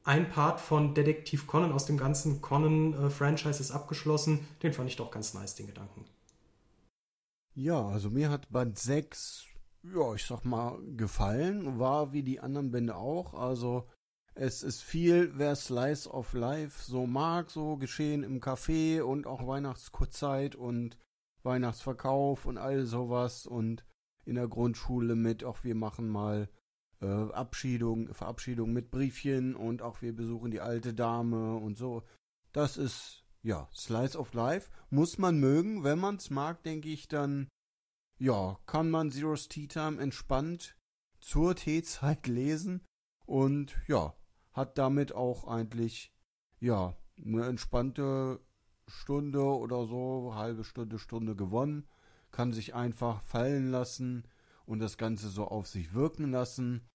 [0.04, 4.46] ein Part von Detektiv Conan aus dem ganzen Conan-Franchise ist abgeschlossen.
[4.62, 6.04] Den fand ich doch ganz nice, den Gedanken.
[7.54, 9.46] Ja, also mir hat Band 6,
[9.94, 11.78] ja, ich sag mal, gefallen.
[11.78, 13.32] War wie die anderen Bände auch.
[13.32, 13.88] Also
[14.34, 19.46] es ist viel, wer Slice of Life so mag, so geschehen im Café und auch
[19.46, 20.98] Weihnachtskurzzeit und
[21.44, 23.84] Weihnachtsverkauf und all sowas und
[24.24, 26.48] in der Grundschule mit, auch wir machen mal
[27.00, 32.02] äh, Abschiedung, Verabschiedung mit Briefchen und auch wir besuchen die alte Dame und so.
[32.52, 34.70] Das ist, ja, Slice of Life.
[34.90, 35.84] Muss man mögen.
[35.84, 37.48] Wenn man es mag, denke ich, dann,
[38.18, 40.76] ja, kann man Zero's Tea Time entspannt
[41.20, 42.84] zur Teezeit lesen.
[43.26, 44.14] Und ja,
[44.54, 46.12] hat damit auch eigentlich,
[46.60, 48.40] ja, eine entspannte
[48.86, 51.86] Stunde oder so, halbe Stunde, Stunde gewonnen.
[52.30, 54.26] Kann sich einfach fallen lassen
[54.64, 56.88] und das Ganze so auf sich wirken lassen.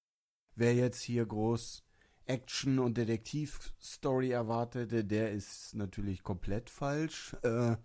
[0.55, 1.83] Wer jetzt hier groß
[2.25, 7.35] Action- und Detektivstory erwartete, der ist natürlich komplett falsch.
[7.43, 7.77] Äh,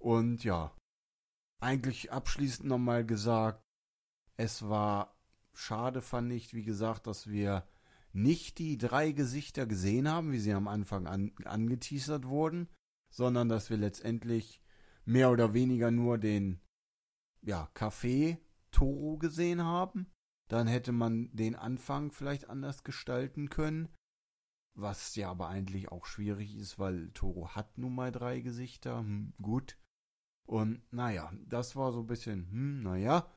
[0.00, 0.72] und ja,
[1.60, 3.64] eigentlich abschließend nochmal gesagt,
[4.36, 5.18] es war
[5.54, 7.66] schade, fand ich, wie gesagt, dass wir
[8.22, 12.68] nicht die drei Gesichter gesehen haben, wie sie am Anfang an, angeteasert wurden,
[13.10, 14.62] sondern dass wir letztendlich
[15.04, 16.60] mehr oder weniger nur den
[17.42, 18.38] ja, Café
[18.70, 20.06] Toro gesehen haben
[20.48, 23.88] dann hätte man den Anfang vielleicht anders gestalten können.
[24.74, 29.00] Was ja aber eigentlich auch schwierig ist, weil Toro hat nun mal drei Gesichter.
[29.00, 29.78] Hm, gut.
[30.46, 33.30] Und naja, das war so ein bisschen, hm, naja.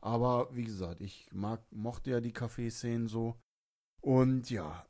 [0.00, 3.40] Aber wie gesagt, ich mag, mochte ja die Kaffeeszenen so.
[4.06, 4.86] Und ja,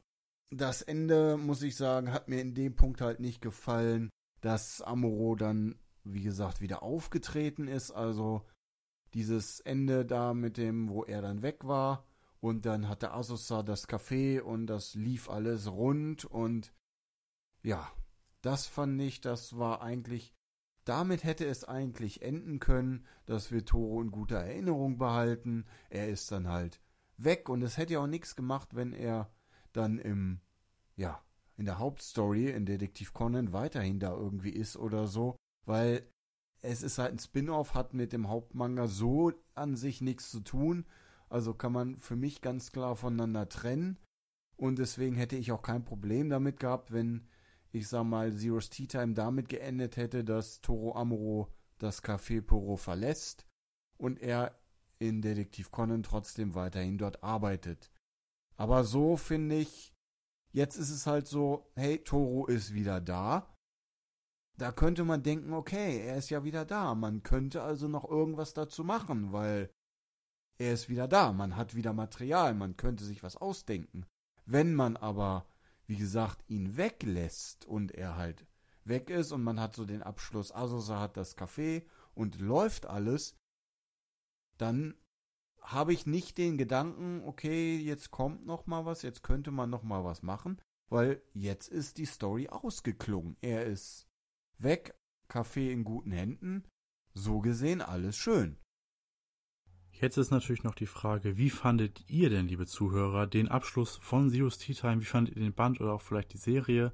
[0.51, 4.11] das Ende, muss ich sagen, hat mir in dem Punkt halt nicht gefallen,
[4.43, 7.93] dass Amuro dann, wie gesagt, wieder aufgetreten ist.
[7.93, 8.43] Also
[9.15, 12.05] dieses Ende da mit dem, wo er dann weg war.
[12.41, 16.75] Und dann hatte Asusa das Café und das lief alles rund und
[17.63, 17.91] ja,
[18.43, 20.35] das fand ich, das war eigentlich,
[20.85, 25.65] damit hätte es eigentlich enden können, dass wir Toro in guter Erinnerung behalten.
[25.89, 26.83] Er ist dann halt
[27.19, 29.31] weg und es hätte ja auch nichts gemacht, wenn er
[29.73, 30.41] dann im,
[30.97, 31.23] ja,
[31.57, 36.07] in der Hauptstory in Detektiv Conan weiterhin da irgendwie ist oder so, weil
[36.63, 40.85] es ist halt ein Spin-off, hat mit dem Hauptmanga so an sich nichts zu tun.
[41.29, 43.99] Also kann man für mich ganz klar voneinander trennen.
[44.57, 47.29] Und deswegen hätte ich auch kein Problem damit gehabt, wenn
[47.73, 52.77] ich sag mal Zero's Tea Time damit geendet hätte, dass Toro Amuro das Café Poro
[52.77, 53.47] verlässt
[53.99, 54.59] und er
[54.99, 57.91] in Detektiv Conan trotzdem weiterhin dort arbeitet.
[58.57, 59.95] Aber so finde ich,
[60.53, 63.57] jetzt ist es halt so, hey, Toro ist wieder da
[64.57, 66.95] da könnte man denken, okay, er ist ja wieder da.
[66.95, 69.71] Man könnte also noch irgendwas dazu machen, weil
[70.59, 71.33] er ist wieder da.
[71.33, 72.55] Man hat wieder Material.
[72.55, 74.07] Man könnte sich was ausdenken.
[74.47, 75.47] Wenn man aber,
[75.87, 78.47] wie gesagt, ihn weglässt und er halt
[78.85, 83.37] weg ist und man hat so den Abschluss, Asosa hat das Café und läuft alles,
[84.59, 84.95] dann
[85.61, 89.83] habe ich nicht den Gedanken, okay, jetzt kommt noch mal was, jetzt könnte man noch
[89.83, 93.37] mal was machen, weil jetzt ist die Story ausgeklungen.
[93.41, 94.07] Er ist
[94.59, 94.95] Weg,
[95.29, 96.65] Kaffee in guten Händen.
[97.15, 98.59] So gesehen alles schön.
[100.01, 104.31] Jetzt ist natürlich noch die Frage, wie fandet ihr denn, liebe Zuhörer, den Abschluss von
[104.31, 105.01] Zero's Tea Time?
[105.01, 106.93] Wie fandet ihr den Band oder auch vielleicht die Serie?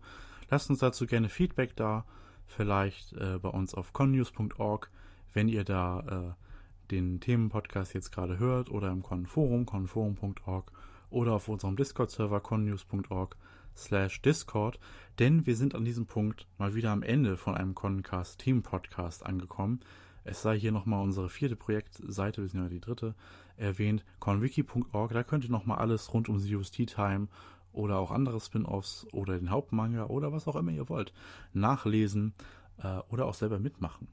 [0.48, 2.06] Lasst uns dazu gerne Feedback da,
[2.46, 4.90] vielleicht äh, bei uns auf connews.org,
[5.32, 6.41] wenn ihr da äh,
[6.92, 10.70] den Themenpodcast jetzt gerade hört oder im Conforum, conforum.org
[11.10, 13.36] oder auf unserem Discord-Server connews.org
[13.74, 14.78] slash Discord,
[15.18, 19.24] denn wir sind an diesem Punkt mal wieder am Ende von einem Concast Team Podcast
[19.26, 19.80] angekommen.
[20.24, 23.14] Es sei hier nochmal unsere vierte Projektseite, wir sind ja die dritte,
[23.56, 27.28] erwähnt, conwiki.org, da könnt ihr nochmal alles rund um Zero's Tea Time
[27.72, 31.12] oder auch andere Spin-Offs oder den Hauptmanga oder was auch immer ihr wollt
[31.54, 32.34] nachlesen.
[32.82, 34.08] äh, oder auch selber mitmachen.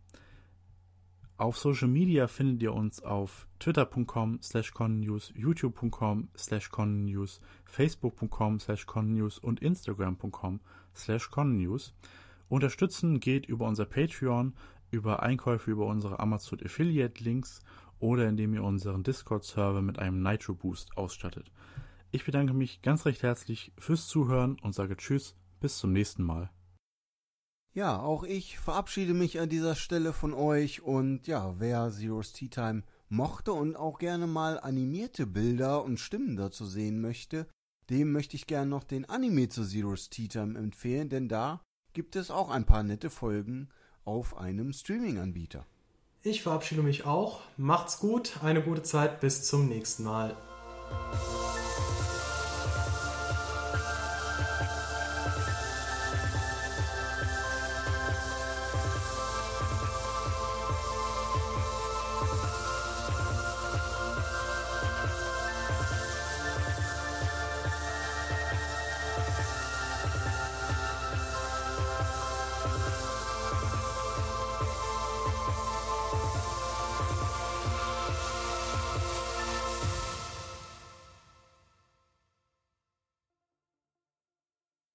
[1.40, 8.86] Auf Social Media findet ihr uns auf twitter.com slash connews, youtube.com slash connews, facebook.com slash
[8.86, 10.60] connews und instagram.com
[10.94, 11.94] slash connews.
[12.49, 14.53] Unterstützen geht über unser Patreon,
[14.91, 17.61] über Einkäufe über unsere Amazon Affiliate Links
[17.99, 21.53] oder indem ihr unseren Discord-Server mit einem Nitro Boost ausstattet.
[22.11, 26.49] Ich bedanke mich ganz recht herzlich fürs Zuhören und sage Tschüss, bis zum nächsten Mal.
[27.74, 32.50] Ja, auch ich verabschiede mich an dieser Stelle von euch und ja, wer Zero's Tea
[32.50, 37.48] Time mochte und auch gerne mal animierte Bilder und Stimmen dazu sehen möchte,
[37.90, 41.62] dem möchte ich gerne noch den Anime zu Zero's Tea Time empfehlen, denn da
[41.94, 43.70] gibt es auch ein paar nette Folgen
[44.04, 45.66] auf einem Streaming-Anbieter.
[46.22, 47.41] Ich verabschiede mich auch.
[47.56, 50.36] Macht's gut, eine gute Zeit, bis zum nächsten Mal.